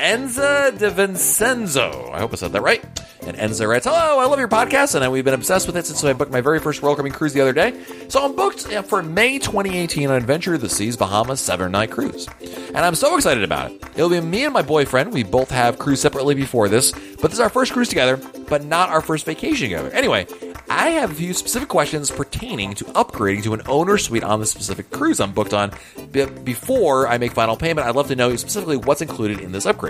Enza 0.00 0.76
de 0.78 0.88
Vincenzo. 0.90 2.10
I 2.10 2.20
hope 2.20 2.32
I 2.32 2.36
said 2.36 2.52
that 2.52 2.62
right. 2.62 2.82
And 3.26 3.36
Enza 3.36 3.68
writes, 3.68 3.84
Hello, 3.84 4.18
I 4.18 4.24
love 4.24 4.38
your 4.38 4.48
podcast, 4.48 4.98
and 4.98 5.12
we've 5.12 5.26
been 5.26 5.34
obsessed 5.34 5.66
with 5.66 5.76
it 5.76 5.84
since 5.84 6.02
I 6.02 6.14
booked 6.14 6.32
my 6.32 6.40
very 6.40 6.58
first 6.58 6.80
Caribbean 6.80 7.12
cruise 7.12 7.34
the 7.34 7.42
other 7.42 7.52
day. 7.52 7.78
So 8.08 8.24
I'm 8.24 8.34
booked 8.34 8.66
uh, 8.72 8.80
for 8.80 9.02
May 9.02 9.38
2018 9.38 10.08
on 10.08 10.16
Adventure 10.16 10.54
of 10.54 10.62
the 10.62 10.70
Seas 10.70 10.96
Bahamas 10.96 11.38
seven 11.38 11.70
night 11.72 11.90
cruise. 11.90 12.26
And 12.68 12.78
I'm 12.78 12.94
so 12.94 13.14
excited 13.14 13.44
about 13.44 13.72
it. 13.72 13.84
It'll 13.94 14.08
be 14.08 14.22
me 14.22 14.44
and 14.46 14.54
my 14.54 14.62
boyfriend. 14.62 15.12
We 15.12 15.22
both 15.22 15.50
have 15.50 15.78
cruised 15.78 16.00
separately 16.00 16.34
before 16.34 16.70
this, 16.70 16.92
but 16.92 17.24
this 17.24 17.34
is 17.34 17.40
our 17.40 17.50
first 17.50 17.74
cruise 17.74 17.90
together, 17.90 18.16
but 18.48 18.64
not 18.64 18.88
our 18.88 19.02
first 19.02 19.26
vacation 19.26 19.68
together. 19.68 19.90
Anyway, 19.90 20.26
I 20.70 20.90
have 20.90 21.10
a 21.10 21.14
few 21.14 21.34
specific 21.34 21.68
questions 21.68 22.12
pertaining 22.12 22.74
to 22.74 22.84
upgrading 22.84 23.42
to 23.42 23.54
an 23.54 23.62
owner 23.66 23.98
suite 23.98 24.22
on 24.22 24.38
the 24.38 24.46
specific 24.46 24.90
cruise 24.90 25.18
I'm 25.18 25.32
booked 25.32 25.52
on. 25.52 25.72
But 26.12 26.44
before 26.44 27.08
I 27.08 27.18
make 27.18 27.32
final 27.32 27.56
payment, 27.56 27.88
I'd 27.88 27.96
love 27.96 28.06
to 28.06 28.16
know 28.16 28.34
specifically 28.36 28.76
what's 28.76 29.02
included 29.02 29.40
in 29.40 29.50
this 29.50 29.66
upgrade. 29.66 29.89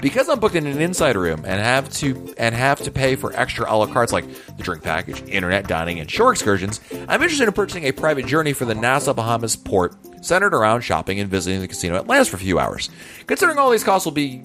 Because 0.00 0.28
I'm 0.28 0.40
booked 0.40 0.54
in 0.54 0.66
an 0.66 0.80
inside 0.80 1.16
room 1.16 1.44
and 1.44 1.60
have 1.60 1.88
to 1.94 2.34
and 2.38 2.54
have 2.54 2.80
to 2.80 2.90
pay 2.90 3.16
for 3.16 3.32
extra 3.34 3.70
a 3.72 3.74
la 3.76 3.86
cartes 3.86 4.12
like 4.12 4.26
the 4.56 4.62
drink 4.62 4.82
package, 4.82 5.22
internet 5.28 5.66
dining, 5.66 6.00
and 6.00 6.10
shore 6.10 6.32
excursions, 6.32 6.80
I'm 7.08 7.22
interested 7.22 7.48
in 7.48 7.54
purchasing 7.54 7.84
a 7.84 7.92
private 7.92 8.26
journey 8.26 8.52
for 8.52 8.64
the 8.64 8.74
Nassau 8.74 9.12
Bahamas 9.12 9.56
port 9.56 9.94
centered 10.24 10.54
around 10.54 10.82
shopping 10.82 11.20
and 11.20 11.30
visiting 11.30 11.60
the 11.60 11.68
casino 11.68 11.94
at 11.94 12.02
Atlantis 12.02 12.28
for 12.28 12.36
a 12.36 12.40
few 12.40 12.58
hours. 12.58 12.90
Considering 13.26 13.58
all 13.58 13.70
these 13.70 13.84
costs 13.84 14.04
will 14.04 14.12
be 14.12 14.42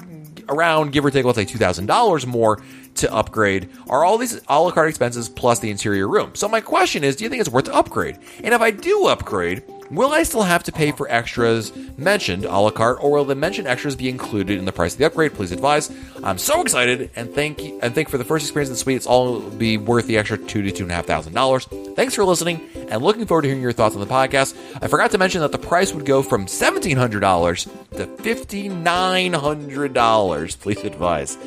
around 0.49 0.91
give 0.91 1.05
or 1.05 1.11
take 1.11 1.25
let's 1.25 1.37
say 1.37 1.45
$2000 1.45 2.25
more 2.25 2.61
to 2.95 3.11
upgrade 3.13 3.69
are 3.89 4.03
all 4.03 4.17
these 4.17 4.39
a 4.47 4.59
la 4.59 4.71
carte 4.71 4.89
expenses 4.89 5.29
plus 5.29 5.59
the 5.59 5.69
interior 5.69 6.07
room? 6.07 6.31
So 6.35 6.47
my 6.47 6.61
question 6.61 7.03
is 7.03 7.15
do 7.15 7.23
you 7.23 7.29
think 7.29 7.41
it's 7.41 7.49
worth 7.49 7.69
upgrade? 7.69 8.19
And 8.43 8.53
if 8.53 8.61
i 8.61 8.71
do 8.71 9.07
upgrade 9.07 9.63
will 9.95 10.11
i 10.11 10.23
still 10.23 10.43
have 10.43 10.63
to 10.63 10.71
pay 10.71 10.91
for 10.91 11.09
extras 11.09 11.71
mentioned 11.97 12.45
a 12.45 12.59
la 12.59 12.69
carte 12.71 12.97
or 13.01 13.11
will 13.11 13.25
the 13.25 13.35
mentioned 13.35 13.67
extras 13.67 13.95
be 13.95 14.09
included 14.09 14.57
in 14.57 14.65
the 14.65 14.71
price 14.71 14.93
of 14.93 14.99
the 14.99 15.05
upgrade? 15.05 15.33
Please 15.33 15.51
advise. 15.51 15.91
I'm 16.23 16.37
so 16.37 16.61
excited 16.61 17.09
and 17.15 17.33
thank 17.33 17.63
you 17.63 17.79
and 17.81 17.93
think 17.93 18.07
for 18.09 18.17
the 18.17 18.25
first 18.25 18.45
experience 18.45 18.69
in 18.69 18.73
the 18.73 18.79
suite. 18.79 18.97
It's 18.97 19.05
all 19.05 19.41
be 19.41 19.77
worth 19.77 20.07
the 20.07 20.17
extra 20.17 20.37
two 20.37 20.61
to 20.61 20.71
two 20.71 20.83
and 20.83 20.91
a 20.91 20.95
half 20.95 21.05
thousand 21.05 21.33
dollars. 21.33 21.65
Thanks 21.95 22.15
for 22.15 22.25
listening 22.25 22.61
and 22.89 23.01
looking 23.01 23.25
forward 23.25 23.43
to 23.43 23.47
hearing 23.47 23.61
your 23.61 23.71
thoughts 23.73 23.95
on 23.95 24.01
the 24.01 24.07
podcast. 24.07 24.55
I 24.81 24.87
forgot 24.87 25.11
to 25.11 25.17
mention 25.17 25.41
that 25.41 25.51
the 25.51 25.57
price 25.57 25.93
would 25.93 26.05
go 26.05 26.23
from 26.23 26.45
$1700 26.45 27.97
to 27.97 28.07
$5900 28.07 30.59
please 30.59 30.83
advise. 30.83 31.37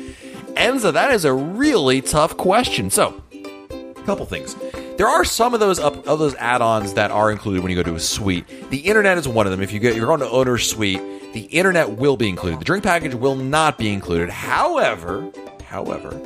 Enza, 0.55 0.93
that 0.93 1.11
is 1.11 1.25
a 1.25 1.33
really 1.33 2.01
tough 2.01 2.37
question. 2.37 2.89
So, 2.89 3.21
a 3.31 3.93
couple 4.05 4.25
things. 4.25 4.55
There 4.97 5.07
are 5.07 5.23
some 5.23 5.53
of 5.53 5.59
those 5.59 5.79
up 5.79 6.07
of 6.07 6.17
those 6.17 6.33
add-ons 6.35 6.95
that 6.95 7.11
are 7.11 7.31
included 7.31 7.61
when 7.61 7.69
you 7.69 7.75
go 7.75 7.83
to 7.83 7.95
a 7.95 7.99
suite. 7.99 8.47
The 8.71 8.79
internet 8.79 9.19
is 9.19 9.27
one 9.27 9.45
of 9.45 9.51
them. 9.51 9.61
If 9.61 9.71
you 9.71 9.79
get 9.79 9.95
you're 9.95 10.07
going 10.07 10.21
to 10.21 10.29
owner 10.29 10.57
suite, 10.57 10.99
the 11.33 11.41
internet 11.41 11.91
will 11.91 12.17
be 12.17 12.27
included. 12.27 12.59
The 12.59 12.65
drink 12.65 12.83
package 12.83 13.13
will 13.13 13.35
not 13.35 13.77
be 13.77 13.93
included. 13.93 14.29
However, 14.29 15.31
however, 15.63 16.19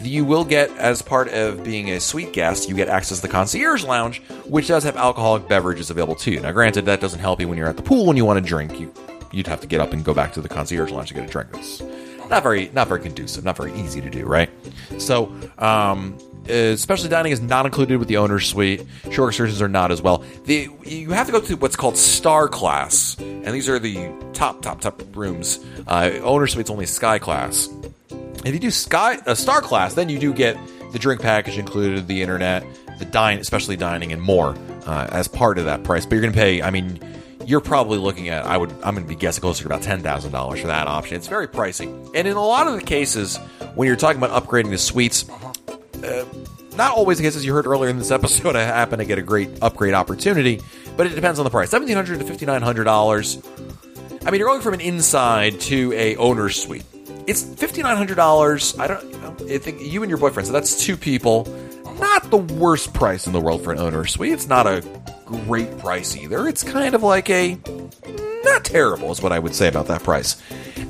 you 0.00 0.24
will 0.24 0.44
get 0.44 0.70
as 0.78 1.02
part 1.02 1.28
of 1.28 1.62
being 1.64 1.90
a 1.90 2.00
suite 2.00 2.32
guest, 2.32 2.66
you 2.68 2.74
get 2.74 2.88
access 2.88 3.18
to 3.18 3.26
the 3.26 3.32
concierge 3.32 3.84
lounge, 3.84 4.22
which 4.46 4.68
does 4.68 4.84
have 4.84 4.96
alcoholic 4.96 5.46
beverages 5.46 5.90
available 5.90 6.14
to 6.16 6.30
you. 6.30 6.40
Now, 6.40 6.52
granted, 6.52 6.86
that 6.86 7.00
doesn't 7.00 7.20
help 7.20 7.40
you 7.40 7.48
when 7.48 7.58
you're 7.58 7.68
at 7.68 7.76
the 7.76 7.82
pool 7.82 8.08
and 8.08 8.16
you 8.16 8.24
want 8.24 8.42
to 8.42 8.48
drink. 8.48 8.80
You 8.80 8.92
you'd 9.32 9.48
have 9.48 9.60
to 9.60 9.66
get 9.66 9.80
up 9.80 9.92
and 9.92 10.04
go 10.04 10.14
back 10.14 10.32
to 10.32 10.40
the 10.40 10.48
concierge 10.48 10.90
lounge 10.90 11.08
to 11.08 11.14
get 11.14 11.24
a 11.24 11.30
drink. 11.30 11.50
It's 11.54 11.82
not 12.30 12.42
very 12.42 12.70
not 12.72 12.88
very 12.88 13.00
conducive, 13.00 13.44
not 13.44 13.56
very 13.56 13.74
easy 13.74 14.00
to 14.00 14.08
do, 14.08 14.24
right? 14.24 14.48
So, 14.96 15.30
um, 15.58 16.16
specialty 16.46 17.08
dining 17.08 17.32
is 17.32 17.40
not 17.40 17.66
included 17.66 17.98
with 17.98 18.08
the 18.08 18.18
owner's 18.18 18.46
suite. 18.46 18.86
Shore 19.10 19.28
excursions 19.28 19.62
are 19.62 19.68
not 19.68 19.90
as 19.90 20.02
well. 20.02 20.24
The 20.44 20.68
you 20.84 21.12
have 21.12 21.26
to 21.26 21.32
go 21.32 21.40
to 21.40 21.56
what's 21.56 21.76
called 21.76 21.96
star 21.96 22.48
class, 22.48 23.16
and 23.18 23.46
these 23.46 23.68
are 23.68 23.78
the 23.78 24.10
top 24.32 24.62
top 24.62 24.80
top 24.80 25.02
rooms. 25.14 25.64
Uh, 25.86 26.10
owner 26.22 26.46
suite's 26.46 26.70
only 26.70 26.86
sky 26.86 27.18
class. 27.18 27.68
If 28.44 28.52
you 28.52 28.60
do 28.60 28.70
sky 28.70 29.18
uh, 29.26 29.34
star 29.34 29.60
class, 29.60 29.94
then 29.94 30.08
you 30.08 30.18
do 30.18 30.32
get 30.32 30.56
the 30.92 30.98
drink 30.98 31.20
package 31.20 31.58
included, 31.58 32.06
the 32.06 32.20
internet, 32.22 32.64
the 32.98 33.04
dine, 33.04 33.42
specialty 33.42 33.76
dining, 33.76 34.12
and 34.12 34.20
more 34.20 34.56
uh, 34.86 35.08
as 35.10 35.28
part 35.28 35.58
of 35.58 35.64
that 35.64 35.82
price. 35.82 36.04
But 36.04 36.12
you're 36.12 36.22
going 36.22 36.34
to 36.34 36.38
pay. 36.38 36.62
I 36.62 36.70
mean 36.70 37.00
you're 37.46 37.60
probably 37.60 37.98
looking 37.98 38.28
at 38.28 38.44
I 38.44 38.56
would 38.56 38.70
I'm 38.82 38.94
going 38.94 39.02
to 39.02 39.08
be 39.08 39.14
guessing 39.14 39.42
closer 39.42 39.62
to 39.62 39.68
about 39.68 39.82
ten 39.82 40.00
thousand 40.00 40.32
dollars 40.32 40.60
for 40.60 40.68
that 40.68 40.86
option. 40.86 41.16
It's 41.16 41.28
very 41.28 41.48
pricey, 41.48 41.86
and 42.14 42.28
in 42.28 42.36
a 42.36 42.44
lot 42.44 42.66
of 42.66 42.74
the 42.74 42.82
cases 42.82 43.36
when 43.74 43.86
you're 43.86 43.96
talking 43.96 44.22
about 44.22 44.42
upgrading 44.42 44.70
the 44.70 44.78
suites, 44.78 45.24
uh, 46.02 46.24
not 46.76 46.92
always 46.92 47.18
the 47.18 47.24
case 47.24 47.36
as 47.36 47.44
you 47.44 47.52
heard 47.52 47.66
earlier 47.66 47.90
in 47.90 47.98
this 47.98 48.10
episode. 48.10 48.56
I 48.56 48.62
happen 48.62 48.98
to 48.98 49.04
get 49.04 49.18
a 49.18 49.22
great 49.22 49.48
upgrade 49.62 49.94
opportunity, 49.94 50.60
but 50.96 51.06
it 51.06 51.14
depends 51.14 51.38
on 51.38 51.44
the 51.44 51.50
price. 51.50 51.70
Seventeen 51.70 51.96
hundred 51.96 52.18
to 52.20 52.24
fifty 52.24 52.46
nine 52.46 52.62
hundred 52.62 52.84
dollars. 52.84 53.42
I 54.26 54.30
mean, 54.30 54.38
you're 54.38 54.48
going 54.48 54.62
from 54.62 54.74
an 54.74 54.80
inside 54.80 55.60
to 55.62 55.92
a 55.92 56.16
owner's 56.16 56.60
suite. 56.60 56.84
It's 57.26 57.42
fifty 57.42 57.82
nine 57.82 57.96
hundred 57.96 58.16
dollars. 58.16 58.78
I 58.78 58.86
don't. 58.86 59.14
I 59.42 59.58
think 59.58 59.80
you 59.82 60.02
and 60.02 60.10
your 60.10 60.18
boyfriend. 60.18 60.46
So 60.46 60.52
that's 60.52 60.84
two 60.84 60.96
people. 60.96 61.46
Not 61.98 62.30
the 62.30 62.38
worst 62.38 62.92
price 62.92 63.26
in 63.26 63.32
the 63.32 63.40
world 63.40 63.62
for 63.62 63.72
an 63.72 63.78
owner's 63.78 64.12
suite. 64.12 64.32
It's 64.32 64.48
not 64.48 64.66
a 64.66 64.82
great 65.24 65.78
price 65.78 66.16
either. 66.16 66.48
It's 66.48 66.62
kind 66.62 66.94
of 66.94 67.02
like 67.02 67.30
a 67.30 67.58
not 68.44 68.64
terrible 68.64 69.10
is 69.10 69.22
what 69.22 69.32
I 69.32 69.38
would 69.38 69.54
say 69.54 69.68
about 69.68 69.86
that 69.88 70.02
price. 70.02 70.36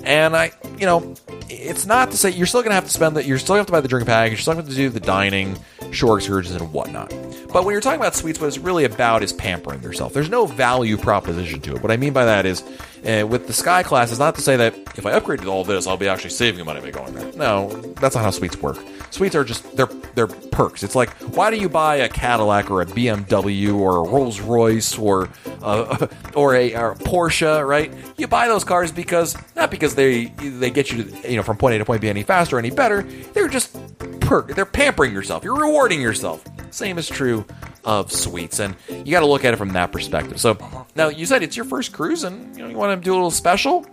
And 0.05 0.37
I, 0.37 0.53
you 0.79 0.87
know, 0.87 1.15
it's 1.49 1.87
not 1.87 2.11
to 2.11 2.17
say 2.17 2.31
you're 2.31 2.47
still 2.47 2.61
going 2.61 2.71
to 2.71 2.75
have 2.75 2.85
to 2.85 2.91
spend 2.91 3.17
that. 3.17 3.27
You're 3.27 3.39
still 3.39 3.55
going 3.55 3.59
to 3.59 3.61
have 3.61 3.67
to 3.67 3.73
buy 3.73 3.81
the 3.81 3.89
drink 3.89 4.07
package. 4.07 4.33
You're 4.33 4.41
still 4.41 4.55
going 4.55 4.67
to 4.67 4.71
have 4.71 4.77
to 4.77 4.83
do 4.83 4.91
the 4.91 5.01
dining, 5.01 5.59
shore 5.93 6.19
excursions, 6.19 6.55
and 6.55 6.73
whatnot. 6.73 7.11
But 7.53 7.65
when 7.65 7.73
you're 7.73 7.81
talking 7.81 8.01
about 8.01 8.15
suites, 8.15 8.41
what 8.41 8.49
it's 8.49 8.59
really 8.59 8.85
about 8.85 9.23
is 9.23 9.33
pampering 9.33 9.83
yourself. 9.83 10.13
There's 10.13 10.29
no 10.29 10.47
value 10.47 10.97
proposition 10.97 11.61
to 11.63 11.77
it. 11.77 11.83
What 11.83 11.93
I 11.93 11.97
mean 11.97 12.13
by 12.13 12.25
that 12.25 12.47
is, 12.47 12.63
uh, 13.07 13.27
with 13.27 13.47
the 13.47 13.53
Sky 13.53 13.83
class, 13.83 14.11
it's 14.11 14.19
not 14.19 14.35
to 14.35 14.41
say 14.41 14.57
that 14.57 14.75
if 14.97 15.07
I 15.07 15.19
upgraded 15.19 15.47
all 15.47 15.63
this, 15.65 15.87
I'll 15.87 15.97
be 15.97 16.09
actually 16.09 16.31
saving 16.31 16.65
money 16.65 16.81
by 16.81 16.91
going 16.91 17.15
there. 17.15 17.31
No, 17.35 17.69
that's 18.01 18.15
not 18.15 18.25
how 18.25 18.31
suites 18.31 18.57
work. 18.57 18.79
Suites 19.11 19.35
are 19.37 19.45
just 19.45 19.77
they're 19.77 19.87
they're 20.15 20.27
perks. 20.27 20.83
It's 20.83 20.97
like 20.97 21.11
why 21.37 21.51
do 21.51 21.57
you 21.57 21.69
buy 21.69 21.97
a 21.97 22.09
Cadillac 22.09 22.71
or 22.71 22.81
a 22.83 22.87
BMW 22.87 23.75
or 23.75 23.99
a 23.99 24.09
Rolls 24.09 24.41
Royce 24.41 24.99
or 24.99 25.29
uh, 25.63 26.09
or 26.35 26.57
a 26.57 26.75
or 26.75 26.93
a 26.93 26.97
Porsche, 26.97 27.67
right? 27.67 27.93
You 28.17 28.27
buy 28.27 28.49
those 28.49 28.65
cars 28.65 28.91
because 28.91 29.37
not 29.55 29.71
because 29.71 29.94
they 29.95 30.27
they 30.27 30.71
get 30.71 30.91
you 30.91 31.05
to, 31.05 31.31
you 31.31 31.37
know 31.37 31.43
from 31.43 31.57
point 31.57 31.75
A 31.75 31.79
to 31.79 31.85
point 31.85 32.01
B 32.01 32.09
any 32.09 32.23
faster 32.23 32.59
any 32.59 32.71
better. 32.71 33.03
They're 33.03 33.49
just 33.49 33.77
perk. 34.21 34.55
They're 34.55 34.67
pampering 34.67 35.13
yourself. 35.13 35.45
You're 35.45 35.59
rewarding 35.59 36.01
yourself. 36.01 36.45
Same 36.71 36.99
is 36.99 37.09
true 37.09 37.45
of 37.85 38.11
suites, 38.11 38.59
and 38.59 38.75
you 38.89 39.13
got 39.13 39.21
to 39.21 39.27
look 39.27 39.45
at 39.45 39.55
it 39.55 39.57
from 39.57 39.71
that 39.75 39.93
perspective. 39.93 40.41
So 40.41 40.53
uh-huh. 40.53 40.85
now 40.95 41.09
you 41.09 41.27
said 41.27 41.43
it's 41.43 41.57
your 41.57 41.67
first 41.67 41.93
cruise, 41.93 42.25
and 42.25 42.57
you 42.57 42.63
know 42.63 42.69
you 42.69 42.77
want 42.77 43.01
to 43.01 43.05
do 43.05 43.13
a 43.13 43.17
little 43.17 43.31
special. 43.31 43.87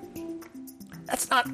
That's 1.06 1.30
not. 1.30 1.48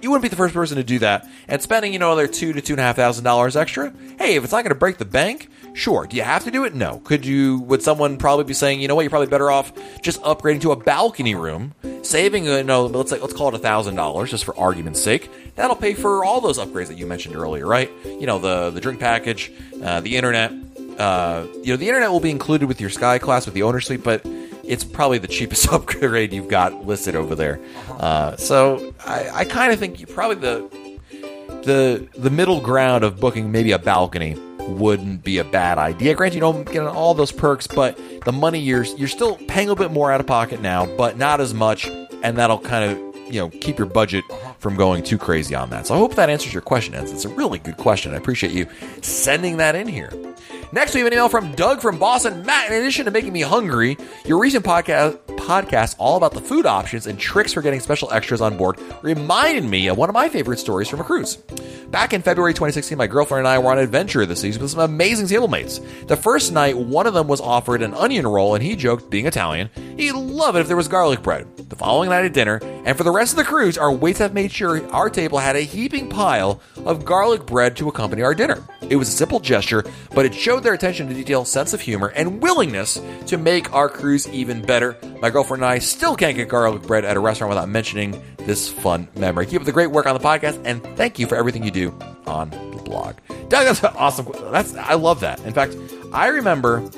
You 0.00 0.10
wouldn't 0.10 0.22
be 0.22 0.28
the 0.28 0.36
first 0.36 0.54
person 0.54 0.76
to 0.76 0.84
do 0.84 1.00
that, 1.00 1.28
and 1.48 1.60
spending 1.60 1.92
you 1.92 1.98
know 1.98 2.12
another 2.12 2.28
two 2.28 2.52
to 2.52 2.60
two 2.60 2.74
and 2.74 2.80
a 2.80 2.84
half 2.84 2.96
thousand 2.96 3.24
dollars 3.24 3.56
extra. 3.56 3.92
Hey, 4.18 4.36
if 4.36 4.44
it's 4.44 4.52
not 4.52 4.62
going 4.62 4.74
to 4.74 4.78
break 4.78 4.98
the 4.98 5.04
bank, 5.04 5.48
sure. 5.78 6.06
Do 6.06 6.16
you 6.16 6.22
have 6.22 6.44
to 6.44 6.50
do 6.50 6.64
it? 6.64 6.74
No. 6.74 7.00
Could 7.04 7.24
you? 7.24 7.60
Would 7.60 7.82
someone 7.82 8.18
probably 8.18 8.44
be 8.44 8.54
saying, 8.54 8.80
you 8.80 8.88
know 8.88 8.94
what, 8.94 9.02
you're 9.02 9.10
probably 9.10 9.28
better 9.28 9.50
off 9.50 9.72
just 10.02 10.20
upgrading 10.22 10.60
to 10.62 10.72
a 10.72 10.76
balcony 10.76 11.34
room, 11.34 11.74
saving 12.02 12.44
you 12.44 12.62
know 12.64 12.86
let's 12.86 13.10
say 13.10 13.18
let's 13.18 13.34
call 13.34 13.48
it 13.48 13.54
a 13.54 13.58
thousand 13.58 13.94
dollars 13.94 14.30
just 14.30 14.44
for 14.44 14.56
argument's 14.58 15.00
sake. 15.00 15.30
That'll 15.54 15.76
pay 15.76 15.94
for 15.94 16.24
all 16.24 16.40
those 16.40 16.58
upgrades 16.58 16.88
that 16.88 16.98
you 16.98 17.06
mentioned 17.06 17.36
earlier, 17.36 17.66
right? 17.66 17.90
You 18.04 18.26
know 18.26 18.38
the 18.38 18.70
the 18.70 18.80
drink 18.80 19.00
package, 19.00 19.52
uh, 19.82 20.00
the 20.00 20.16
internet. 20.16 20.52
Uh, 20.98 21.46
you 21.62 21.72
know 21.72 21.76
the 21.76 21.86
internet 21.86 22.10
will 22.10 22.20
be 22.20 22.30
included 22.30 22.66
with 22.66 22.80
your 22.80 22.90
Sky 22.90 23.18
class 23.18 23.46
with 23.46 23.54
the 23.54 23.62
owner 23.62 23.80
suite, 23.80 24.02
but 24.02 24.22
it's 24.64 24.84
probably 24.84 25.18
the 25.18 25.28
cheapest 25.38 25.68
upgrade 25.72 26.32
you've 26.32 26.48
got 26.48 26.86
listed 26.86 27.14
over 27.14 27.34
there. 27.34 27.60
Uh, 27.88 28.36
so 28.36 28.94
I, 29.06 29.30
I 29.32 29.44
kind 29.44 29.72
of 29.72 29.78
think 29.78 30.00
you 30.00 30.06
probably 30.06 30.36
the 30.36 30.88
the 31.62 32.08
the 32.16 32.30
middle 32.30 32.60
ground 32.60 33.04
of 33.04 33.18
booking 33.20 33.52
maybe 33.52 33.72
a 33.72 33.78
balcony 33.78 34.36
wouldn't 34.68 35.24
be 35.24 35.38
a 35.38 35.44
bad 35.44 35.78
idea. 35.78 36.14
Granted, 36.14 36.36
you 36.36 36.40
don't 36.40 36.70
get 36.70 36.82
all 36.82 37.14
those 37.14 37.32
perks, 37.32 37.66
but 37.66 37.98
the 38.24 38.32
money 38.32 38.58
you're 38.58 38.84
you're 38.84 39.08
still 39.08 39.36
paying 39.48 39.70
a 39.70 39.76
bit 39.76 39.90
more 39.90 40.12
out 40.12 40.20
of 40.20 40.26
pocket 40.26 40.60
now, 40.60 40.86
but 40.96 41.16
not 41.16 41.40
as 41.40 41.54
much, 41.54 41.86
and 42.22 42.36
that'll 42.36 42.58
kind 42.58 42.90
of 42.90 42.98
you 43.32 43.40
know 43.40 43.48
keep 43.48 43.78
your 43.78 43.86
budget 43.86 44.24
from 44.58 44.76
going 44.76 45.02
too 45.02 45.18
crazy 45.18 45.54
on 45.54 45.70
that. 45.70 45.86
So 45.86 45.94
I 45.94 45.98
hope 45.98 46.14
that 46.14 46.30
answers 46.30 46.52
your 46.52 46.62
question, 46.62 46.94
Eds. 46.94 47.12
It's 47.12 47.24
a 47.24 47.28
really 47.28 47.58
good 47.58 47.76
question. 47.76 48.12
I 48.12 48.16
appreciate 48.16 48.52
you 48.52 48.66
sending 49.02 49.56
that 49.58 49.74
in 49.74 49.88
here. 49.88 50.12
Next, 50.70 50.92
we 50.92 51.00
have 51.00 51.06
an 51.06 51.14
email 51.14 51.30
from 51.30 51.52
Doug 51.52 51.80
from 51.80 51.98
Boston. 51.98 52.44
Matt, 52.44 52.70
in 52.70 52.78
addition 52.78 53.06
to 53.06 53.10
making 53.10 53.32
me 53.32 53.40
hungry, 53.40 53.96
your 54.26 54.38
recent 54.38 54.66
podcast, 54.66 55.18
podcast 55.36 55.96
all 55.98 56.18
about 56.18 56.34
the 56.34 56.42
food 56.42 56.66
options 56.66 57.06
and 57.06 57.18
tricks 57.18 57.54
for 57.54 57.62
getting 57.62 57.80
special 57.80 58.12
extras 58.12 58.42
on 58.42 58.58
board 58.58 58.78
reminded 59.00 59.64
me 59.64 59.86
of 59.86 59.96
one 59.96 60.10
of 60.10 60.12
my 60.12 60.28
favorite 60.28 60.58
stories 60.58 60.86
from 60.86 61.00
a 61.00 61.04
cruise. 61.04 61.36
Back 61.90 62.12
in 62.12 62.20
February 62.20 62.52
2016, 62.52 62.98
my 62.98 63.06
girlfriend 63.06 63.46
and 63.46 63.48
I 63.48 63.58
were 63.58 63.70
on 63.70 63.78
an 63.78 63.84
Adventure 63.84 64.20
of 64.20 64.28
the 64.28 64.36
Seas 64.36 64.58
with 64.58 64.70
some 64.72 64.80
amazing 64.80 65.26
tablemates. 65.26 65.80
The 66.06 66.18
first 66.18 66.52
night, 66.52 66.76
one 66.76 67.06
of 67.06 67.14
them 67.14 67.28
was 67.28 67.40
offered 67.40 67.80
an 67.80 67.94
onion 67.94 68.26
roll, 68.26 68.54
and 68.54 68.62
he 68.62 68.76
joked, 68.76 69.08
being 69.08 69.24
Italian, 69.24 69.70
he'd 69.96 70.12
love 70.12 70.54
it 70.54 70.60
if 70.60 70.66
there 70.66 70.76
was 70.76 70.86
garlic 70.86 71.22
bread. 71.22 71.46
The 71.56 71.76
following 71.76 72.10
night 72.10 72.26
at 72.26 72.34
dinner, 72.34 72.60
and 72.84 72.96
for 72.96 73.04
the 73.04 73.10
rest 73.10 73.32
of 73.32 73.38
the 73.38 73.44
cruise, 73.44 73.78
our 73.78 73.92
waits 73.92 74.18
have 74.18 74.34
made 74.34 74.52
sure 74.52 74.86
our 74.92 75.08
table 75.08 75.38
had 75.38 75.56
a 75.56 75.60
heaping 75.60 76.10
pile 76.10 76.60
of 76.84 77.06
garlic 77.06 77.46
bread 77.46 77.74
to 77.78 77.88
accompany 77.88 78.20
our 78.20 78.34
dinner. 78.34 78.62
It 78.90 78.96
was 78.96 79.08
a 79.08 79.12
simple 79.12 79.40
gesture, 79.40 79.84
but 80.14 80.26
it 80.26 80.34
showed 80.34 80.57
their 80.62 80.74
attention 80.74 81.08
to 81.08 81.14
detail, 81.14 81.44
sense 81.44 81.72
of 81.72 81.80
humor, 81.80 82.08
and 82.08 82.40
willingness 82.40 83.00
to 83.26 83.36
make 83.36 83.72
our 83.72 83.88
cruise 83.88 84.28
even 84.28 84.62
better. 84.62 84.96
My 85.20 85.30
girlfriend 85.30 85.62
and 85.62 85.70
I 85.70 85.78
still 85.78 86.16
can't 86.16 86.36
get 86.36 86.48
garlic 86.48 86.82
bread 86.82 87.04
at 87.04 87.16
a 87.16 87.20
restaurant 87.20 87.50
without 87.50 87.68
mentioning 87.68 88.22
this 88.38 88.70
fun 88.70 89.08
memory. 89.16 89.46
Keep 89.46 89.62
up 89.62 89.66
the 89.66 89.72
great 89.72 89.90
work 89.90 90.06
on 90.06 90.14
the 90.14 90.24
podcast, 90.24 90.60
and 90.64 90.82
thank 90.96 91.18
you 91.18 91.26
for 91.26 91.36
everything 91.36 91.62
you 91.62 91.70
do 91.70 91.96
on 92.26 92.50
the 92.50 92.82
blog. 92.84 93.16
Doug, 93.48 93.66
that's 93.66 93.82
awesome. 93.84 94.26
That's 94.52 94.74
I 94.74 94.94
love 94.94 95.20
that. 95.20 95.40
In 95.40 95.52
fact, 95.52 95.76
I 96.12 96.28
remember 96.28 96.88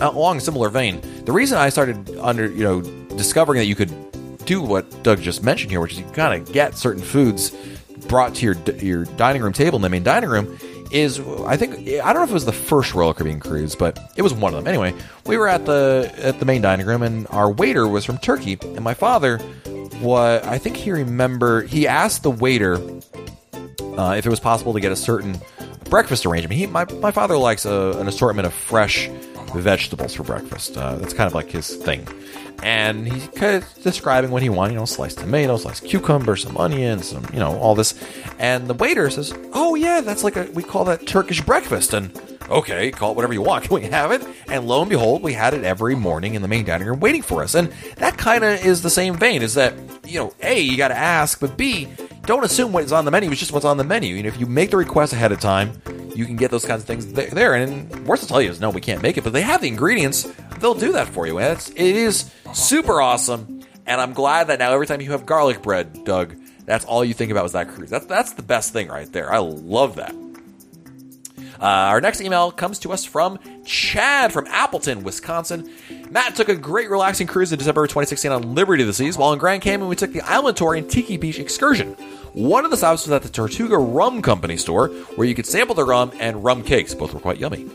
uh, 0.00 0.10
along 0.12 0.38
a 0.38 0.40
similar 0.40 0.68
vein, 0.68 1.00
the 1.24 1.32
reason 1.32 1.58
I 1.58 1.68
started 1.68 2.16
under 2.18 2.46
you 2.46 2.64
know 2.64 2.80
discovering 3.16 3.58
that 3.58 3.66
you 3.66 3.74
could 3.74 3.92
do 4.44 4.62
what 4.62 5.02
Doug 5.02 5.20
just 5.20 5.42
mentioned 5.42 5.70
here, 5.70 5.80
which 5.80 5.92
is 5.92 6.00
you 6.00 6.06
kind 6.06 6.40
of 6.40 6.52
get 6.52 6.76
certain 6.76 7.02
foods 7.02 7.56
brought 8.08 8.34
to 8.36 8.46
your 8.46 8.54
your 8.76 9.04
dining 9.16 9.42
room 9.42 9.52
table 9.52 9.76
in 9.76 9.82
the 9.82 9.90
main 9.90 10.02
dining 10.02 10.30
room 10.30 10.58
is 10.90 11.20
I 11.20 11.56
think 11.56 11.88
I 11.88 12.12
don't 12.12 12.16
know 12.16 12.24
if 12.24 12.30
it 12.30 12.34
was 12.34 12.44
the 12.44 12.52
first 12.52 12.94
Royal 12.94 13.14
Caribbean 13.14 13.40
cruise, 13.40 13.74
but 13.74 13.98
it 14.16 14.22
was 14.22 14.32
one 14.32 14.54
of 14.54 14.58
them. 14.62 14.68
Anyway, 14.68 14.94
we 15.26 15.36
were 15.36 15.48
at 15.48 15.66
the 15.66 16.12
at 16.18 16.38
the 16.38 16.44
main 16.44 16.62
dining 16.62 16.86
room, 16.86 17.02
and 17.02 17.26
our 17.30 17.50
waiter 17.50 17.86
was 17.86 18.04
from 18.04 18.18
Turkey, 18.18 18.58
and 18.62 18.80
my 18.80 18.94
father 18.94 19.38
what 20.00 20.44
I 20.44 20.58
think 20.58 20.76
he 20.76 20.92
remember 20.92 21.62
he 21.62 21.86
asked 21.86 22.22
the 22.22 22.30
waiter 22.30 22.76
uh, 23.96 24.14
if 24.16 24.26
it 24.26 24.30
was 24.30 24.40
possible 24.40 24.72
to 24.72 24.80
get 24.80 24.92
a 24.92 24.96
certain 24.96 25.40
breakfast 25.90 26.24
arrangement. 26.24 26.58
He 26.58 26.66
my 26.66 26.84
my 27.00 27.10
father 27.10 27.36
likes 27.36 27.64
a, 27.64 27.96
an 27.98 28.08
assortment 28.08 28.46
of 28.46 28.54
fresh 28.54 29.08
vegetables 29.54 30.14
for 30.14 30.22
breakfast. 30.22 30.76
Uh, 30.76 30.96
that's 30.96 31.14
kind 31.14 31.26
of 31.26 31.34
like 31.34 31.50
his 31.50 31.74
thing. 31.76 32.06
And 32.62 33.06
he's 33.06 33.28
kind 33.28 33.62
of 33.62 33.82
describing 33.82 34.30
what 34.30 34.42
he 34.42 34.48
wanted, 34.48 34.72
you 34.72 34.78
know, 34.80 34.84
sliced 34.84 35.18
tomatoes, 35.18 35.62
sliced 35.62 35.84
cucumber, 35.84 36.36
some 36.36 36.56
onions, 36.56 37.08
some, 37.08 37.24
you 37.32 37.38
know, 37.38 37.56
all 37.58 37.74
this. 37.74 37.94
And 38.38 38.66
the 38.66 38.74
waiter 38.74 39.08
says, 39.10 39.32
"Oh 39.52 39.74
yeah, 39.74 40.00
that's 40.00 40.24
like 40.24 40.36
a 40.36 40.50
we 40.52 40.62
call 40.62 40.84
that 40.86 41.06
Turkish 41.06 41.40
breakfast." 41.40 41.94
And 41.94 42.10
okay, 42.50 42.90
call 42.90 43.12
it 43.12 43.14
whatever 43.14 43.32
you 43.32 43.42
want. 43.42 43.64
Can 43.64 43.74
we 43.80 43.86
have 43.88 44.10
it? 44.10 44.26
And 44.48 44.66
lo 44.66 44.80
and 44.80 44.90
behold, 44.90 45.22
we 45.22 45.34
had 45.34 45.54
it 45.54 45.64
every 45.64 45.94
morning 45.94 46.34
in 46.34 46.42
the 46.42 46.48
main 46.48 46.64
dining 46.64 46.88
room 46.88 47.00
waiting 47.00 47.22
for 47.22 47.42
us. 47.42 47.54
And 47.54 47.72
that 47.96 48.18
kind 48.18 48.42
of 48.44 48.64
is 48.64 48.82
the 48.82 48.90
same 48.90 49.14
vein. 49.14 49.42
Is 49.42 49.54
that 49.54 49.74
you 50.04 50.18
know, 50.18 50.32
a 50.42 50.58
you 50.60 50.76
got 50.76 50.88
to 50.88 50.96
ask, 50.96 51.40
but 51.40 51.56
b 51.56 51.88
don't 52.22 52.44
assume 52.44 52.72
what's 52.72 52.92
on 52.92 53.06
the 53.06 53.10
menu 53.10 53.30
is 53.30 53.38
just 53.38 53.52
what's 53.52 53.64
on 53.64 53.78
the 53.78 53.84
menu. 53.84 54.16
And 54.16 54.26
if 54.26 54.38
you 54.38 54.44
make 54.44 54.70
the 54.70 54.76
request 54.76 55.14
ahead 55.14 55.32
of 55.32 55.40
time, 55.40 55.80
you 56.14 56.26
can 56.26 56.36
get 56.36 56.50
those 56.50 56.64
kinds 56.64 56.82
of 56.82 56.86
things 56.86 57.10
there. 57.12 57.54
And 57.54 58.06
worst 58.06 58.22
to 58.22 58.28
tell 58.28 58.42
you 58.42 58.50
is 58.50 58.60
no, 58.60 58.68
we 58.68 58.82
can't 58.82 59.02
make 59.02 59.16
it, 59.16 59.24
but 59.24 59.32
they 59.32 59.40
have 59.40 59.62
the 59.62 59.68
ingredients. 59.68 60.26
They'll 60.60 60.74
do 60.74 60.92
that 60.92 61.08
for 61.08 61.26
you. 61.26 61.38
And 61.38 61.56
it's, 61.56 61.70
it 61.70 61.78
is 61.78 62.30
super 62.52 63.00
awesome. 63.00 63.62
And 63.86 64.00
I'm 64.00 64.12
glad 64.12 64.48
that 64.48 64.58
now 64.58 64.72
every 64.72 64.86
time 64.86 65.00
you 65.00 65.12
have 65.12 65.24
garlic 65.24 65.62
bread, 65.62 66.04
Doug, 66.04 66.36
that's 66.66 66.84
all 66.84 67.04
you 67.04 67.14
think 67.14 67.30
about 67.30 67.46
is 67.46 67.52
that 67.52 67.68
cruise. 67.68 67.88
That's 67.88 68.04
that's 68.04 68.34
the 68.34 68.42
best 68.42 68.72
thing 68.74 68.88
right 68.88 69.10
there. 69.10 69.32
I 69.32 69.38
love 69.38 69.96
that. 69.96 70.14
Uh, 71.60 71.64
our 71.64 72.00
next 72.00 72.20
email 72.20 72.52
comes 72.52 72.78
to 72.80 72.92
us 72.92 73.04
from 73.04 73.38
Chad 73.64 74.32
from 74.32 74.46
Appleton, 74.46 75.02
Wisconsin. 75.02 75.68
Matt 76.10 76.36
took 76.36 76.48
a 76.48 76.54
great 76.54 76.88
relaxing 76.88 77.26
cruise 77.26 77.52
in 77.52 77.58
December 77.58 77.86
2016 77.86 78.30
on 78.30 78.54
Liberty 78.54 78.82
of 78.82 78.86
the 78.86 78.92
Seas. 78.92 79.18
While 79.18 79.32
in 79.32 79.38
Grand 79.38 79.62
Cayman, 79.62 79.88
we 79.88 79.96
took 79.96 80.12
the 80.12 80.20
Island 80.20 80.56
Tour 80.56 80.74
and 80.74 80.88
Tiki 80.88 81.16
Beach 81.16 81.38
excursion. 81.38 81.96
One 82.38 82.64
of 82.64 82.70
the 82.70 82.76
stops 82.76 83.04
was 83.04 83.10
at 83.10 83.24
the 83.24 83.28
Tortuga 83.28 83.76
Rum 83.76 84.22
Company 84.22 84.56
store, 84.56 84.90
where 85.16 85.26
you 85.26 85.34
could 85.34 85.44
sample 85.44 85.74
the 85.74 85.84
rum 85.84 86.12
and 86.20 86.44
rum 86.44 86.62
cakes. 86.62 86.94
Both 86.94 87.12
were 87.12 87.18
quite 87.18 87.38
yummy. 87.38 87.68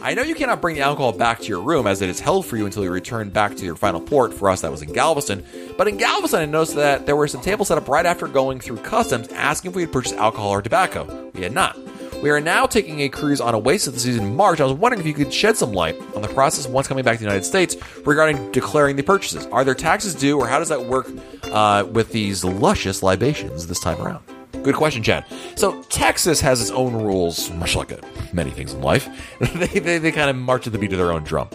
I 0.00 0.14
know 0.14 0.22
you 0.22 0.34
cannot 0.34 0.62
bring 0.62 0.74
the 0.74 0.80
alcohol 0.80 1.12
back 1.12 1.40
to 1.40 1.44
your 1.48 1.60
room 1.60 1.86
as 1.86 2.00
it 2.00 2.08
is 2.08 2.18
held 2.18 2.46
for 2.46 2.56
you 2.56 2.64
until 2.64 2.82
you 2.82 2.90
return 2.90 3.28
back 3.28 3.56
to 3.56 3.64
your 3.66 3.76
final 3.76 4.00
port. 4.00 4.32
For 4.32 4.48
us, 4.48 4.62
that 4.62 4.70
was 4.70 4.80
in 4.80 4.94
Galveston. 4.94 5.44
But 5.76 5.88
in 5.88 5.98
Galveston, 5.98 6.40
I 6.40 6.46
noticed 6.46 6.76
that 6.76 7.04
there 7.04 7.14
were 7.14 7.28
some 7.28 7.42
tables 7.42 7.68
set 7.68 7.76
up 7.76 7.88
right 7.88 8.06
after 8.06 8.26
going 8.26 8.58
through 8.58 8.78
customs 8.78 9.28
asking 9.32 9.72
if 9.72 9.76
we 9.76 9.82
had 9.82 9.92
purchased 9.92 10.14
alcohol 10.14 10.48
or 10.48 10.62
tobacco. 10.62 11.30
We 11.34 11.42
had 11.42 11.52
not. 11.52 11.76
We 12.22 12.30
are 12.30 12.40
now 12.40 12.66
taking 12.66 13.00
a 13.00 13.08
cruise 13.08 13.40
on 13.42 13.54
Oasis 13.54 13.88
of 13.88 13.94
the 13.94 14.00
Seas 14.00 14.16
in 14.16 14.34
March. 14.34 14.58
I 14.60 14.64
was 14.64 14.72
wondering 14.72 15.00
if 15.00 15.06
you 15.06 15.12
could 15.12 15.32
shed 15.32 15.56
some 15.56 15.72
light 15.72 15.96
on 16.14 16.22
the 16.22 16.28
process 16.28 16.66
once 16.66 16.88
coming 16.88 17.04
back 17.04 17.16
to 17.16 17.18
the 17.18 17.24
United 17.24 17.44
States 17.44 17.76
regarding 18.06 18.50
declaring 18.52 18.96
the 18.96 19.02
purchases. 19.02 19.44
Are 19.46 19.64
there 19.64 19.74
taxes 19.74 20.14
due, 20.14 20.38
or 20.38 20.48
how 20.48 20.58
does 20.58 20.70
that 20.70 20.86
work 20.86 21.08
uh, 21.44 21.86
with 21.90 22.12
these 22.12 22.42
luscious 22.42 23.02
libations 23.02 23.66
this 23.66 23.80
time 23.80 24.00
around? 24.00 24.24
Good 24.62 24.74
question, 24.74 25.02
Chad. 25.02 25.26
So 25.56 25.82
Texas 25.84 26.40
has 26.40 26.60
its 26.60 26.70
own 26.70 26.94
rules, 26.94 27.50
much 27.50 27.76
like 27.76 27.92
uh, 27.92 27.98
many 28.32 28.50
things 28.50 28.72
in 28.72 28.80
life. 28.80 29.08
they, 29.54 29.78
they, 29.78 29.98
they 29.98 30.10
kind 30.10 30.30
of 30.30 30.36
march 30.36 30.64
to 30.64 30.70
the 30.70 30.78
beat 30.78 30.92
of 30.92 30.98
their 30.98 31.12
own 31.12 31.22
drum. 31.22 31.48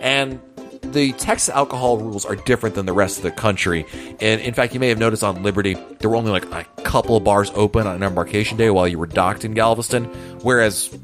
And 0.00 0.40
the 0.92 1.12
Texas 1.12 1.48
alcohol 1.48 1.98
rules 1.98 2.24
are 2.24 2.36
different 2.36 2.74
than 2.74 2.86
the 2.86 2.92
rest 2.92 3.18
of 3.18 3.22
the 3.22 3.30
country. 3.30 3.86
And 4.20 4.40
in 4.40 4.54
fact, 4.54 4.74
you 4.74 4.80
may 4.80 4.88
have 4.88 4.98
noticed 4.98 5.22
on 5.22 5.42
Liberty, 5.42 5.74
there 6.00 6.10
were 6.10 6.16
only 6.16 6.30
like 6.30 6.50
a 6.52 6.64
couple 6.82 7.18
bars 7.20 7.50
open 7.54 7.86
on 7.86 8.02
embarkation 8.02 8.56
day 8.56 8.70
while 8.70 8.88
you 8.88 8.98
were 8.98 9.06
docked 9.06 9.44
in 9.44 9.54
Galveston, 9.54 10.04
whereas 10.42 10.96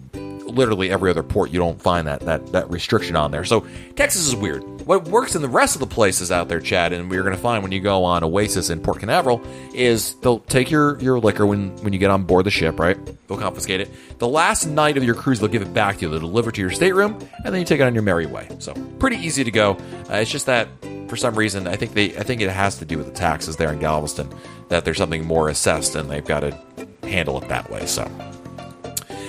literally 0.46 0.90
every 0.90 1.10
other 1.10 1.22
port 1.22 1.50
you 1.50 1.58
don't 1.58 1.80
find 1.80 2.06
that 2.06 2.20
that 2.20 2.52
that 2.52 2.70
restriction 2.70 3.16
on 3.16 3.30
there. 3.30 3.44
So 3.44 3.66
Texas 3.96 4.26
is 4.26 4.36
weird. 4.36 4.62
What 4.86 5.08
works 5.08 5.34
in 5.34 5.40
the 5.40 5.48
rest 5.48 5.76
of 5.76 5.80
the 5.80 5.86
places 5.86 6.30
out 6.30 6.48
there, 6.48 6.60
Chad, 6.60 6.92
and 6.92 7.10
we're 7.10 7.22
going 7.22 7.34
to 7.34 7.40
find 7.40 7.62
when 7.62 7.72
you 7.72 7.80
go 7.80 8.04
on 8.04 8.22
Oasis 8.22 8.68
in 8.68 8.80
Port 8.80 9.00
Canaveral, 9.00 9.40
is 9.72 10.14
they'll 10.16 10.40
take 10.40 10.70
your, 10.70 11.00
your 11.00 11.18
liquor 11.18 11.46
when, 11.46 11.74
when 11.78 11.94
you 11.94 11.98
get 11.98 12.10
on 12.10 12.24
board 12.24 12.44
the 12.44 12.50
ship, 12.50 12.78
right? 12.78 12.98
They'll 13.26 13.38
confiscate 13.38 13.80
it. 13.80 13.90
The 14.18 14.28
last 14.28 14.66
night 14.66 14.98
of 14.98 15.04
your 15.04 15.14
cruise, 15.14 15.40
they'll 15.40 15.48
give 15.48 15.62
it 15.62 15.72
back 15.72 15.96
to 15.96 16.02
you. 16.02 16.10
They'll 16.10 16.20
deliver 16.20 16.50
it 16.50 16.56
to 16.56 16.60
your 16.60 16.70
stateroom, 16.70 17.18
and 17.44 17.54
then 17.54 17.60
you 17.60 17.64
take 17.64 17.80
it 17.80 17.84
on 17.84 17.94
your 17.94 18.02
merry 18.02 18.26
way. 18.26 18.46
So 18.58 18.74
pretty 18.98 19.16
easy 19.16 19.42
to 19.42 19.50
go. 19.50 19.78
Uh, 20.10 20.16
it's 20.16 20.30
just 20.30 20.44
that 20.46 20.68
for 21.08 21.16
some 21.16 21.34
reason, 21.34 21.66
I 21.66 21.76
think 21.76 21.94
they 21.94 22.16
I 22.16 22.22
think 22.22 22.42
it 22.42 22.50
has 22.50 22.78
to 22.78 22.84
do 22.84 22.98
with 22.98 23.06
the 23.06 23.12
taxes 23.12 23.56
there 23.56 23.72
in 23.72 23.78
Galveston 23.78 24.28
that 24.68 24.84
there's 24.84 24.98
something 24.98 25.26
more 25.26 25.48
assessed, 25.48 25.94
and 25.94 26.10
they've 26.10 26.24
got 26.24 26.40
to 26.40 26.58
handle 27.02 27.40
it 27.40 27.48
that 27.48 27.70
way. 27.70 27.86
So. 27.86 28.10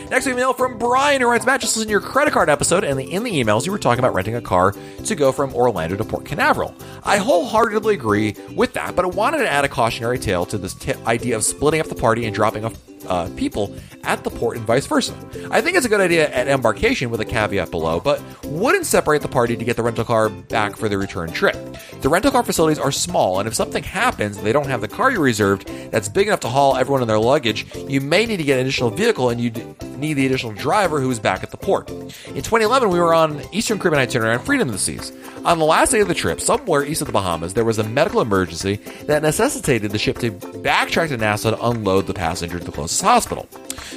Next 0.09 0.27
email 0.27 0.53
from 0.53 0.77
Brian 0.77 1.21
who 1.21 1.27
writes, 1.27 1.45
Matt, 1.45 1.61
just 1.61 1.81
to 1.81 1.87
your 1.87 1.99
credit 1.99 2.31
card 2.31 2.47
episode, 2.47 2.83
and 2.83 2.99
in 2.99 3.23
the 3.23 3.31
emails 3.31 3.65
you 3.65 3.71
were 3.71 3.79
talking 3.79 3.99
about 3.99 4.13
renting 4.13 4.35
a 4.35 4.41
car 4.41 4.73
to 5.03 5.15
go 5.15 5.31
from 5.31 5.53
Orlando 5.53 5.95
to 5.95 6.05
Port 6.05 6.25
Canaveral. 6.25 6.75
I 7.03 7.17
wholeheartedly 7.17 7.95
agree 7.95 8.35
with 8.55 8.73
that, 8.73 8.95
but 8.95 9.03
I 9.03 9.07
wanted 9.07 9.39
to 9.39 9.49
add 9.49 9.65
a 9.65 9.69
cautionary 9.69 10.19
tale 10.19 10.45
to 10.45 10.57
this 10.59 10.75
t- 10.75 10.93
idea 11.05 11.35
of 11.35 11.43
splitting 11.43 11.79
up 11.79 11.87
the 11.87 11.95
party 11.95 12.25
and 12.25 12.35
dropping 12.35 12.65
off 12.65 12.75
uh, 13.07 13.29
people 13.35 13.75
at 14.03 14.23
the 14.23 14.29
port 14.29 14.57
and 14.57 14.65
vice 14.65 14.85
versa. 14.85 15.13
I 15.51 15.61
think 15.61 15.77
it's 15.77 15.85
a 15.85 15.89
good 15.89 16.01
idea 16.01 16.29
at 16.29 16.47
embarkation 16.47 17.09
with 17.09 17.21
a 17.21 17.25
caveat 17.25 17.71
below, 17.71 17.99
but 17.99 18.21
wouldn't 18.45 18.85
separate 18.85 19.21
the 19.21 19.27
party 19.27 19.55
to 19.55 19.65
get 19.65 19.75
the 19.75 19.83
rental 19.83 20.05
car 20.05 20.29
back 20.29 20.75
for 20.75 20.87
the 20.87 20.97
return 20.97 21.31
trip. 21.31 21.55
The 22.01 22.09
rental 22.09 22.31
car 22.31 22.43
facilities 22.43 22.79
are 22.79 22.91
small, 22.91 23.39
and 23.39 23.47
if 23.47 23.55
something 23.55 23.83
happens 23.83 24.37
and 24.37 24.45
they 24.45 24.53
don't 24.53 24.67
have 24.67 24.81
the 24.81 24.87
car 24.87 25.11
you 25.11 25.19
reserved 25.19 25.67
that's 25.91 26.09
big 26.09 26.27
enough 26.27 26.41
to 26.41 26.49
haul 26.49 26.77
everyone 26.77 27.01
and 27.01 27.09
their 27.09 27.19
luggage, 27.19 27.65
you 27.87 28.01
may 28.01 28.25
need 28.25 28.37
to 28.37 28.43
get 28.43 28.59
an 28.59 28.65
additional 28.65 28.89
vehicle 28.89 29.29
and 29.29 29.41
you 29.41 29.51
need 29.97 30.13
the 30.13 30.25
additional 30.25 30.53
driver 30.53 30.99
who 30.99 31.09
is 31.09 31.19
back 31.19 31.43
at 31.43 31.51
the 31.51 31.57
port. 31.57 31.89
In 31.89 32.41
2011, 32.41 32.89
we 32.89 32.99
were 32.99 33.13
on 33.13 33.41
Eastern 33.51 33.79
Caribbean 33.79 34.01
itinerary 34.01 34.37
on 34.37 34.43
Freedom 34.43 34.67
of 34.67 34.73
the 34.73 34.79
Seas. 34.79 35.11
On 35.45 35.59
the 35.59 35.65
last 35.65 35.91
day 35.91 35.99
of 35.99 36.07
the 36.07 36.13
trip, 36.13 36.41
somewhere 36.41 36.83
east 36.83 37.01
of 37.01 37.07
the 37.07 37.13
Bahamas, 37.13 37.53
there 37.53 37.63
was 37.63 37.77
a 37.77 37.83
medical 37.83 38.19
emergency 38.19 38.77
that 39.05 39.21
necessitated 39.21 39.91
the 39.91 39.99
ship 39.99 40.17
to 40.19 40.31
backtrack 40.31 41.09
to 41.09 41.17
Nassau 41.17 41.51
to 41.51 41.65
unload 41.65 42.07
the 42.07 42.13
passenger 42.13 42.57
to 42.57 42.65
the 42.65 42.71
closest 42.71 42.94
hospital. 43.01 43.47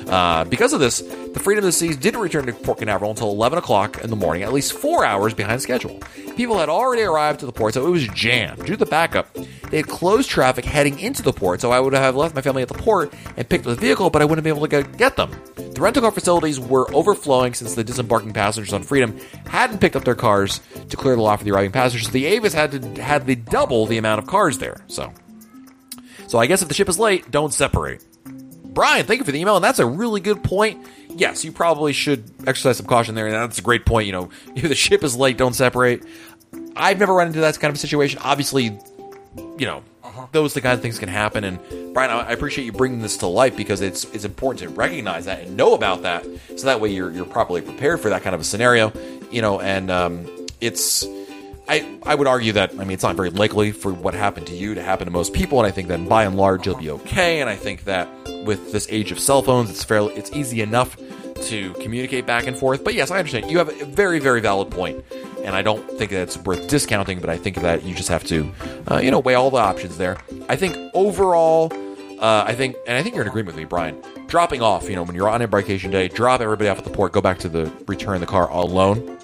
Uh, 0.06 0.44
because 0.44 0.72
of 0.72 0.80
this, 0.80 1.00
the 1.00 1.40
Freedom 1.40 1.62
of 1.62 1.66
the 1.66 1.72
Seas 1.72 1.96
didn't 1.96 2.20
return 2.20 2.46
to 2.46 2.52
Port 2.52 2.78
Canaveral 2.78 3.10
until 3.10 3.30
11 3.30 3.58
o'clock 3.58 4.02
in 4.02 4.10
the 4.10 4.16
morning, 4.16 4.42
at 4.42 4.52
least 4.52 4.72
four 4.72 5.04
hours 5.04 5.34
behind 5.34 5.60
schedule. 5.60 6.00
People 6.36 6.58
had 6.58 6.68
already 6.68 7.02
arrived 7.02 7.40
to 7.40 7.46
the 7.46 7.52
port, 7.52 7.74
so 7.74 7.86
it 7.86 7.90
was 7.90 8.06
jammed. 8.08 8.58
Due 8.58 8.72
to 8.72 8.76
the 8.76 8.86
backup, 8.86 9.32
they 9.70 9.78
had 9.78 9.88
closed 9.88 10.30
traffic 10.30 10.64
heading 10.64 10.98
into 10.98 11.22
the 11.22 11.32
port, 11.32 11.60
so 11.60 11.72
I 11.72 11.80
would 11.80 11.92
have 11.94 12.16
left 12.16 12.34
my 12.34 12.40
family 12.40 12.62
at 12.62 12.68
the 12.68 12.74
port 12.74 13.12
and 13.36 13.48
picked 13.48 13.66
up 13.66 13.74
the 13.74 13.80
vehicle, 13.80 14.08
but 14.10 14.22
I 14.22 14.24
wouldn't 14.24 14.44
be 14.44 14.50
able 14.50 14.62
to 14.62 14.68
get, 14.68 14.96
get 14.96 15.16
them. 15.16 15.30
The 15.56 15.80
rental 15.80 16.02
car 16.02 16.10
facilities 16.10 16.58
were 16.58 16.92
overflowing 16.94 17.54
since 17.54 17.74
the 17.74 17.84
disembarking 17.84 18.32
passengers 18.32 18.72
on 18.72 18.82
Freedom 18.82 19.16
hadn't 19.46 19.80
picked 19.80 19.94
up 19.94 20.04
their 20.04 20.14
cars 20.14 20.60
to 20.88 20.96
clear 20.96 21.14
the 21.14 21.22
lot 21.22 21.38
for 21.38 21.44
the 21.44 21.52
arriving 21.52 21.72
passengers. 21.72 22.06
So 22.06 22.12
the 22.12 22.26
Avis 22.26 22.52
had 22.52 22.72
to 22.72 23.02
had 23.02 23.26
the 23.26 23.36
double 23.36 23.86
the 23.86 23.98
amount 23.98 24.20
of 24.20 24.26
cars 24.26 24.58
there. 24.58 24.84
So, 24.88 25.12
so 26.26 26.38
I 26.38 26.46
guess 26.46 26.62
if 26.62 26.68
the 26.68 26.74
ship 26.74 26.88
is 26.88 26.98
late, 26.98 27.30
don't 27.30 27.54
separate. 27.54 28.04
Brian, 28.78 29.06
thank 29.06 29.18
you 29.18 29.24
for 29.24 29.32
the 29.32 29.40
email, 29.40 29.56
and 29.56 29.64
that's 29.64 29.80
a 29.80 29.86
really 29.86 30.20
good 30.20 30.44
point. 30.44 30.86
Yes, 31.08 31.44
you 31.44 31.50
probably 31.50 31.92
should 31.92 32.30
exercise 32.46 32.76
some 32.76 32.86
caution 32.86 33.16
there, 33.16 33.26
and 33.26 33.34
that's 33.34 33.58
a 33.58 33.62
great 33.62 33.84
point. 33.84 34.06
You 34.06 34.12
know, 34.12 34.30
if 34.54 34.68
the 34.68 34.76
ship 34.76 35.02
is 35.02 35.16
late, 35.16 35.36
don't 35.36 35.52
separate. 35.52 36.04
I've 36.76 37.00
never 37.00 37.12
run 37.12 37.26
into 37.26 37.40
that 37.40 37.58
kind 37.58 37.72
of 37.72 37.80
situation. 37.80 38.20
Obviously, 38.22 38.78
you 39.36 39.66
know, 39.66 39.82
those 40.30 40.54
the 40.54 40.60
kind 40.60 40.74
of 40.74 40.80
things 40.80 41.00
can 41.00 41.08
happen. 41.08 41.42
And 41.42 41.58
Brian, 41.92 42.12
I 42.12 42.28
I 42.28 42.30
appreciate 42.30 42.66
you 42.66 42.70
bringing 42.70 43.00
this 43.02 43.16
to 43.16 43.26
light 43.26 43.56
because 43.56 43.80
it's 43.80 44.04
it's 44.14 44.24
important 44.24 44.60
to 44.60 44.68
recognize 44.68 45.24
that 45.24 45.40
and 45.40 45.56
know 45.56 45.74
about 45.74 46.02
that, 46.02 46.24
so 46.54 46.66
that 46.66 46.80
way 46.80 46.90
you're 46.90 47.10
you're 47.10 47.24
properly 47.24 47.62
prepared 47.62 47.98
for 47.98 48.10
that 48.10 48.22
kind 48.22 48.36
of 48.36 48.42
a 48.42 48.44
scenario. 48.44 48.92
You 49.32 49.42
know, 49.42 49.60
and 49.60 49.90
um, 49.90 50.46
it's. 50.60 51.04
I, 51.68 51.98
I 52.04 52.14
would 52.14 52.26
argue 52.26 52.52
that 52.52 52.72
I 52.72 52.78
mean 52.78 52.92
it's 52.92 53.02
not 53.02 53.14
very 53.14 53.30
likely 53.30 53.72
for 53.72 53.92
what 53.92 54.14
happened 54.14 54.46
to 54.46 54.54
you 54.54 54.74
to 54.74 54.82
happen 54.82 55.06
to 55.06 55.10
most 55.10 55.34
people, 55.34 55.58
and 55.58 55.66
I 55.66 55.70
think 55.70 55.88
that 55.88 56.08
by 56.08 56.24
and 56.24 56.36
large 56.36 56.66
you'll 56.66 56.78
be 56.78 56.90
okay. 56.90 57.40
And 57.40 57.50
I 57.50 57.56
think 57.56 57.84
that 57.84 58.08
with 58.44 58.72
this 58.72 58.86
age 58.90 59.12
of 59.12 59.20
cell 59.20 59.42
phones, 59.42 59.70
it's 59.70 59.84
fairly 59.84 60.14
it's 60.14 60.32
easy 60.32 60.62
enough 60.62 60.96
to 61.48 61.72
communicate 61.74 62.26
back 62.26 62.46
and 62.46 62.56
forth. 62.56 62.82
But 62.82 62.94
yes, 62.94 63.10
I 63.10 63.18
understand 63.18 63.50
you 63.50 63.58
have 63.58 63.68
a 63.68 63.84
very 63.84 64.18
very 64.18 64.40
valid 64.40 64.70
point, 64.70 65.04
and 65.44 65.54
I 65.54 65.62
don't 65.62 65.86
think 65.98 66.10
that 66.10 66.22
it's 66.22 66.38
worth 66.38 66.68
discounting. 66.68 67.20
But 67.20 67.28
I 67.28 67.36
think 67.36 67.56
that 67.56 67.84
you 67.84 67.94
just 67.94 68.08
have 68.08 68.24
to, 68.24 68.50
uh, 68.90 68.98
you 68.98 69.10
know, 69.10 69.18
weigh 69.18 69.34
all 69.34 69.50
the 69.50 69.58
options 69.58 69.98
there. 69.98 70.16
I 70.48 70.56
think 70.56 70.76
overall, 70.94 71.70
uh, 72.18 72.44
I 72.46 72.54
think, 72.54 72.76
and 72.86 72.96
I 72.96 73.02
think 73.02 73.14
you're 73.14 73.22
in 73.22 73.28
agreement 73.28 73.56
with 73.56 73.62
me, 73.62 73.68
Brian. 73.68 74.02
Dropping 74.26 74.62
off, 74.62 74.88
you 74.88 74.96
know, 74.96 75.02
when 75.02 75.14
you're 75.14 75.28
on 75.28 75.40
embarkation 75.40 75.90
day, 75.90 76.08
drop 76.08 76.40
everybody 76.40 76.68
off 76.68 76.78
at 76.78 76.84
the 76.84 76.90
port, 76.90 77.12
go 77.12 77.20
back 77.20 77.38
to 77.40 77.48
the 77.48 77.72
return 77.86 78.20
the 78.20 78.26
car 78.26 78.50
alone. 78.50 79.17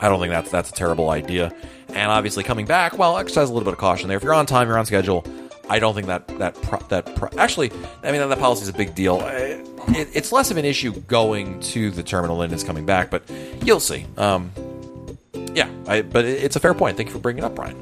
I 0.00 0.08
don't 0.08 0.20
think 0.20 0.30
that's 0.30 0.50
that's 0.50 0.70
a 0.70 0.74
terrible 0.74 1.10
idea. 1.10 1.52
And 1.88 2.10
obviously, 2.10 2.44
coming 2.44 2.66
back, 2.66 2.98
well, 2.98 3.18
exercise 3.18 3.48
a 3.48 3.52
little 3.52 3.64
bit 3.64 3.72
of 3.74 3.78
caution 3.78 4.08
there. 4.08 4.16
If 4.16 4.22
you're 4.22 4.34
on 4.34 4.46
time, 4.46 4.68
you're 4.68 4.78
on 4.78 4.86
schedule. 4.86 5.24
I 5.70 5.78
don't 5.78 5.94
think 5.94 6.06
that 6.06 6.26
that 6.38 6.54
pro, 6.62 6.78
that 6.88 7.14
pro, 7.16 7.28
actually, 7.36 7.70
I 8.02 8.12
mean, 8.12 8.26
that 8.26 8.38
policy 8.38 8.62
is 8.62 8.68
a 8.68 8.72
big 8.72 8.94
deal. 8.94 9.16
Uh, 9.16 9.64
It, 9.90 10.08
it's 10.12 10.32
less 10.32 10.50
of 10.50 10.58
an 10.58 10.66
issue 10.66 10.92
going 10.92 11.60
to 11.60 11.90
the 11.90 12.02
terminal 12.02 12.38
than 12.38 12.52
it's 12.52 12.62
coming 12.62 12.84
back, 12.84 13.10
but 13.10 13.22
you'll 13.64 13.80
see. 13.80 14.04
Um, 14.18 14.52
yeah, 15.54 15.70
I, 15.86 16.02
but 16.02 16.26
it, 16.26 16.44
it's 16.44 16.56
a 16.56 16.60
fair 16.60 16.74
point. 16.74 16.98
Thank 16.98 17.08
you 17.08 17.14
for 17.14 17.20
bringing 17.20 17.42
it 17.42 17.46
up, 17.46 17.54
Brian. 17.54 17.76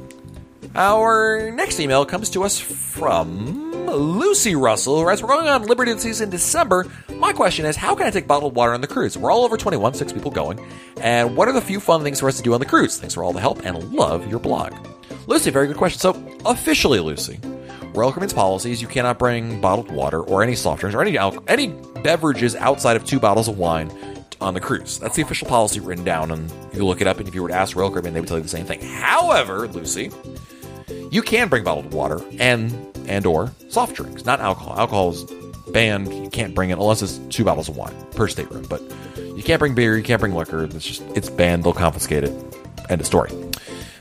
Our 0.76 1.50
next 1.50 1.80
email 1.80 2.06
comes 2.06 2.30
to 2.30 2.44
us 2.44 2.60
from 2.60 3.65
Lucy 3.86 4.54
Russell, 4.54 5.04
writes, 5.04 5.22
We're 5.22 5.28
going 5.28 5.48
on 5.48 5.66
Liberty 5.66 5.92
the 5.92 6.00
Seas 6.00 6.20
in 6.20 6.30
December. 6.30 6.86
My 7.14 7.32
question 7.32 7.64
is, 7.64 7.76
how 7.76 7.94
can 7.94 8.06
I 8.06 8.10
take 8.10 8.26
bottled 8.26 8.54
water 8.54 8.74
on 8.74 8.80
the 8.80 8.86
cruise? 8.86 9.16
We're 9.16 9.30
all 9.30 9.44
over 9.44 9.56
21, 9.56 9.94
six 9.94 10.12
people 10.12 10.30
going. 10.30 10.60
And 11.00 11.36
what 11.36 11.48
are 11.48 11.52
the 11.52 11.60
few 11.60 11.80
fun 11.80 12.02
things 12.02 12.20
for 12.20 12.28
us 12.28 12.36
to 12.36 12.42
do 12.42 12.52
on 12.52 12.60
the 12.60 12.66
cruise? 12.66 12.98
Thanks 12.98 13.14
for 13.14 13.22
all 13.22 13.32
the 13.32 13.40
help 13.40 13.64
and 13.64 13.92
love 13.92 14.28
your 14.28 14.40
blog. 14.40 14.74
Lucy, 15.26 15.50
very 15.50 15.66
good 15.66 15.76
question. 15.76 16.00
So, 16.00 16.38
officially, 16.44 17.00
Lucy, 17.00 17.40
Royal 17.94 18.12
Caribbean's 18.12 18.32
policy 18.32 18.72
is 18.72 18.82
you 18.82 18.88
cannot 18.88 19.18
bring 19.18 19.60
bottled 19.60 19.90
water 19.90 20.20
or 20.20 20.42
any 20.42 20.54
soft 20.54 20.80
drinks 20.80 20.94
or 20.94 21.02
any, 21.02 21.18
any 21.48 21.68
beverages 22.02 22.54
outside 22.56 22.96
of 22.96 23.04
two 23.04 23.18
bottles 23.18 23.48
of 23.48 23.58
wine 23.58 23.90
on 24.40 24.54
the 24.54 24.60
cruise. 24.60 24.98
That's 24.98 25.16
the 25.16 25.22
official 25.22 25.48
policy 25.48 25.80
written 25.80 26.04
down, 26.04 26.30
and 26.30 26.52
you 26.74 26.84
look 26.84 27.00
it 27.00 27.06
up, 27.06 27.18
and 27.18 27.26
if 27.26 27.34
you 27.34 27.42
were 27.42 27.48
to 27.48 27.54
ask 27.54 27.74
Royal 27.76 27.90
Caribbean, 27.90 28.14
they 28.14 28.20
would 28.20 28.28
tell 28.28 28.36
you 28.36 28.42
the 28.42 28.48
same 28.48 28.66
thing. 28.66 28.80
However, 28.82 29.66
Lucy, 29.68 30.10
you 31.10 31.22
can 31.22 31.48
bring 31.48 31.64
bottled 31.64 31.92
water 31.92 32.20
and 32.38 32.70
and 33.06 33.26
or 33.26 33.52
soft 33.68 33.96
drinks, 33.96 34.24
not 34.24 34.40
alcohol. 34.40 34.78
Alcohol 34.78 35.10
is 35.10 35.24
banned. 35.72 36.12
You 36.12 36.30
can't 36.30 36.54
bring 36.54 36.70
it 36.70 36.74
unless 36.74 37.02
it's 37.02 37.18
two 37.28 37.44
bottles 37.44 37.68
of 37.68 37.76
wine 37.76 37.94
per 38.12 38.28
stateroom. 38.28 38.66
But 38.68 38.82
you 39.16 39.42
can't 39.42 39.58
bring 39.58 39.74
beer. 39.74 39.96
You 39.96 40.02
can't 40.02 40.20
bring 40.20 40.34
liquor. 40.34 40.64
It's 40.64 40.84
just 40.84 41.02
it's 41.14 41.30
banned. 41.30 41.64
They'll 41.64 41.72
confiscate 41.72 42.24
it. 42.24 42.32
End 42.88 43.00
of 43.00 43.06
story. 43.06 43.30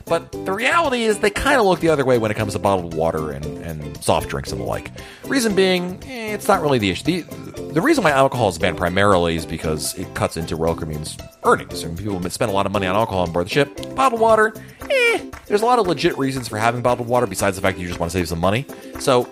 But 0.06 0.30
the 0.30 0.52
reality 0.52 1.02
is 1.02 1.18
they 1.18 1.30
kind 1.30 1.58
of 1.58 1.66
look 1.66 1.80
the 1.80 1.88
other 1.88 2.04
way 2.04 2.16
when 2.16 2.30
it 2.30 2.36
comes 2.36 2.52
to 2.52 2.60
bottled 2.60 2.94
water 2.94 3.32
and, 3.32 3.44
and 3.44 4.02
soft 4.02 4.28
drinks 4.28 4.52
and 4.52 4.60
the 4.60 4.64
like. 4.64 4.92
Reason 5.24 5.54
being, 5.56 6.00
eh, 6.04 6.32
it's 6.32 6.46
not 6.46 6.62
really 6.62 6.78
the 6.78 6.90
issue. 6.90 7.04
The, 7.04 7.72
the 7.72 7.80
reason 7.80 8.04
why 8.04 8.12
alcohol 8.12 8.48
is 8.48 8.56
banned 8.56 8.76
primarily 8.76 9.34
is 9.34 9.44
because 9.44 9.98
it 9.98 10.14
cuts 10.14 10.36
into 10.36 10.54
Royal 10.54 10.76
Caribbean's 10.76 11.16
earnings. 11.42 11.82
And 11.82 11.98
people 11.98 12.22
spend 12.30 12.52
a 12.52 12.54
lot 12.54 12.66
of 12.66 12.72
money 12.72 12.86
on 12.86 12.94
alcohol 12.94 13.22
on 13.22 13.32
board 13.32 13.46
the 13.46 13.50
ship. 13.50 13.96
Bottled 13.96 14.20
water, 14.20 14.54
eh, 14.88 15.28
there's 15.46 15.62
a 15.62 15.66
lot 15.66 15.78
of 15.78 15.86
legit 15.86 16.16
reasons 16.18 16.48
for 16.48 16.58
having 16.58 16.82
bottled 16.82 17.08
water 17.08 17.26
besides 17.26 17.56
the 17.56 17.62
fact 17.62 17.76
that 17.76 17.82
you 17.82 17.88
just 17.88 18.00
want 18.00 18.12
to 18.12 18.18
save 18.18 18.28
some 18.28 18.40
money. 18.40 18.66
So 18.98 19.28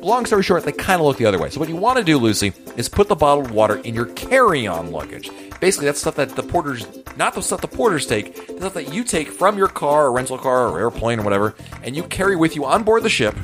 long 0.00 0.26
story 0.26 0.42
short, 0.42 0.64
they 0.64 0.72
kind 0.72 1.00
of 1.00 1.06
look 1.06 1.18
the 1.18 1.26
other 1.26 1.38
way. 1.38 1.50
So 1.50 1.60
what 1.60 1.68
you 1.68 1.76
want 1.76 1.98
to 1.98 2.04
do, 2.04 2.18
Lucy, 2.18 2.52
is 2.76 2.88
put 2.88 3.08
the 3.08 3.16
bottled 3.16 3.50
water 3.50 3.76
in 3.76 3.94
your 3.94 4.06
carry-on 4.06 4.90
luggage. 4.90 5.30
Basically, 5.60 5.86
that's 5.86 6.00
stuff 6.00 6.16
that 6.16 6.30
the 6.30 6.42
porters, 6.42 6.86
not 7.16 7.34
the 7.34 7.42
stuff 7.42 7.60
the 7.60 7.68
porters 7.68 8.06
take, 8.06 8.46
the 8.46 8.56
stuff 8.56 8.74
that 8.74 8.94
you 8.94 9.04
take 9.04 9.28
from 9.28 9.58
your 9.58 9.68
car 9.68 10.06
or 10.06 10.12
rental 10.12 10.38
car 10.38 10.68
or 10.68 10.78
airplane 10.78 11.20
or 11.20 11.22
whatever, 11.22 11.54
and 11.82 11.94
you 11.94 12.02
carry 12.04 12.34
with 12.34 12.56
you 12.56 12.64
on 12.64 12.82
board 12.82 13.02
the 13.02 13.10
ship, 13.10 13.36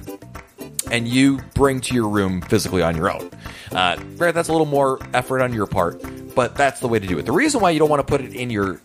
and 0.90 1.06
you 1.06 1.38
bring 1.54 1.80
to 1.82 1.94
your 1.94 2.08
room 2.08 2.40
physically 2.42 2.82
on 2.82 2.96
your 2.96 3.12
own. 3.12 3.30
Uh, 3.72 3.96
that's 4.16 4.48
a 4.48 4.52
little 4.52 4.66
more 4.66 4.98
effort 5.12 5.42
on 5.42 5.52
your 5.52 5.66
part, 5.66 6.00
but 6.34 6.54
that's 6.54 6.80
the 6.80 6.88
way 6.88 6.98
to 6.98 7.06
do 7.06 7.18
it. 7.18 7.26
The 7.26 7.32
reason 7.32 7.60
why 7.60 7.70
you 7.70 7.78
don't 7.78 7.90
want 7.90 8.00
to 8.00 8.10
put 8.10 8.22
it 8.22 8.32
in 8.34 8.48
your 8.48 8.80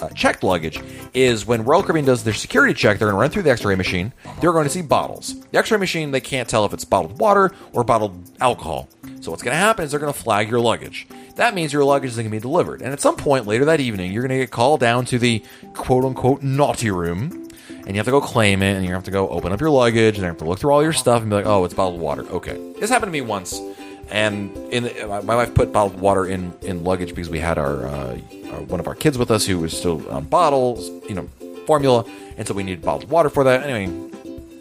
uh, 0.00 0.08
checked 0.10 0.42
luggage 0.42 0.80
is 1.12 1.46
when 1.46 1.64
Royal 1.64 1.82
Caribbean 1.82 2.04
does 2.04 2.24
their 2.24 2.34
security 2.34 2.74
check, 2.74 2.98
they're 2.98 3.08
going 3.08 3.16
to 3.16 3.20
run 3.20 3.30
through 3.30 3.42
the 3.42 3.50
X-ray 3.50 3.74
machine. 3.74 4.12
They're 4.40 4.52
going 4.52 4.64
to 4.64 4.70
see 4.70 4.82
bottles. 4.82 5.40
The 5.50 5.58
X-ray 5.58 5.78
machine, 5.78 6.10
they 6.10 6.20
can't 6.20 6.48
tell 6.48 6.64
if 6.64 6.72
it's 6.72 6.84
bottled 6.84 7.18
water 7.18 7.52
or 7.72 7.84
bottled 7.84 8.30
alcohol. 8.40 8.88
So 9.20 9.30
what's 9.30 9.42
going 9.42 9.54
to 9.54 9.58
happen 9.58 9.84
is 9.84 9.90
they're 9.90 10.00
going 10.00 10.12
to 10.12 10.18
flag 10.18 10.50
your 10.50 10.60
luggage. 10.60 11.06
That 11.36 11.54
means 11.54 11.72
your 11.72 11.84
luggage 11.84 12.10
is 12.10 12.16
going 12.16 12.26
to 12.26 12.30
be 12.30 12.40
delivered. 12.40 12.82
And 12.82 12.92
at 12.92 13.00
some 13.00 13.16
point 13.16 13.46
later 13.46 13.64
that 13.66 13.80
evening, 13.80 14.12
you're 14.12 14.22
going 14.22 14.38
to 14.38 14.44
get 14.44 14.50
called 14.50 14.80
down 14.80 15.04
to 15.06 15.18
the 15.18 15.42
quote-unquote 15.74 16.42
naughty 16.42 16.90
room. 16.90 17.40
And 17.68 17.88
you 17.88 17.96
have 17.96 18.06
to 18.06 18.12
go 18.12 18.20
claim 18.20 18.62
it, 18.62 18.76
and 18.76 18.84
you 18.84 18.92
have 18.92 19.04
to 19.04 19.10
go 19.10 19.28
open 19.28 19.52
up 19.52 19.60
your 19.60 19.68
luggage, 19.68 20.14
and 20.14 20.22
you 20.22 20.24
have 20.24 20.38
to 20.38 20.44
look 20.46 20.58
through 20.58 20.72
all 20.72 20.82
your 20.82 20.94
stuff 20.94 21.20
and 21.20 21.28
be 21.28 21.36
like, 21.36 21.44
"Oh, 21.44 21.64
it's 21.66 21.74
bottled 21.74 22.00
water." 22.00 22.22
Okay, 22.22 22.58
this 22.80 22.88
happened 22.88 23.08
to 23.08 23.12
me 23.12 23.20
once, 23.20 23.60
and 24.10 24.56
in 24.72 24.84
the, 24.84 25.22
my, 25.24 25.34
wife 25.34 25.54
put 25.54 25.72
bottled 25.72 26.00
water 26.00 26.26
in 26.26 26.52
in 26.62 26.84
luggage 26.84 27.10
because 27.10 27.30
we 27.30 27.40
had 27.40 27.58
our, 27.58 27.86
uh, 27.86 28.18
our 28.50 28.60
one 28.62 28.80
of 28.80 28.86
our 28.86 28.94
kids 28.94 29.18
with 29.18 29.30
us 29.30 29.46
who 29.46 29.58
was 29.58 29.76
still 29.76 30.08
on 30.10 30.24
bottles, 30.24 30.88
you 31.08 31.14
know, 31.14 31.28
formula, 31.66 32.04
and 32.36 32.46
so 32.46 32.54
we 32.54 32.62
needed 32.62 32.82
bottled 32.82 33.10
water 33.10 33.30
for 33.30 33.44
that. 33.44 33.62
Anyway, 33.62 33.92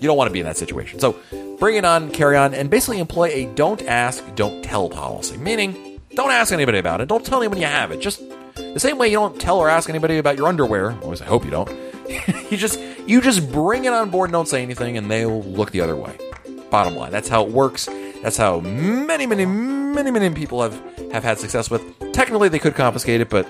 you 0.03 0.07
don't 0.07 0.17
want 0.17 0.27
to 0.29 0.33
be 0.33 0.39
in 0.39 0.45
that 0.45 0.57
situation. 0.57 0.99
So 0.99 1.17
bring 1.59 1.77
it 1.77 1.85
on, 1.85 2.11
carry 2.11 2.35
on, 2.35 2.53
and 2.53 2.69
basically 2.69 2.99
employ 2.99 3.29
a 3.29 3.45
don't 3.55 3.81
ask, 3.83 4.23
don't 4.35 4.63
tell 4.63 4.89
policy. 4.89 5.37
Meaning, 5.37 6.01
don't 6.15 6.31
ask 6.31 6.51
anybody 6.51 6.77
about 6.77 7.01
it. 7.01 7.07
Don't 7.07 7.25
tell 7.25 7.39
anyone 7.39 7.59
you 7.59 7.67
have 7.67 7.91
it. 7.91 7.99
Just 7.99 8.21
the 8.55 8.79
same 8.79 8.97
way 8.97 9.07
you 9.07 9.17
don't 9.17 9.39
tell 9.39 9.59
or 9.59 9.69
ask 9.69 9.89
anybody 9.89 10.17
about 10.17 10.37
your 10.37 10.47
underwear. 10.47 10.93
Least 11.03 11.21
I 11.21 11.25
hope 11.25 11.45
you 11.45 11.51
don't. 11.51 11.69
you 12.51 12.57
just 12.57 12.79
you 13.07 13.21
just 13.21 13.51
bring 13.51 13.85
it 13.85 13.93
on 13.93 14.09
board 14.09 14.29
and 14.29 14.33
don't 14.33 14.47
say 14.47 14.61
anything, 14.61 14.97
and 14.97 15.09
they'll 15.09 15.43
look 15.43 15.71
the 15.71 15.81
other 15.81 15.95
way. 15.95 16.17
Bottom 16.69 16.95
line, 16.95 17.11
that's 17.11 17.29
how 17.29 17.45
it 17.45 17.51
works. 17.51 17.87
That's 18.23 18.37
how 18.37 18.61
many, 18.61 19.27
many, 19.27 19.45
many, 19.45 20.09
many 20.09 20.29
people 20.33 20.61
have 20.61 20.81
have 21.11 21.25
had 21.25 21.39
success 21.39 21.69
with. 21.69 21.83
Technically, 22.13 22.47
they 22.47 22.57
could 22.57 22.73
confiscate 22.73 23.19
it, 23.19 23.29
but 23.29 23.45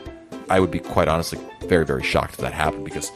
I 0.49 0.59
would 0.59 0.71
be 0.71 0.79
quite 0.79 1.07
honestly 1.07 1.39
very, 1.67 1.85
very 1.85 2.01
shocked 2.03 2.33
if 2.33 2.39
that 2.39 2.53
happened 2.53 2.83
because 2.83 3.11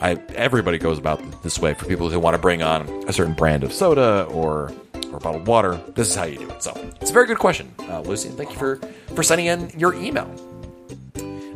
I 0.00 0.20
everybody 0.34 0.78
goes 0.78 0.98
about 0.98 1.22
this 1.44 1.60
way 1.60 1.74
for 1.74 1.84
people 1.84 2.10
who 2.10 2.18
want 2.18 2.34
to 2.34 2.38
bring 2.38 2.62
on 2.62 2.88
a 3.06 3.12
certain 3.12 3.34
brand 3.34 3.62
of 3.62 3.72
soda 3.72 4.24
or 4.24 4.72
or 5.12 5.20
bottled 5.20 5.46
water. 5.46 5.80
This 5.94 6.08
is 6.08 6.16
how 6.16 6.24
you 6.24 6.38
do 6.38 6.50
it. 6.50 6.60
So 6.64 6.72
it's 7.00 7.10
a 7.10 7.14
very 7.14 7.28
good 7.28 7.38
question, 7.38 7.72
uh, 7.88 8.00
Lucy. 8.00 8.30
Thank 8.30 8.50
you 8.50 8.56
for 8.56 8.76
for 9.14 9.22
sending 9.22 9.46
in 9.46 9.70
your 9.78 9.94
email. 9.94 10.28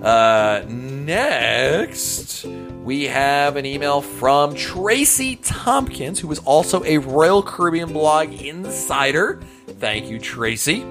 Uh, 0.02 0.64
next, 0.68 2.44
we 2.84 3.04
have 3.04 3.56
an 3.56 3.64
email 3.64 4.00
from 4.00 4.54
Tracy 4.54 5.36
Tompkins, 5.36 6.20
who 6.20 6.30
is 6.30 6.38
also 6.40 6.84
a 6.84 6.98
Royal 6.98 7.42
Caribbean 7.42 7.92
blog 7.92 8.32
insider. 8.32 9.40
Thank 9.78 10.08
you, 10.08 10.18
Tracy. 10.18 10.84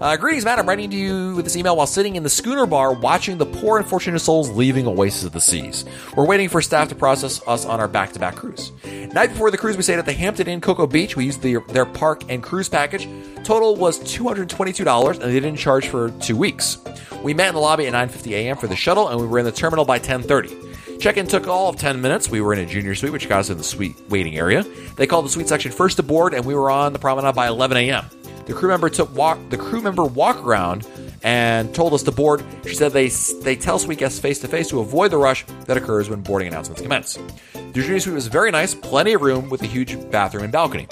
Uh, 0.00 0.16
greetings, 0.16 0.44
Matt. 0.44 0.58
I'm 0.58 0.68
writing 0.68 0.90
to 0.90 0.96
you 0.96 1.34
with 1.34 1.44
this 1.44 1.56
email 1.56 1.76
while 1.76 1.86
sitting 1.86 2.16
in 2.16 2.22
the 2.22 2.30
schooner 2.30 2.66
bar 2.66 2.92
watching 2.92 3.38
the 3.38 3.46
poor 3.46 3.78
unfortunate 3.78 4.18
souls 4.20 4.50
leaving 4.50 4.86
Oasis 4.86 5.24
of 5.24 5.32
the 5.32 5.40
Seas. 5.40 5.84
We're 6.16 6.26
waiting 6.26 6.48
for 6.48 6.62
staff 6.62 6.88
to 6.88 6.94
process 6.94 7.40
us 7.46 7.64
on 7.64 7.80
our 7.80 7.88
back 7.88 8.12
to 8.12 8.18
back 8.18 8.36
cruise. 8.36 8.72
Night 9.12 9.30
before 9.30 9.50
the 9.50 9.58
cruise, 9.58 9.76
we 9.76 9.82
stayed 9.82 9.98
at 9.98 10.06
the 10.06 10.12
Hampton 10.12 10.48
Inn 10.48 10.60
Cocoa 10.60 10.86
Beach. 10.86 11.16
We 11.16 11.24
used 11.26 11.42
the, 11.42 11.58
their 11.68 11.86
park 11.86 12.24
and 12.28 12.42
cruise 12.42 12.68
package. 12.68 13.08
Total 13.44 13.76
was 13.76 14.00
$222, 14.00 15.12
and 15.12 15.22
they 15.22 15.40
didn't 15.40 15.56
charge 15.56 15.88
for 15.88 16.10
two 16.10 16.36
weeks. 16.36 16.78
We 17.22 17.34
met 17.34 17.48
in 17.48 17.54
the 17.54 17.60
lobby 17.60 17.86
at 17.86 17.92
9.50 17.92 18.32
a.m. 18.32 18.56
for 18.56 18.66
the 18.66 18.76
shuttle, 18.76 19.08
and 19.08 19.20
we 19.20 19.26
were 19.26 19.38
in 19.38 19.44
the 19.44 19.52
terminal 19.52 19.84
by 19.84 19.98
10.30. 19.98 21.00
Check-in 21.00 21.26
took 21.26 21.48
all 21.48 21.68
of 21.68 21.76
10 21.76 22.00
minutes. 22.00 22.30
We 22.30 22.40
were 22.40 22.52
in 22.52 22.60
a 22.60 22.66
junior 22.66 22.94
suite, 22.94 23.12
which 23.12 23.28
got 23.28 23.40
us 23.40 23.50
in 23.50 23.58
the 23.58 23.64
suite 23.64 23.96
waiting 24.08 24.36
area. 24.36 24.64
They 24.96 25.06
called 25.08 25.24
the 25.24 25.30
suite 25.30 25.48
section 25.48 25.72
first 25.72 25.96
to 25.96 26.02
board, 26.02 26.32
and 26.32 26.44
we 26.44 26.54
were 26.54 26.70
on 26.70 26.92
the 26.92 26.98
promenade 27.00 27.34
by 27.34 27.48
11 27.48 27.76
a.m. 27.76 28.04
The 28.46 28.52
crew 28.52 28.68
member 28.68 28.88
took 28.88 29.14
walk. 29.14 29.38
The 29.50 29.56
crew 29.56 29.80
member 29.80 30.04
walk 30.04 30.44
around 30.44 30.86
and 31.22 31.74
told 31.74 31.94
us 31.94 32.02
to 32.02 32.12
board. 32.12 32.42
She 32.66 32.74
said 32.74 32.92
they 32.92 33.08
they 33.08 33.56
tell 33.56 33.78
suite 33.78 33.98
guests 33.98 34.18
face 34.18 34.40
to 34.40 34.48
face 34.48 34.68
to 34.68 34.80
avoid 34.80 35.10
the 35.10 35.18
rush 35.18 35.44
that 35.66 35.76
occurs 35.76 36.10
when 36.10 36.20
boarding 36.22 36.48
announcements 36.48 36.82
commence. 36.82 37.18
The 37.54 37.80
junior 37.80 38.00
suite 38.00 38.14
was 38.14 38.26
very 38.26 38.50
nice, 38.50 38.74
plenty 38.74 39.14
of 39.14 39.22
room 39.22 39.48
with 39.48 39.62
a 39.62 39.66
huge 39.66 40.10
bathroom 40.10 40.44
and 40.44 40.52
balcony. 40.52 40.86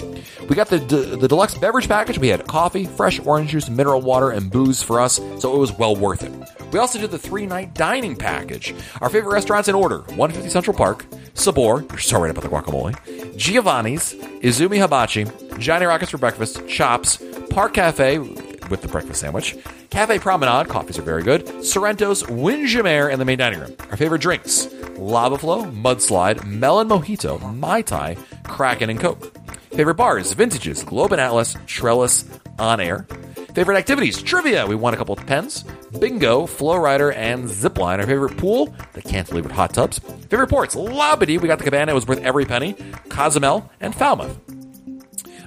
We 0.49 0.55
got 0.55 0.67
the 0.67 0.77
the 0.77 1.27
deluxe 1.27 1.55
beverage 1.55 1.87
package. 1.87 2.17
We 2.17 2.29
had 2.29 2.47
coffee, 2.47 2.85
fresh 2.85 3.19
orange 3.19 3.51
juice, 3.51 3.69
mineral 3.69 4.01
water, 4.01 4.31
and 4.31 4.49
booze 4.49 4.81
for 4.81 4.99
us, 4.99 5.19
so 5.37 5.53
it 5.53 5.59
was 5.59 5.71
well 5.73 5.95
worth 5.95 6.23
it. 6.23 6.31
We 6.71 6.79
also 6.79 6.99
did 6.99 7.11
the 7.11 7.19
three 7.19 7.45
night 7.45 7.75
dining 7.75 8.15
package. 8.15 8.73
Our 9.01 9.09
favorite 9.09 9.33
restaurants 9.33 9.67
in 9.67 9.75
order 9.75 9.99
150 9.99 10.49
Central 10.49 10.75
Park, 10.75 11.05
Sabor, 11.33 11.85
you're 11.89 11.99
so 11.99 12.19
right 12.19 12.31
about 12.31 12.43
the 12.43 12.49
guacamole, 12.49 12.95
Giovanni's, 13.35 14.13
Izumi 14.41 14.77
Hibachi, 14.81 15.25
Johnny 15.59 15.85
Rockets 15.85 16.11
for 16.11 16.17
breakfast, 16.17 16.65
Chops, 16.67 17.21
Park 17.51 17.73
Cafe 17.73 18.17
with 18.17 18.81
the 18.81 18.87
breakfast 18.87 19.19
sandwich, 19.19 19.57
Cafe 19.89 20.19
Promenade, 20.19 20.69
coffees 20.69 20.97
are 20.97 21.01
very 21.01 21.21
good, 21.21 21.45
Sorrento's, 21.65 22.25
Windjammer, 22.29 23.09
and 23.09 23.19
the 23.19 23.25
main 23.25 23.37
dining 23.37 23.59
room. 23.59 23.75
Our 23.89 23.97
favorite 23.97 24.21
drinks 24.21 24.69
Lava 24.97 25.37
Flow, 25.37 25.65
Mudslide, 25.65 26.45
Melon 26.45 26.87
Mojito, 26.87 27.53
Mai 27.57 27.81
Tai, 27.81 28.15
Kraken, 28.45 28.89
and 28.89 28.99
Coke. 29.01 29.35
Favorite 29.71 29.95
bars, 29.95 30.31
Vintages, 30.31 30.81
Globe 30.83 31.11
and 31.11 31.19
Atlas, 31.19 31.57
Trellis, 31.65 32.23
On 32.57 32.79
Air. 32.79 33.05
Favorite 33.53 33.77
activities, 33.77 34.21
trivia. 34.21 34.65
We 34.65 34.75
won 34.75 34.93
a 34.93 34.97
couple 34.97 35.17
of 35.17 35.25
pens. 35.25 35.65
Bingo, 35.99 36.45
Flow 36.45 36.77
Rider, 36.77 37.11
and 37.11 37.45
Zipline. 37.45 37.99
Our 37.99 38.07
favorite 38.07 38.37
pool, 38.37 38.73
the 38.93 39.01
cantilevered 39.01 39.51
hot 39.51 39.73
tubs. 39.73 39.99
Favorite 40.29 40.47
ports, 40.47 40.75
Labadee. 40.75 41.41
We 41.41 41.49
got 41.49 41.57
the 41.57 41.65
cabana. 41.65 41.91
It 41.91 41.95
was 41.95 42.07
worth 42.07 42.21
every 42.21 42.45
penny. 42.45 42.75
Cozumel 43.09 43.69
and 43.81 43.93
Falmouth. 43.93 44.39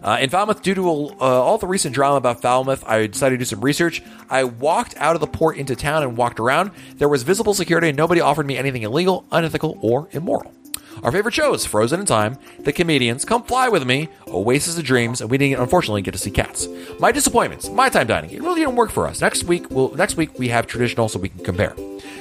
Uh, 0.04 0.18
in 0.20 0.28
Falmouth, 0.28 0.60
due 0.60 0.74
to 0.74 0.86
uh, 0.86 1.14
all 1.18 1.56
the 1.56 1.66
recent 1.66 1.94
drama 1.94 2.16
about 2.16 2.42
Falmouth, 2.42 2.84
I 2.86 3.06
decided 3.06 3.36
to 3.36 3.38
do 3.38 3.46
some 3.46 3.62
research. 3.62 4.02
I 4.28 4.44
walked 4.44 4.94
out 4.98 5.14
of 5.14 5.20
the 5.20 5.26
port 5.26 5.56
into 5.56 5.74
town 5.74 6.02
and 6.02 6.14
walked 6.14 6.38
around. 6.38 6.72
There 6.96 7.08
was 7.08 7.22
visible 7.22 7.54
security, 7.54 7.88
and 7.88 7.96
nobody 7.96 8.20
offered 8.20 8.46
me 8.46 8.58
anything 8.58 8.82
illegal, 8.82 9.24
unethical, 9.32 9.78
or 9.80 10.08
immoral. 10.12 10.52
Our 11.02 11.10
favorite 11.10 11.34
shows, 11.34 11.64
Frozen 11.66 12.00
in 12.00 12.06
Time, 12.06 12.38
The 12.60 12.72
Comedians, 12.72 13.24
Come 13.24 13.44
Fly 13.44 13.68
With 13.68 13.84
Me, 13.86 14.08
Oasis 14.28 14.78
of 14.78 14.84
Dreams, 14.84 15.20
and 15.20 15.30
we 15.30 15.38
didn't 15.38 15.60
unfortunately 15.60 16.02
get 16.02 16.12
to 16.12 16.18
see 16.18 16.30
Cats. 16.30 16.68
My 17.00 17.10
disappointments, 17.10 17.68
my 17.70 17.88
time 17.88 18.06
dining, 18.06 18.30
it 18.30 18.42
really 18.42 18.60
didn't 18.60 18.76
work 18.76 18.90
for 18.90 19.06
us. 19.06 19.20
Next 19.20 19.44
week, 19.44 19.70
we'll, 19.70 19.94
next 19.94 20.16
week 20.16 20.38
we 20.38 20.48
have 20.48 20.66
traditional 20.66 21.08
so 21.08 21.18
we 21.18 21.30
can 21.30 21.44
compare. 21.44 21.74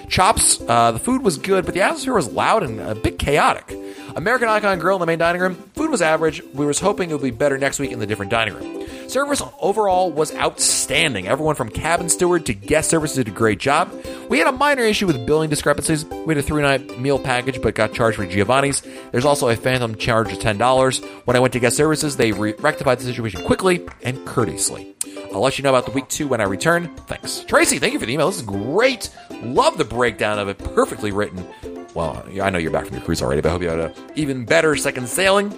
Chops, 0.09 0.61
uh, 0.67 0.91
the 0.91 0.99
food 0.99 1.21
was 1.21 1.38
good, 1.38 1.65
but 1.65 1.73
the 1.73 1.81
atmosphere 1.81 2.13
was 2.13 2.31
loud 2.31 2.63
and 2.63 2.79
a 2.79 2.95
bit 2.95 3.19
chaotic. 3.19 3.77
American 4.16 4.47
Icon 4.47 4.80
Grill 4.80 4.97
in 4.97 4.99
the 4.99 5.05
main 5.05 5.20
dining 5.20 5.41
room, 5.41 5.55
food 5.76 5.89
was 5.89 6.01
average. 6.01 6.43
We 6.53 6.66
was 6.66 6.80
hoping 6.80 7.09
it 7.09 7.14
would 7.14 7.24
be 7.24 7.32
better 7.32 7.57
next 7.57 7.80
week 7.80 7.91
in 7.91 7.99
the 7.99 8.05
different 8.05 8.32
dining 8.32 8.53
room. 8.53 9.09
Service 9.09 9.41
overall 9.59 10.11
was 10.11 10.34
outstanding. 10.36 11.28
Everyone 11.28 11.55
from 11.55 11.70
cabin 11.70 12.09
steward 12.09 12.45
to 12.45 12.53
guest 12.53 12.89
service 12.89 13.16
did 13.16 13.28
a 13.28 13.32
great 13.32 13.59
job. 13.59 13.91
We 14.30 14.38
had 14.39 14.47
a 14.47 14.51
minor 14.51 14.84
issue 14.84 15.07
with 15.07 15.26
billing 15.26 15.49
discrepancies. 15.49 16.05
We 16.05 16.34
had 16.34 16.38
a 16.38 16.41
three 16.41 16.61
night 16.61 16.99
meal 16.99 17.20
package 17.20 17.61
but 17.61 17.76
got 17.76 17.93
charged 17.93 18.18
for 18.18 18.26
Giovanni's. 18.26 18.82
There's 19.11 19.26
also 19.26 19.49
a 19.49 19.55
phantom 19.55 19.95
charge 19.95 20.32
of 20.32 20.39
$10. 20.39 21.26
When 21.26 21.36
I 21.36 21.39
went 21.39 21.53
to 21.53 21.59
guest 21.59 21.78
services, 21.78 22.16
they 22.18 22.32
re- 22.32 22.53
rectified 22.59 22.99
the 22.99 23.03
situation 23.03 23.45
quickly 23.45 23.88
and 24.03 24.26
courteously. 24.26 24.95
I'll 25.34 25.41
let 25.41 25.57
you 25.57 25.64
know 25.64 25.70
about 25.70 25.86
the 25.86 25.91
week 25.91 26.07
two 26.07 26.28
when 26.28 26.41
I 26.41 26.45
return. 26.45 26.95
Thanks. 27.07 27.41
Tracy, 27.41 27.80
thank 27.80 27.93
you 27.93 27.99
for 27.99 28.05
the 28.05 28.14
email. 28.14 28.28
This 28.28 28.38
is 28.38 28.43
great. 28.43 29.09
Love 29.41 29.78
the 29.78 29.86
breakdown 29.86 30.39
of 30.39 30.47
it. 30.47 30.59
Perfectly 30.59 31.11
written. 31.11 31.82
Well, 31.93 32.25
I 32.41 32.49
know 32.49 32.57
you're 32.57 32.71
back 32.71 32.85
from 32.85 32.95
your 32.95 33.05
cruise 33.05 33.21
already, 33.21 33.41
but 33.41 33.49
I 33.49 33.51
hope 33.51 33.61
you 33.61 33.69
had 33.69 33.79
an 33.79 33.93
even 34.15 34.45
better 34.45 34.75
second 34.75 35.07
sailing. 35.07 35.53